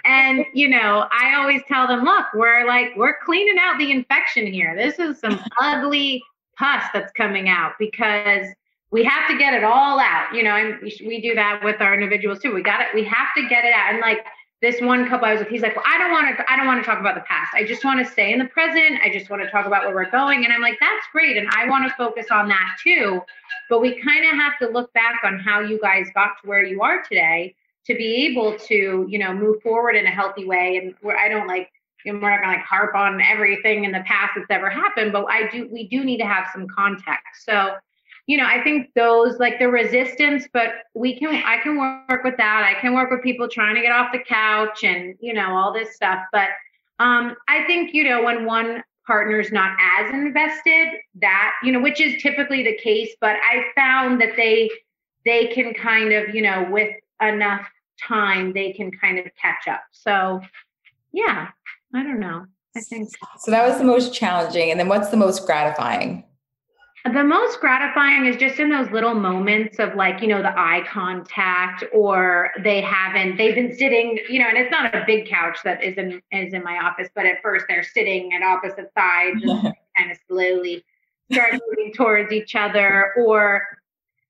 and, 0.06 0.46
you 0.54 0.67
know, 0.67 1.08
I 1.12 1.36
always 1.36 1.62
tell 1.67 1.88
them, 1.88 2.04
look, 2.04 2.26
we're 2.34 2.65
like, 2.65 2.89
we're 2.96 3.17
cleaning 3.24 3.58
out 3.60 3.78
the 3.78 3.91
infection 3.91 4.48
here. 4.48 4.76
This 4.76 5.00
is 5.00 5.20
some 5.20 5.39
ugly 5.62 6.24
pus 6.58 6.84
that's 6.94 7.12
coming 7.13 7.50
out 7.50 7.74
because 7.80 8.48
we 8.91 9.04
have 9.04 9.30
to 9.30 9.38
get 9.38 9.54
it 9.54 9.63
all 9.63 10.00
out. 10.00 10.34
You 10.34 10.44
know, 10.44 10.56
and 10.56 10.80
we 10.82 11.22
do 11.22 11.36
that 11.36 11.62
with 11.63 11.82
our 11.82 11.94
individuals 11.94 12.39
too. 12.39 12.54
We 12.54 12.63
got 12.63 12.82
it. 12.82 12.88
We 12.94 13.04
have 13.04 13.28
to 13.38 13.48
get 13.48 13.63
it 13.63 13.74
out. 13.74 13.94
And 13.94 14.02
like 14.02 14.26
this 14.62 14.80
one 14.80 15.08
couple 15.10 15.26
I 15.26 15.34
was 15.34 15.39
with, 15.39 15.50
he's 15.50 15.62
like, 15.62 15.76
well, 15.76 15.86
I 15.88 15.97
don't 15.97 16.12
want 16.12 16.38
to, 16.38 16.52
I 16.52 16.56
don't 16.56 16.67
want 16.67 16.84
to 16.84 16.86
talk 16.86 17.00
about 17.00 17.15
the 17.15 17.21
past. 17.21 17.54
I 17.56 17.63
just 17.63 17.84
want 17.84 18.06
to 18.06 18.12
stay 18.12 18.32
in 18.32 18.39
the 18.39 18.45
present. 18.45 19.00
I 19.04 19.12
just 19.12 19.30
want 19.30 19.41
to 19.41 19.50
talk 19.50 19.65
about 19.65 19.86
where 19.86 19.95
we're 19.95 20.12
going. 20.12 20.43
And 20.45 20.54
I'm 20.54 20.62
like, 20.62 20.78
that's 20.80 21.06
great. 21.12 21.36
And 21.36 21.50
I 21.52 21.67
want 21.67 21.88
to 21.88 21.95
focus 21.95 22.28
on 22.30 22.47
that 22.50 22.78
too. 22.84 23.21
But 23.69 23.82
we 23.82 24.00
kind 24.02 24.26
of 24.26 24.34
have 24.34 24.60
to 24.60 24.67
look 24.67 24.93
back 24.93 25.21
on 25.24 25.39
how 25.39 25.62
you 25.62 25.80
guys 25.82 26.08
got 26.13 26.34
to 26.41 26.47
where 26.47 26.63
you 26.63 26.82
are 26.84 27.02
today 27.02 27.56
to 27.86 27.95
be 27.95 28.28
able 28.28 28.58
to 28.58 29.06
you 29.10 29.17
know 29.17 29.34
move 29.34 29.62
forward 29.62 29.95
in 29.95 30.06
a 30.06 30.12
healthy 30.12 30.45
way 30.45 30.78
and 30.78 30.93
where 31.02 31.17
i 31.17 31.28
don't 31.28 31.47
like 31.47 31.69
you 32.06 32.13
know, 32.13 32.19
we're 32.19 32.30
not 32.30 32.41
gonna 32.41 32.58
like 32.58 32.65
harp 32.65 32.95
on 32.95 33.21
everything 33.21 33.84
in 33.84 33.91
the 33.91 34.02
past 34.02 34.34
that's 34.36 34.50
ever 34.50 34.69
happened 34.69 35.12
but 35.12 35.26
i 35.26 35.50
do 35.50 35.67
we 35.71 35.88
do 35.88 36.04
need 36.04 36.17
to 36.17 36.26
have 36.26 36.47
some 36.54 36.67
context 36.67 37.45
so 37.45 37.76
you 38.28 38.38
know 38.38 38.46
i 38.46 38.64
think 38.64 38.90
those 38.96 39.40
like 39.40 39.60
the 39.60 39.68
resistance 39.68 40.48
but 40.54 40.70
we 40.94 41.18
can 41.18 41.30
i 41.46 41.58
can 41.62 41.78
work 41.78 42.24
with 42.24 42.38
that 42.38 42.64
i 42.64 42.80
can 42.80 42.94
work 42.94 43.10
with 43.12 43.22
people 43.22 43.48
trying 43.48 43.76
to 43.76 43.82
get 43.82 43.92
off 43.92 44.12
the 44.12 44.20
couch 44.20 44.84
and 44.84 45.16
you 45.20 45.34
know 45.34 45.56
all 45.56 45.74
this 45.74 45.96
stuff 45.96 46.20
but 46.32 46.50
um 47.00 47.36
i 47.48 47.64
think 47.66 47.94
you 47.94 48.04
know 48.04 48.24
when 48.24 48.46
one 48.46 48.84
partner's 49.08 49.52
not 49.52 49.76
as 50.00 50.12
invested 50.14 50.90
that 51.16 51.54
you 51.64 51.72
know 51.72 51.80
which 51.82 52.00
is 52.00 52.22
typically 52.22 52.64
the 52.64 52.78
case 52.78 53.16
but 53.20 53.36
i 53.38 53.64
found 53.76 54.22
that 54.22 54.36
they 54.38 54.70
they 55.26 55.48
can 55.48 55.74
kind 55.74 56.14
of 56.14 56.34
you 56.34 56.42
know 56.42 56.68
with 56.70 56.94
enough 57.22 57.68
time, 58.08 58.54
they 58.54 58.74
can 58.74 58.92
kind 58.92 59.20
of 59.20 59.26
catch 59.40 59.68
up. 59.68 59.82
So, 59.92 60.42
yeah, 61.12 61.50
I 61.94 62.04
don't 62.04 62.20
know. 62.20 62.46
I 62.76 62.82
think 62.82 63.10
so. 63.10 63.52
That 63.52 63.68
was 63.68 63.78
the 63.78 63.84
most 63.84 64.14
challenging. 64.14 64.72
And 64.72 64.80
then 64.80 64.88
what's 64.88 65.10
the 65.10 65.18
most 65.18 65.46
gratifying? 65.46 66.24
The 67.04 67.24
most 67.24 67.60
gratifying 67.60 68.26
is 68.26 68.36
just 68.36 68.60
in 68.60 68.70
those 68.70 68.92
little 68.92 69.16
moments 69.16 69.80
of 69.80 69.96
like, 69.96 70.22
you 70.22 70.28
know, 70.28 70.44
the 70.44 70.58
eye 70.58 70.84
contact 70.88 71.84
or 71.92 72.52
they 72.64 72.82
haven't, 72.82 73.38
they've 73.38 73.56
been 73.56 73.76
sitting, 73.76 74.20
you 74.30 74.38
know, 74.38 74.48
and 74.48 74.58
it's 74.58 74.70
not 74.70 74.94
a 74.94 75.04
big 75.08 75.28
couch 75.28 75.58
that 75.64 75.84
is 75.84 75.98
in 75.98 76.22
is 76.32 76.54
in 76.54 76.64
my 76.64 76.78
office, 76.78 77.10
but 77.16 77.26
at 77.26 77.42
first 77.42 77.66
they're 77.68 77.84
sitting 77.84 78.34
at 78.34 78.44
opposite 78.44 78.92
sides 78.96 79.42
and 79.42 79.64
kind 79.98 80.12
of 80.12 80.18
slowly 80.28 80.86
start 81.32 81.54
moving 81.54 81.92
towards 81.94 82.32
each 82.32 82.56
other 82.56 83.14
or 83.18 83.64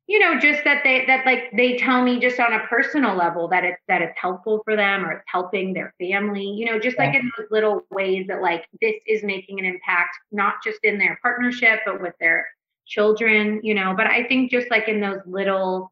you 0.08 0.20
know 0.20 0.40
just 0.40 0.64
that 0.64 0.84
they 0.84 1.06
that 1.06 1.26
like 1.26 1.50
they 1.56 1.78
tell 1.78 2.04
me 2.04 2.20
just 2.20 2.40
on 2.40 2.54
a 2.54 2.68
personal 2.68 3.16
level 3.16 3.48
that 3.48 3.64
it's 3.64 3.82
that 3.88 4.02
it's 4.02 4.18
helpful 4.20 4.62
for 4.64 4.76
them 4.76 5.06
or 5.06 5.14
it's 5.14 5.24
helping 5.26 5.74
their 5.74 5.94
family 6.00 6.46
you 6.46 6.66
know 6.66 6.78
just 6.80 6.98
yeah. 6.98 7.06
like 7.06 7.16
in 7.16 7.32
those 7.38 7.48
little 7.50 7.82
ways 7.92 8.28
that 8.28 8.42
like 8.42 8.68
this 8.82 8.96
is 9.08 9.24
making 9.24 9.60
an 9.60 9.66
impact 9.66 10.18
not 10.32 10.56
just 10.64 10.80
in 10.84 10.98
their 10.98 11.18
partnership 11.22 11.80
but 11.86 12.02
with 12.02 12.14
their 12.20 12.48
children 12.86 13.60
you 13.64 13.74
know 13.74 13.94
but 13.96 14.08
i 14.08 14.24
think 14.24 14.52
just 14.52 14.70
like 14.70 14.88
in 14.88 15.00
those 15.00 15.22
little 15.26 15.92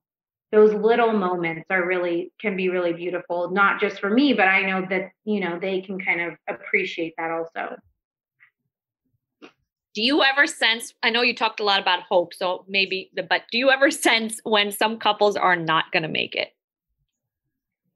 those 0.52 0.74
little 0.74 1.14
moments 1.14 1.66
are 1.70 1.86
really 1.86 2.32
can 2.42 2.56
be 2.56 2.70
really 2.70 2.94
beautiful 2.94 3.52
not 3.52 3.80
just 3.80 4.00
for 4.00 4.10
me 4.10 4.34
but 4.34 4.48
i 4.48 4.62
know 4.62 4.86
that 4.90 5.12
you 5.26 5.40
know 5.40 5.60
they 5.60 5.82
can 5.82 6.00
kind 6.00 6.22
of 6.22 6.34
appreciate 6.48 7.14
that 7.18 7.32
also. 7.32 7.76
Do 9.96 10.04
you 10.04 10.24
ever 10.24 10.48
sense 10.48 10.94
i 11.04 11.10
know 11.10 11.22
you 11.22 11.36
talked 11.36 11.60
a 11.60 11.64
lot 11.64 11.82
about 11.82 12.04
hope 12.04 12.34
so 12.34 12.66
maybe 12.68 13.12
the 13.14 13.24
but 13.24 13.44
do 13.52 13.58
you 13.58 13.70
ever 13.70 13.92
sense 13.92 14.40
when 14.44 14.72
some 14.72 14.98
couples 14.98 15.36
are 15.36 15.56
not 15.56 15.92
going 15.92 16.04
to 16.04 16.10
make 16.10 16.36
it 16.36 16.50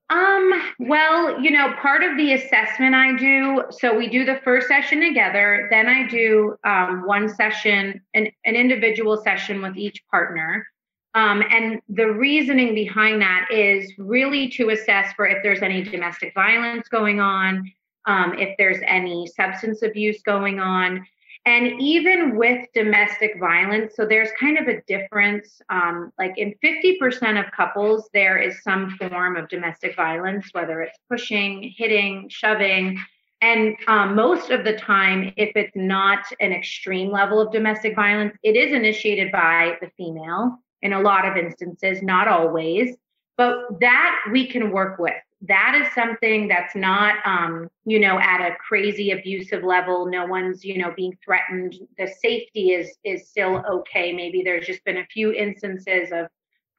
um 0.10 0.52
well 0.80 1.42
you 1.42 1.50
know 1.50 1.74
part 1.82 2.04
of 2.04 2.18
the 2.18 2.34
assessment 2.34 2.94
i 2.94 3.16
do 3.16 3.64
so 3.70 3.96
we 3.96 4.08
do 4.08 4.26
the 4.26 4.40
first 4.44 4.68
session 4.68 5.00
together 5.00 5.68
then 5.72 5.88
i 5.88 6.06
do 6.08 6.56
um, 6.66 7.06
one 7.06 7.30
session 7.30 8.02
an, 8.14 8.28
an 8.46 8.56
individual 8.56 9.18
session 9.18 9.62
with 9.62 9.78
each 9.78 10.04
partner. 10.12 10.68
Um, 11.16 11.44
and 11.52 11.80
the 11.90 12.08
reasoning 12.08 12.74
behind 12.74 13.22
that 13.22 13.46
is 13.52 13.94
really 14.00 14.50
to 14.50 14.70
assess 14.72 15.14
for 15.14 15.28
if 15.28 15.44
there's 15.44 15.62
any 15.62 15.84
domestic 15.84 16.34
violence 16.34 16.88
going 16.88 17.20
on 17.20 17.72
um, 18.06 18.34
if 18.38 18.58
there's 18.58 18.80
any 18.88 19.28
substance 19.28 19.84
abuse 19.84 20.22
going 20.24 20.60
on 20.60 21.06
and 21.46 21.82
even 21.82 22.38
with 22.38 22.68
domestic 22.74 23.38
violence, 23.38 23.96
so 23.96 24.06
there's 24.06 24.30
kind 24.40 24.58
of 24.58 24.68
a 24.68 24.82
difference. 24.84 25.62
Um, 25.70 26.14
like 26.18 26.38
in 26.38 26.56
50% 26.64 27.38
of 27.38 27.52
couples, 27.52 28.10
there 28.14 28.38
is 28.38 28.64
some 28.64 28.92
form 28.98 29.36
of 29.36 29.50
domestic 29.50 29.96
violence, 29.96 30.48
whether 30.54 30.82
it's 30.82 30.98
pushing, 31.10 31.74
hitting, 31.76 32.30
shoving. 32.30 32.98
And 33.42 33.76
um, 33.88 34.16
most 34.16 34.52
of 34.52 34.64
the 34.64 34.78
time, 34.78 35.34
if 35.36 35.52
it's 35.58 35.76
not 35.76 36.24
an 36.40 36.54
extreme 36.54 37.12
level 37.12 37.42
of 37.42 37.52
domestic 37.52 37.94
violence, 37.94 38.38
it 38.42 38.56
is 38.56 38.72
initiated 38.72 39.30
by 39.34 39.78
the 39.82 39.90
female 39.98 40.60
in 40.82 40.94
a 40.94 41.02
lot 41.02 41.28
of 41.28 41.36
instances, 41.36 42.02
not 42.02 42.30
always. 42.30 42.96
But 43.36 43.82
that 43.82 44.16
we 44.32 44.48
can 44.48 44.72
work 44.72 44.98
with 44.98 45.14
that 45.48 45.76
is 45.82 45.94
something 45.94 46.48
that's 46.48 46.76
not 46.76 47.16
um, 47.26 47.70
you 47.86 48.00
know 48.00 48.20
at 48.20 48.42
a 48.42 48.56
crazy 48.56 49.12
abusive 49.12 49.64
level. 49.64 50.06
No 50.06 50.26
one's 50.26 50.64
you 50.64 50.78
know 50.78 50.94
being 50.96 51.18
threatened. 51.24 51.76
The 51.98 52.08
safety 52.08 52.72
is 52.72 52.98
is 53.04 53.28
still 53.28 53.64
okay. 53.70 54.14
Maybe 54.14 54.42
there's 54.44 54.66
just 54.66 54.84
been 54.86 54.98
a 54.98 55.06
few 55.06 55.32
instances 55.34 56.10
of 56.12 56.28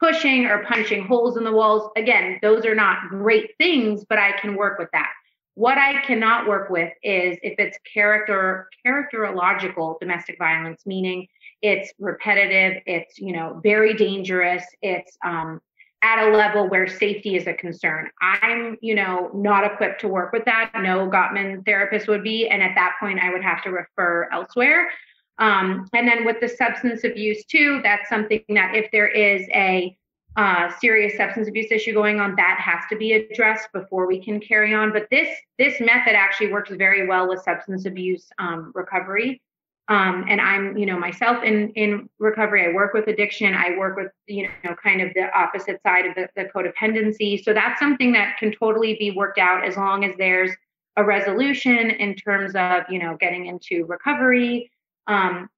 pushing 0.01 0.47
or 0.47 0.65
punching 0.65 1.07
holes 1.07 1.37
in 1.37 1.45
the 1.45 1.53
walls. 1.53 1.91
Again 1.97 2.39
those 2.43 2.65
are 2.65 2.75
not 2.75 3.09
great 3.09 3.51
things 3.59 4.05
but 4.09 4.19
i 4.19 4.33
can 4.33 4.57
work 4.57 4.79
with 4.79 4.89
that. 4.93 5.13
What 5.55 5.79
i 5.79 6.01
cannot 6.05 6.49
work 6.49 6.71
with 6.71 6.93
is 7.03 7.39
if 7.43 7.55
it's 7.59 7.79
character 7.93 8.69
characterological 8.87 10.01
domestic 10.01 10.39
violence 10.39 10.85
meaning 10.87 11.29
it's 11.65 11.95
repetitive, 11.99 12.83
it's, 12.85 13.19
you 13.19 13.33
know, 13.33 13.59
very 13.63 13.95
dangerous, 13.95 14.63
it's 14.83 15.17
um, 15.25 15.63
at 16.05 16.29
a 16.29 16.37
level 16.37 16.69
where 16.69 16.87
safety 16.87 17.35
is 17.35 17.47
a 17.47 17.55
concern. 17.55 18.11
I'm, 18.21 18.77
you 18.83 18.95
know, 18.95 19.31
not 19.33 19.65
equipped 19.65 20.03
to 20.03 20.09
work 20.09 20.35
with 20.35 20.45
that. 20.45 20.71
No 20.75 21.09
Gottman 21.09 21.65
therapist 21.65 22.09
would 22.09 22.23
be. 22.23 22.47
And 22.47 22.63
at 22.63 22.75
that 22.75 22.97
point, 23.01 23.21
I 23.21 23.33
would 23.33 23.43
have 23.43 23.63
to 23.63 23.71
refer 23.71 24.29
elsewhere. 24.31 24.91
Um, 25.39 25.89
and 25.95 26.07
then 26.07 26.27
with 26.27 26.41
the 26.41 26.49
substance 26.49 27.05
abuse, 27.05 27.47
too, 27.47 27.81
that's 27.83 28.11
something 28.11 28.45
that 28.51 28.75
if 28.77 28.91
there 28.93 29.09
is 29.09 29.49
a 29.55 29.97
uh, 30.37 30.71
serious 30.79 31.17
substance 31.17 31.49
abuse 31.49 31.71
issue 31.71 31.95
going 31.95 32.21
on, 32.21 32.37
that 32.37 32.61
has 32.61 32.83
to 32.91 32.97
be 32.97 33.15
addressed 33.15 33.69
before 33.73 34.07
we 34.07 34.23
can 34.23 34.41
carry 34.41 34.75
on. 34.75 34.93
But 34.93 35.07
this 35.11 35.29
this 35.59 35.81
method 35.81 36.15
actually 36.15 36.53
works 36.53 36.71
very 36.71 37.07
well 37.07 37.29
with 37.29 37.41
substance 37.43 37.87
abuse 37.87 38.29
um, 38.39 38.73
recovery. 38.75 39.41
Um, 39.89 40.25
and 40.31 40.41
I'm, 40.41 40.79
you 40.79 40.87
know, 40.87 40.99
myself 40.99 41.45
in 41.45 41.69
in 41.71 42.09
recovery. 42.19 42.67
I 42.67 42.73
work 42.73 42.95
with 42.95 43.07
addiction. 43.07 43.55
I 43.55 43.77
work 43.77 43.97
with, 43.97 44.11
you 44.27 44.49
know, 44.65 44.75
kind 44.83 45.03
of 45.03 45.13
the 45.15 45.31
opposite 45.37 45.81
side 45.83 46.07
of 46.07 46.15
the, 46.15 46.29
the 46.37 46.45
codependency. 46.55 47.45
So 47.45 47.53
that's 47.53 47.79
something 47.79 48.13
that 48.13 48.39
can 48.39 48.51
totally 48.53 48.97
be 48.99 49.11
worked 49.11 49.39
out 49.39 49.63
as 49.63 49.77
long 49.77 50.05
as 50.05 50.15
there's 50.17 50.53
a 50.97 51.05
resolution 51.05 51.91
in 51.91 52.15
terms 52.15 52.55
of, 52.55 52.85
you 52.89 52.99
know, 52.99 53.17
getting 53.21 53.47
into 53.47 53.85
recovery. 53.85 54.71
Um, 55.07 55.51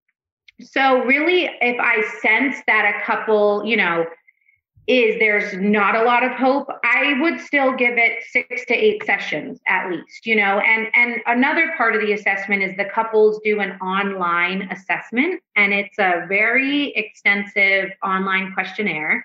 so 0.60 1.04
really, 1.04 1.50
if 1.60 1.78
I 1.78 2.02
sense 2.20 2.56
that 2.66 2.96
a 2.96 3.04
couple, 3.04 3.64
you 3.64 3.76
know, 3.76 4.06
is 4.86 5.18
there's 5.18 5.52
not 5.54 5.96
a 5.96 6.02
lot 6.02 6.22
of 6.22 6.32
hope 6.32 6.68
i 6.84 7.14
would 7.20 7.40
still 7.40 7.72
give 7.72 7.96
it 7.96 8.22
six 8.30 8.64
to 8.66 8.74
eight 8.74 9.04
sessions 9.04 9.60
at 9.66 9.90
least 9.90 10.26
you 10.26 10.36
know? 10.36 10.58
And 10.60 10.88
and 10.94 11.20
another 11.26 11.72
part 11.76 11.94
of 11.94 12.02
the 12.02 12.12
assessment 12.12 12.62
is 12.62 12.76
the 12.76 12.84
couples 12.84 13.40
do 13.44 13.60
an 13.60 13.72
online 13.80 14.68
assessment 14.70 15.40
and 15.54 15.72
it's 15.72 15.98
a 15.98 16.26
very 16.28 16.88
extensive 16.96 17.90
online 18.02 18.52
questionnaire. 18.52 19.24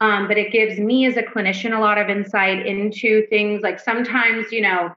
Um, 0.00 0.26
but 0.26 0.36
it 0.36 0.52
gives 0.52 0.80
me 0.80 1.06
as 1.06 1.16
a 1.16 1.22
clinician 1.22 1.76
a 1.76 1.80
lot 1.80 1.96
of 1.96 2.10
insight 2.10 2.66
into 2.66 3.26
things 3.28 3.62
like 3.62 3.78
sometimes 3.78 4.50
you 4.50 4.60
know 4.60 4.90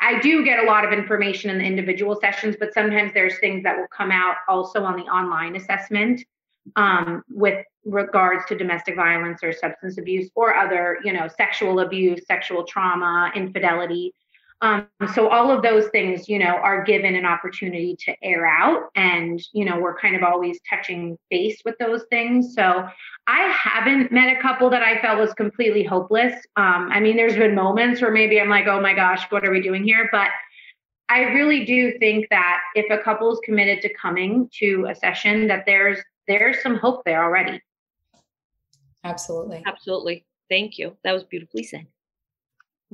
i 0.00 0.18
do 0.20 0.44
get 0.44 0.58
a 0.64 0.66
lot 0.66 0.84
of 0.84 0.92
information 0.92 1.50
in 1.50 1.58
the 1.58 1.64
individual 1.64 2.18
sessions 2.18 2.56
but 2.58 2.72
sometimes 2.72 3.12
there's 3.12 3.38
things 3.38 3.62
that 3.64 3.76
will 3.76 3.86
come 3.88 4.10
out 4.10 4.36
also 4.48 4.82
on 4.82 4.96
the 4.96 5.02
online 5.04 5.56
assessment 5.56 6.22
um, 6.74 7.22
with 7.28 7.64
regards 7.84 8.44
to 8.46 8.56
domestic 8.56 8.96
violence 8.96 9.42
or 9.42 9.52
substance 9.52 9.98
abuse 9.98 10.28
or 10.34 10.56
other, 10.56 10.98
you 11.04 11.12
know, 11.12 11.28
sexual 11.28 11.80
abuse, 11.80 12.26
sexual 12.26 12.64
trauma, 12.64 13.30
infidelity. 13.34 14.12
Um, 14.62 14.88
so 15.14 15.28
all 15.28 15.50
of 15.50 15.62
those 15.62 15.88
things, 15.88 16.28
you 16.28 16.38
know, 16.38 16.56
are 16.56 16.82
given 16.82 17.14
an 17.14 17.26
opportunity 17.26 17.94
to 18.06 18.14
air 18.22 18.46
out, 18.46 18.84
and 18.94 19.40
you 19.52 19.66
know, 19.66 19.78
we're 19.78 19.98
kind 19.98 20.16
of 20.16 20.22
always 20.22 20.58
touching 20.68 21.18
base 21.30 21.60
with 21.64 21.74
those 21.78 22.04
things. 22.10 22.54
So 22.54 22.88
I 23.26 23.42
haven't 23.50 24.12
met 24.12 24.34
a 24.34 24.40
couple 24.40 24.70
that 24.70 24.82
I 24.82 25.00
felt 25.02 25.18
was 25.18 25.34
completely 25.34 25.84
hopeless. 25.84 26.34
Um, 26.56 26.88
I 26.90 27.00
mean, 27.00 27.16
there's 27.16 27.36
been 27.36 27.54
moments 27.54 28.00
where 28.00 28.10
maybe 28.10 28.40
I'm 28.40 28.48
like, 28.48 28.66
oh 28.66 28.80
my 28.80 28.94
gosh, 28.94 29.26
what 29.30 29.46
are 29.46 29.50
we 29.50 29.60
doing 29.60 29.84
here? 29.84 30.08
But 30.10 30.28
I 31.08 31.20
really 31.20 31.64
do 31.64 31.98
think 31.98 32.26
that 32.30 32.60
if 32.74 32.90
a 32.90 33.02
couple 33.02 33.30
is 33.32 33.40
committed 33.44 33.82
to 33.82 33.92
coming 33.94 34.48
to 34.58 34.86
a 34.90 34.94
session, 34.94 35.46
that 35.48 35.64
there's 35.66 35.98
there's 36.28 36.62
some 36.62 36.76
hope 36.76 37.04
there 37.04 37.22
already. 37.22 37.60
Absolutely. 39.04 39.62
Absolutely. 39.66 40.26
Thank 40.48 40.78
you. 40.78 40.96
That 41.04 41.12
was 41.12 41.24
beautifully 41.24 41.62
said. 41.62 41.86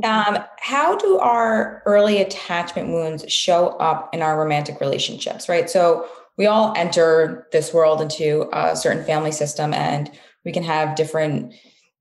Um, 0.04 0.38
how 0.58 0.96
do 0.96 1.18
our 1.18 1.82
early 1.84 2.20
attachment 2.20 2.88
wounds 2.88 3.30
show 3.30 3.68
up 3.78 4.14
in 4.14 4.22
our 4.22 4.38
romantic 4.38 4.80
relationships, 4.80 5.48
right? 5.48 5.68
So 5.68 6.08
we 6.38 6.46
all 6.46 6.72
enter 6.76 7.46
this 7.52 7.74
world 7.74 8.00
into 8.00 8.48
a 8.52 8.74
certain 8.74 9.04
family 9.04 9.32
system 9.32 9.74
and 9.74 10.10
we 10.44 10.52
can 10.52 10.62
have 10.62 10.96
different 10.96 11.54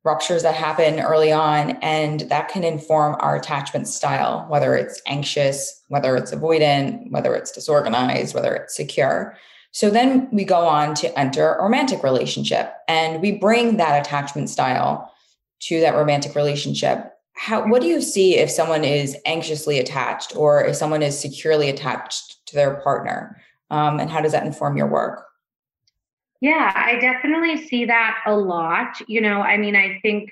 ruptures 0.03 0.41
that 0.43 0.55
happen 0.55 0.99
early 0.99 1.31
on 1.31 1.71
and 1.81 2.21
that 2.21 2.49
can 2.49 2.63
inform 2.63 3.15
our 3.19 3.35
attachment 3.35 3.87
style 3.87 4.45
whether 4.49 4.75
it's 4.75 4.99
anxious 5.05 5.83
whether 5.89 6.15
it's 6.15 6.33
avoidant 6.33 7.11
whether 7.11 7.35
it's 7.35 7.51
disorganized 7.51 8.33
whether 8.33 8.55
it's 8.55 8.75
secure 8.75 9.37
so 9.71 9.89
then 9.89 10.27
we 10.31 10.43
go 10.43 10.67
on 10.67 10.93
to 10.95 11.17
enter 11.17 11.53
a 11.53 11.63
romantic 11.63 12.03
relationship 12.03 12.73
and 12.87 13.21
we 13.21 13.31
bring 13.31 13.77
that 13.77 14.05
attachment 14.05 14.49
style 14.49 15.11
to 15.61 15.79
that 15.79 15.95
romantic 15.95 16.35
relationship. 16.35 17.13
How, 17.33 17.65
what 17.67 17.81
do 17.81 17.87
you 17.87 18.01
see 18.01 18.37
if 18.37 18.51
someone 18.51 18.83
is 18.83 19.15
anxiously 19.25 19.79
attached 19.79 20.35
or 20.35 20.63
if 20.63 20.75
someone 20.75 21.01
is 21.01 21.17
securely 21.17 21.69
attached 21.69 22.45
to 22.47 22.55
their 22.55 22.75
partner? 22.75 23.41
Um, 23.69 23.99
and 23.99 24.09
how 24.09 24.19
does 24.21 24.33
that 24.33 24.45
inform 24.45 24.75
your 24.75 24.87
work? 24.87 25.25
Yeah, 26.41 26.73
I 26.75 26.99
definitely 26.99 27.65
see 27.67 27.85
that 27.85 28.17
a 28.25 28.35
lot. 28.35 28.97
You 29.07 29.21
know, 29.21 29.41
I 29.41 29.57
mean, 29.57 29.75
I 29.75 29.99
think 30.01 30.31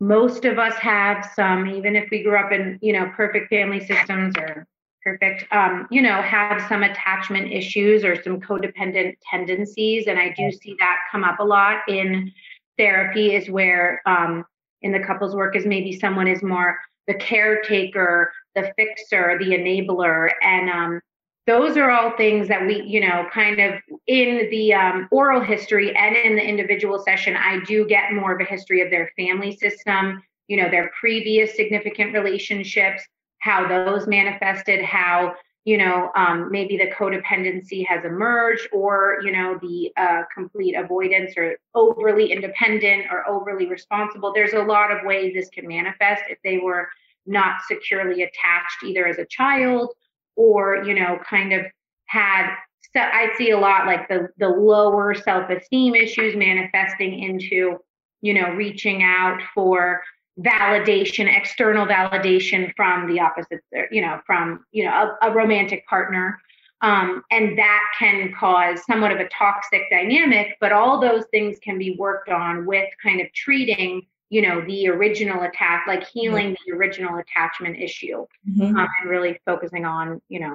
most 0.00 0.44
of 0.44 0.58
us 0.58 0.74
have 0.76 1.30
some, 1.34 1.68
even 1.68 1.96
if 1.96 2.08
we 2.10 2.22
grew 2.22 2.38
up 2.38 2.52
in, 2.52 2.78
you 2.80 2.92
know, 2.92 3.12
perfect 3.14 3.50
family 3.50 3.84
systems 3.84 4.34
or 4.38 4.66
perfect 5.08 5.44
um, 5.52 5.86
you 5.90 6.02
know 6.02 6.20
have 6.22 6.62
some 6.68 6.82
attachment 6.82 7.52
issues 7.52 8.04
or 8.04 8.20
some 8.22 8.40
codependent 8.40 9.16
tendencies. 9.30 10.06
And 10.06 10.18
i 10.18 10.34
do 10.36 10.50
see 10.52 10.76
that 10.78 10.96
come 11.10 11.24
up 11.24 11.38
a 11.40 11.44
lot 11.44 11.78
in 11.88 12.32
therapy 12.76 13.34
is 13.34 13.50
where 13.50 14.00
um, 14.06 14.44
in 14.82 14.92
the 14.92 15.00
couples 15.00 15.34
work 15.34 15.56
is 15.56 15.66
maybe 15.66 15.98
someone 15.98 16.28
is 16.28 16.42
more 16.42 16.78
the 17.06 17.14
caretaker 17.14 18.32
the 18.54 18.72
fixer 18.76 19.38
the 19.38 19.50
enabler. 19.50 20.30
And 20.42 20.68
um, 20.68 21.00
those 21.46 21.78
are 21.78 21.90
all 21.90 22.14
things 22.16 22.46
that 22.48 22.64
we 22.66 22.82
you 22.82 23.00
know 23.00 23.26
kind 23.32 23.58
of 23.60 23.74
in 24.06 24.48
the 24.50 24.74
um, 24.74 25.08
oral 25.10 25.40
history 25.40 25.96
and 25.96 26.14
in 26.14 26.36
the 26.36 26.46
individual 26.46 26.98
session 26.98 27.34
i 27.36 27.58
do 27.64 27.86
get 27.86 28.12
more 28.12 28.34
of 28.34 28.40
a 28.40 28.44
history 28.44 28.82
of 28.82 28.90
their 28.90 29.10
family 29.16 29.56
system 29.56 30.22
you 30.46 30.58
know 30.58 30.70
their 30.70 30.90
previous 31.00 31.56
significant 31.56 32.12
relationships 32.12 33.02
how 33.40 33.66
those 33.68 34.06
manifested, 34.06 34.82
how 34.84 35.34
you 35.64 35.76
know 35.76 36.10
um, 36.16 36.50
maybe 36.50 36.76
the 36.76 36.90
codependency 36.90 37.86
has 37.86 38.04
emerged, 38.04 38.68
or 38.72 39.18
you 39.22 39.32
know 39.32 39.58
the 39.60 39.92
uh, 39.96 40.22
complete 40.34 40.74
avoidance 40.74 41.34
or 41.36 41.56
overly 41.74 42.32
independent 42.32 43.06
or 43.10 43.28
overly 43.28 43.66
responsible. 43.66 44.32
There's 44.32 44.54
a 44.54 44.62
lot 44.62 44.90
of 44.90 45.04
ways 45.04 45.34
this 45.34 45.48
can 45.50 45.66
manifest 45.66 46.22
if 46.28 46.38
they 46.42 46.58
were 46.58 46.88
not 47.26 47.60
securely 47.68 48.22
attached 48.22 48.82
either 48.84 49.06
as 49.06 49.18
a 49.18 49.26
child 49.26 49.90
or 50.36 50.82
you 50.84 50.94
know 50.94 51.18
kind 51.28 51.52
of 51.52 51.66
had 52.06 52.54
so 52.94 53.00
I 53.00 53.32
see 53.36 53.50
a 53.50 53.58
lot 53.58 53.86
like 53.86 54.08
the 54.08 54.28
the 54.38 54.48
lower 54.48 55.14
self-esteem 55.14 55.94
issues 55.94 56.34
manifesting 56.34 57.22
into 57.22 57.78
you 58.22 58.34
know 58.34 58.50
reaching 58.50 59.02
out 59.02 59.40
for 59.54 60.02
validation 60.40 61.26
external 61.34 61.84
validation 61.84 62.72
from 62.76 63.08
the 63.08 63.18
opposite 63.18 63.60
you 63.90 64.00
know 64.00 64.20
from 64.24 64.64
you 64.70 64.84
know 64.84 65.16
a, 65.20 65.30
a 65.30 65.34
romantic 65.34 65.86
partner 65.86 66.38
um, 66.80 67.24
and 67.32 67.58
that 67.58 67.82
can 67.98 68.32
cause 68.38 68.80
somewhat 68.86 69.10
of 69.10 69.18
a 69.18 69.28
toxic 69.30 69.82
dynamic 69.90 70.56
but 70.60 70.70
all 70.70 71.00
those 71.00 71.24
things 71.32 71.58
can 71.58 71.76
be 71.76 71.96
worked 71.98 72.28
on 72.28 72.64
with 72.66 72.88
kind 73.02 73.20
of 73.20 73.26
treating 73.32 74.06
you 74.30 74.40
know 74.40 74.60
the 74.66 74.88
original 74.88 75.42
attack 75.42 75.84
like 75.88 76.06
healing 76.06 76.56
the 76.66 76.72
original 76.72 77.18
attachment 77.18 77.76
issue 77.76 78.24
mm-hmm. 78.48 78.76
um, 78.76 78.86
and 79.00 79.10
really 79.10 79.40
focusing 79.44 79.84
on 79.84 80.22
you 80.28 80.38
know 80.38 80.54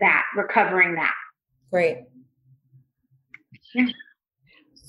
that 0.00 0.24
recovering 0.36 0.96
that 0.96 1.14
great 1.70 1.98
yeah. 3.74 3.86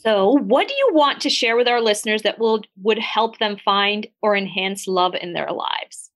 So, 0.06 0.32
what 0.32 0.68
do 0.68 0.74
you 0.74 0.90
want 0.94 1.22
to 1.22 1.30
share 1.30 1.56
with 1.56 1.68
our 1.68 1.82
listeners 1.82 2.24
that 2.24 2.38
will 2.38 2.62
would 2.82 3.00
help 3.00 3.40
them 3.40 3.58
find 3.58 4.06
or 4.22 4.36
enhance 4.36 4.86
love 4.88 5.16
in 5.16 5.34
their 5.34 5.52
lives? 5.52 6.12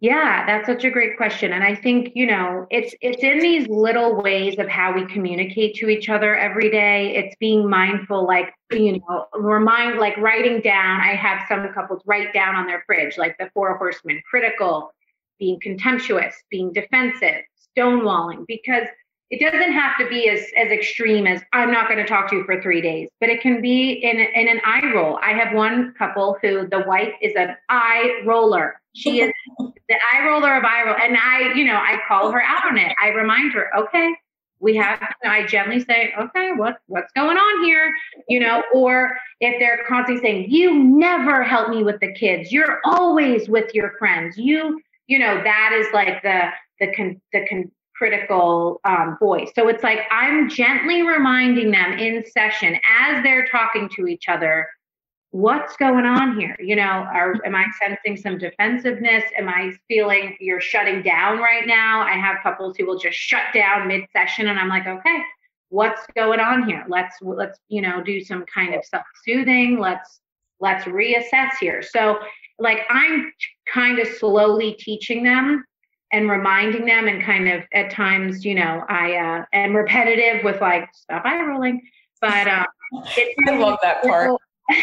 Yeah, 0.00 0.44
that's 0.46 0.66
such 0.66 0.82
a 0.84 0.90
great 0.90 1.16
question. 1.16 1.52
And 1.52 1.62
I 1.62 1.76
think, 1.76 2.10
you 2.16 2.26
know, 2.26 2.66
it's 2.70 2.92
it's 3.00 3.22
in 3.22 3.38
these 3.38 3.68
little 3.68 4.20
ways 4.20 4.58
of 4.58 4.68
how 4.68 4.92
we 4.92 5.06
communicate 5.06 5.76
to 5.76 5.88
each 5.90 6.08
other 6.08 6.34
every 6.34 6.70
day. 6.70 7.14
It's 7.14 7.36
being 7.38 7.68
mindful, 7.68 8.26
like, 8.26 8.52
you 8.72 8.98
know, 8.98 9.26
remind 9.34 10.00
like 10.00 10.16
writing 10.16 10.60
down. 10.60 11.00
I 11.02 11.14
have 11.14 11.46
some 11.48 11.72
couples 11.74 12.02
write 12.06 12.32
down 12.32 12.56
on 12.56 12.66
their 12.66 12.82
fridge, 12.86 13.16
like 13.18 13.36
the 13.38 13.50
four 13.54 13.76
horsemen, 13.76 14.20
critical, 14.28 14.92
being 15.38 15.60
contemptuous, 15.60 16.34
being 16.50 16.72
defensive, 16.72 17.42
stonewalling, 17.76 18.44
because 18.48 18.88
it 19.32 19.40
doesn't 19.40 19.72
have 19.72 19.96
to 19.98 20.06
be 20.08 20.28
as 20.28 20.40
as 20.58 20.70
extreme 20.70 21.26
as 21.26 21.40
I'm 21.54 21.72
not 21.72 21.88
going 21.88 21.98
to 21.98 22.06
talk 22.06 22.28
to 22.30 22.36
you 22.36 22.44
for 22.44 22.60
three 22.60 22.82
days, 22.82 23.08
but 23.18 23.30
it 23.30 23.40
can 23.40 23.62
be 23.62 23.92
in 23.92 24.20
in 24.20 24.46
an 24.46 24.60
eye 24.62 24.92
roll. 24.94 25.18
I 25.22 25.32
have 25.32 25.56
one 25.56 25.94
couple 25.98 26.36
who 26.42 26.68
the 26.68 26.84
wife 26.86 27.14
is 27.22 27.32
an 27.34 27.56
eye 27.70 28.20
roller. 28.26 28.78
She 28.94 29.22
is 29.22 29.32
the 29.58 29.96
eye 30.12 30.26
roller 30.26 30.54
of 30.54 30.64
eye 30.64 30.82
roll, 30.84 30.96
and 31.02 31.16
I, 31.16 31.54
you 31.54 31.64
know, 31.64 31.76
I 31.76 31.98
call 32.06 32.30
her 32.30 32.42
out 32.42 32.66
on 32.70 32.76
it. 32.76 32.94
I 33.02 33.08
remind 33.08 33.54
her, 33.54 33.74
okay, 33.74 34.14
we 34.60 34.76
have. 34.76 35.02
I 35.24 35.46
gently 35.46 35.80
say, 35.80 36.12
okay, 36.20 36.52
what 36.54 36.80
what's 36.88 37.10
going 37.12 37.38
on 37.38 37.64
here, 37.64 37.90
you 38.28 38.38
know, 38.38 38.62
or 38.74 39.16
if 39.40 39.58
they're 39.58 39.82
constantly 39.88 40.22
saying, 40.22 40.50
you 40.50 40.74
never 40.74 41.42
help 41.42 41.70
me 41.70 41.82
with 41.82 42.00
the 42.00 42.12
kids, 42.12 42.52
you're 42.52 42.80
always 42.84 43.48
with 43.48 43.74
your 43.74 43.94
friends, 43.98 44.36
you, 44.36 44.78
you 45.06 45.18
know, 45.18 45.42
that 45.42 45.72
is 45.72 45.86
like 45.94 46.22
the 46.22 46.50
the 46.80 46.92
con, 46.94 47.18
the 47.32 47.46
con, 47.48 47.70
critical 48.02 48.80
um, 48.84 49.16
voice. 49.20 49.52
So 49.54 49.68
it's 49.68 49.84
like 49.84 50.00
I'm 50.10 50.48
gently 50.48 51.02
reminding 51.02 51.70
them 51.70 51.92
in 51.92 52.24
session 52.26 52.76
as 53.00 53.22
they're 53.22 53.46
talking 53.46 53.88
to 53.96 54.08
each 54.08 54.24
other 54.28 54.66
what's 55.32 55.76
going 55.76 56.04
on 56.04 56.38
here? 56.38 56.56
You 56.60 56.76
know 56.76 56.82
are 56.82 57.34
am 57.44 57.54
i 57.54 57.64
sensing 57.80 58.16
some 58.16 58.38
defensiveness? 58.38 59.24
Am 59.38 59.48
i 59.48 59.72
feeling 59.88 60.36
you're 60.40 60.60
shutting 60.60 61.02
down 61.02 61.38
right 61.38 61.66
now? 61.66 62.02
I 62.02 62.12
have 62.12 62.36
couples 62.42 62.76
who 62.76 62.84
will 62.86 62.98
just 62.98 63.16
shut 63.16 63.44
down 63.54 63.88
mid 63.88 64.02
session 64.12 64.48
and 64.48 64.58
i'm 64.58 64.68
like 64.68 64.86
okay 64.86 65.18
what's 65.70 66.02
going 66.14 66.38
on 66.38 66.68
here? 66.68 66.84
Let's 66.86 67.16
let's 67.22 67.58
you 67.68 67.80
know 67.80 68.02
do 68.02 68.22
some 68.22 68.44
kind 68.52 68.74
of 68.74 68.84
self 68.84 69.04
soothing 69.24 69.80
let's 69.80 70.20
let's 70.60 70.84
reassess 70.84 71.52
here. 71.58 71.82
So 71.82 72.18
like 72.58 72.80
i'm 72.90 73.32
kind 73.72 73.98
of 73.98 74.08
slowly 74.08 74.74
teaching 74.74 75.24
them 75.24 75.64
and 76.12 76.30
reminding 76.30 76.84
them 76.84 77.08
and 77.08 77.22
kind 77.22 77.48
of 77.48 77.62
at 77.72 77.90
times 77.90 78.44
you 78.44 78.54
know 78.54 78.84
i 78.88 79.16
uh, 79.16 79.44
am 79.52 79.74
repetitive 79.74 80.44
with 80.44 80.60
like 80.60 80.88
stop 80.94 81.24
eye 81.24 81.44
rolling 81.44 81.80
but 82.20 82.46
um, 82.48 82.66
i 83.48 83.56
love 83.56 83.78
that 83.82 84.02
part 84.02 84.30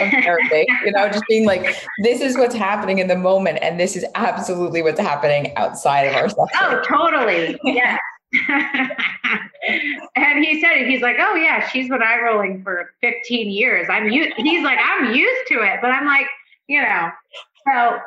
of 0.02 0.10
therapy, 0.12 0.68
you 0.86 0.92
know, 0.92 1.08
just 1.10 1.24
being 1.28 1.46
like, 1.46 1.76
this 2.04 2.22
is 2.22 2.38
what's 2.38 2.56
happening 2.56 3.00
in 3.00 3.08
the 3.08 3.16
moment, 3.16 3.60
and 3.62 3.80
this 3.80 3.96
is 3.96 4.06
absolutely 4.16 4.82
what's 4.82 5.00
happening 5.00 5.56
outside 5.56 6.04
of 6.04 6.16
ourselves. 6.16 6.52
Oh, 6.56 6.82
totally. 6.88 7.58
Yeah. 7.64 7.98
and 10.16 10.46
he 10.46 10.62
said 10.62 10.86
He's 10.88 11.02
like, 11.02 11.18
oh 11.20 11.36
yeah, 11.36 11.68
she's 11.70 11.90
been 11.90 12.04
eye 12.04 12.20
rolling 12.22 12.62
for 12.64 12.94
15 13.02 13.50
years. 13.50 13.88
I'm 13.90 14.10
used. 14.10 14.34
He's 14.38 14.64
like, 14.64 14.78
I'm 14.82 15.14
used 15.16 15.48
to 15.50 15.62
it, 15.64 15.80
but 15.82 15.90
I'm 15.92 16.06
like, 16.06 16.28
you 16.68 16.82
know, 16.82 17.10
so 17.68 17.98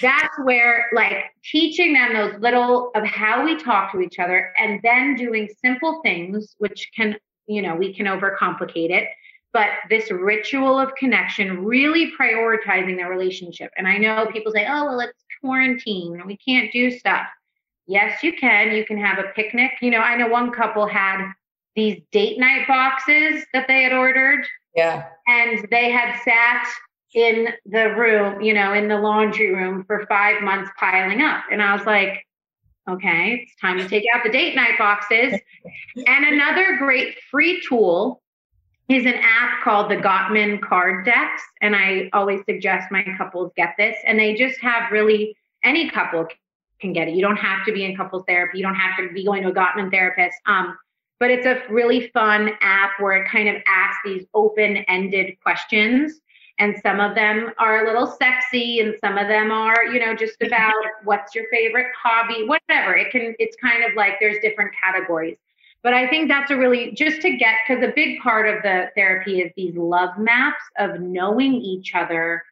that's 0.00 0.38
where 0.44 0.86
like 0.94 1.24
teaching 1.44 1.92
them 1.94 2.14
those 2.14 2.40
little 2.40 2.90
of 2.94 3.04
how 3.04 3.44
we 3.44 3.56
talk 3.56 3.92
to 3.92 4.00
each 4.00 4.18
other, 4.18 4.52
and 4.58 4.80
then 4.82 5.14
doing 5.14 5.48
simple 5.64 6.00
things, 6.02 6.54
which 6.58 6.90
can, 6.96 7.16
you 7.46 7.62
know, 7.62 7.74
we 7.74 7.94
can 7.94 8.06
overcomplicate 8.06 8.90
it 8.90 9.08
but 9.52 9.68
this 9.88 10.10
ritual 10.10 10.78
of 10.78 10.94
connection, 10.94 11.64
really 11.64 12.12
prioritizing 12.18 12.96
the 12.96 13.04
relationship. 13.04 13.70
And 13.76 13.86
I 13.86 13.96
know 13.98 14.26
people 14.32 14.52
say, 14.52 14.66
oh, 14.68 14.86
well, 14.86 15.00
it's 15.00 15.18
quarantine, 15.40 16.22
we 16.26 16.36
can't 16.36 16.72
do 16.72 16.90
stuff. 16.90 17.26
Yes, 17.86 18.22
you 18.22 18.32
can. 18.34 18.72
You 18.76 18.84
can 18.84 18.98
have 18.98 19.18
a 19.18 19.32
picnic. 19.34 19.72
You 19.80 19.90
know, 19.90 19.98
I 19.98 20.16
know 20.16 20.28
one 20.28 20.52
couple 20.52 20.86
had 20.86 21.32
these 21.74 22.00
date 22.12 22.38
night 22.38 22.68
boxes 22.68 23.44
that 23.52 23.66
they 23.66 23.82
had 23.82 23.92
ordered. 23.92 24.46
Yeah. 24.76 25.06
And 25.26 25.66
they 25.72 25.90
had 25.90 26.16
sat 26.22 26.68
in 27.14 27.48
the 27.66 27.94
room, 27.94 28.40
you 28.40 28.54
know, 28.54 28.72
in 28.72 28.88
the 28.88 28.98
laundry 28.98 29.52
room 29.54 29.84
for 29.84 30.06
five 30.06 30.42
months 30.42 30.70
piling 30.78 31.22
up. 31.22 31.44
And 31.50 31.62
I 31.62 31.74
was 31.74 31.84
like, 31.86 32.26
okay, 32.88 33.42
it's 33.42 33.60
time 33.60 33.78
to 33.78 33.88
take 33.88 34.04
out 34.14 34.22
the 34.24 34.30
date 34.30 34.54
night 34.54 34.78
boxes. 34.78 35.38
and 36.06 36.24
another 36.24 36.76
great 36.78 37.16
free 37.30 37.62
tool 37.66 38.22
is 38.88 39.06
an 39.06 39.14
app 39.14 39.62
called 39.62 39.90
the 39.90 39.96
Gottman 39.96 40.60
Card 40.60 41.04
Decks. 41.04 41.42
And 41.60 41.76
I 41.76 42.10
always 42.12 42.40
suggest 42.44 42.90
my 42.90 43.04
couples 43.16 43.52
get 43.56 43.74
this. 43.78 43.96
And 44.04 44.18
they 44.18 44.34
just 44.34 44.60
have 44.60 44.90
really 44.90 45.36
any 45.62 45.90
couple 45.90 46.26
can 46.80 46.92
get 46.92 47.08
it. 47.08 47.14
You 47.14 47.20
don't 47.20 47.36
have 47.36 47.64
to 47.66 47.72
be 47.72 47.84
in 47.84 47.96
couples 47.96 48.24
therapy. 48.26 48.58
You 48.58 48.64
don't 48.64 48.74
have 48.74 48.96
to 48.98 49.12
be 49.12 49.24
going 49.24 49.42
to 49.42 49.50
a 49.50 49.52
Gottman 49.52 49.90
therapist. 49.90 50.36
Um, 50.46 50.76
but 51.20 51.30
it's 51.30 51.46
a 51.46 51.62
really 51.68 52.08
fun 52.08 52.50
app 52.62 52.92
where 52.98 53.12
it 53.12 53.28
kind 53.28 53.48
of 53.48 53.56
asks 53.66 53.98
these 54.04 54.24
open-ended 54.32 55.38
questions. 55.42 56.20
And 56.60 56.78
some 56.82 57.00
of 57.00 57.14
them 57.14 57.52
are 57.58 57.82
a 57.82 57.86
little 57.86 58.06
sexy, 58.06 58.80
and 58.80 58.94
some 59.00 59.16
of 59.16 59.28
them 59.28 59.50
are, 59.50 59.86
you 59.86 59.98
know, 59.98 60.14
just 60.14 60.40
about 60.42 60.74
what's 61.04 61.34
your 61.34 61.44
favorite 61.50 61.86
hobby, 62.00 62.44
whatever. 62.46 62.94
It 62.94 63.10
can, 63.10 63.34
it's 63.38 63.56
kind 63.56 63.82
of 63.82 63.96
like 63.96 64.14
there's 64.20 64.36
different 64.42 64.72
categories. 64.80 65.38
But 65.82 65.94
I 65.94 66.06
think 66.08 66.28
that's 66.28 66.50
a 66.50 66.58
really 66.58 66.92
just 66.92 67.22
to 67.22 67.36
get 67.38 67.54
because 67.66 67.82
a 67.82 67.92
big 67.96 68.20
part 68.20 68.46
of 68.46 68.62
the 68.62 68.90
therapy 68.94 69.40
is 69.40 69.50
these 69.56 69.74
love 69.74 70.18
maps 70.18 70.62
of 70.78 71.00
knowing 71.00 71.54
each 71.54 71.94
other, 71.94 72.42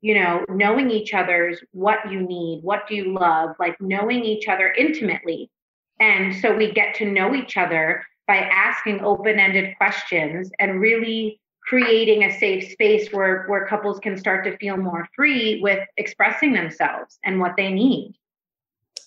you 0.00 0.14
know, 0.14 0.46
knowing 0.48 0.90
each 0.90 1.12
other's 1.12 1.62
what 1.72 2.10
you 2.10 2.22
need, 2.22 2.62
what 2.62 2.88
do 2.88 2.94
you 2.94 3.12
love, 3.12 3.54
like 3.60 3.78
knowing 3.82 4.24
each 4.24 4.48
other 4.48 4.72
intimately. 4.78 5.50
And 6.00 6.34
so 6.34 6.56
we 6.56 6.72
get 6.72 6.94
to 6.94 7.04
know 7.04 7.34
each 7.34 7.58
other 7.58 8.02
by 8.26 8.36
asking 8.38 9.00
open-ended 9.00 9.76
questions 9.76 10.50
and 10.58 10.80
really 10.80 11.38
creating 11.68 12.24
a 12.24 12.38
safe 12.38 12.70
space 12.72 13.10
where 13.12 13.44
where 13.46 13.66
couples 13.66 13.98
can 14.00 14.16
start 14.16 14.42
to 14.44 14.56
feel 14.56 14.76
more 14.76 15.06
free 15.14 15.60
with 15.60 15.80
expressing 15.98 16.52
themselves 16.52 17.18
and 17.24 17.38
what 17.38 17.54
they 17.56 17.70
need. 17.70 18.14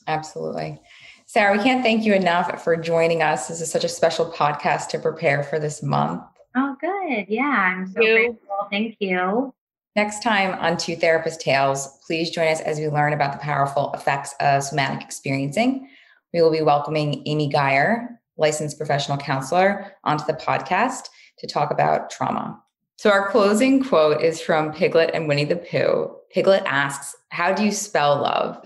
Absolutely. 0.08 0.80
Sara, 1.26 1.58
we 1.58 1.64
can't 1.64 1.84
thank 1.84 2.06
you 2.06 2.14
enough 2.14 2.64
for 2.64 2.76
joining 2.76 3.22
us. 3.22 3.48
This 3.48 3.62
is 3.62 3.72
such 3.72 3.84
a 3.84 3.90
special 3.90 4.32
podcast 4.32 4.90
to 4.90 5.00
prepare 5.00 5.44
for 5.44 5.60
this 5.60 5.82
month. 5.82 6.22
Oh, 6.56 6.76
good. 6.80 7.26
Yeah, 7.30 7.44
I'm 7.44 7.88
so 7.88 8.02
grateful. 8.02 8.68
Thank 8.70 8.98
you. 9.00 9.54
Next 9.96 10.22
time 10.22 10.54
on 10.60 10.78
Two 10.78 10.96
Therapist 10.96 11.42
Tales, 11.42 12.00
please 12.06 12.30
join 12.30 12.48
us 12.48 12.62
as 12.62 12.80
we 12.80 12.88
learn 12.90 13.14
about 13.14 13.34
the 13.34 13.40
powerful 13.40 13.92
effects 13.94 14.36
of 14.40 14.64
somatic 14.64 15.02
experiencing. 15.02 15.90
We 16.34 16.42
will 16.42 16.52
be 16.52 16.62
welcoming 16.62 17.24
Amy 17.26 17.50
Geyer, 17.50 18.22
licensed 18.38 18.78
professional 18.78 19.18
counselor, 19.18 19.94
onto 20.04 20.26
the 20.26 20.34
podcast 20.34 21.08
to 21.40 21.48
talk 21.48 21.72
about 21.72 22.10
trauma. 22.10 22.62
So, 22.98 23.10
our 23.10 23.30
closing 23.30 23.84
quote 23.84 24.22
is 24.22 24.40
from 24.40 24.72
Piglet 24.72 25.12
and 25.14 25.28
Winnie 25.28 25.46
the 25.46 25.56
Pooh. 25.56 26.16
Piglet 26.30 26.64
asks, 26.66 27.16
How 27.30 27.52
do 27.52 27.64
you 27.64 27.72
spell 27.72 28.22
love? 28.22 28.64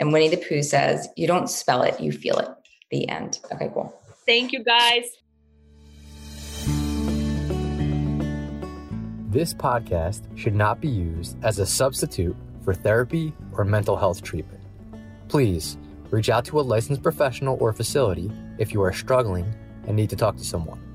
And 0.00 0.12
Winnie 0.12 0.28
the 0.28 0.36
Pooh 0.38 0.62
says, 0.62 1.08
You 1.16 1.26
don't 1.26 1.48
spell 1.48 1.82
it, 1.82 2.00
you 2.00 2.12
feel 2.12 2.38
it. 2.38 2.48
The 2.90 3.08
end. 3.08 3.40
Okay, 3.52 3.70
cool. 3.72 3.94
Thank 4.26 4.52
you, 4.52 4.64
guys. 4.64 5.04
This 9.30 9.52
podcast 9.52 10.22
should 10.36 10.54
not 10.54 10.80
be 10.80 10.88
used 10.88 11.36
as 11.44 11.58
a 11.58 11.66
substitute 11.66 12.36
for 12.64 12.74
therapy 12.74 13.32
or 13.52 13.64
mental 13.64 13.96
health 13.96 14.22
treatment. 14.22 14.62
Please 15.28 15.76
reach 16.10 16.28
out 16.28 16.44
to 16.46 16.58
a 16.58 16.62
licensed 16.62 17.02
professional 17.02 17.56
or 17.60 17.72
facility 17.72 18.30
if 18.58 18.72
you 18.72 18.82
are 18.82 18.92
struggling 18.92 19.52
and 19.86 19.94
need 19.94 20.10
to 20.10 20.16
talk 20.16 20.36
to 20.36 20.44
someone. 20.44 20.85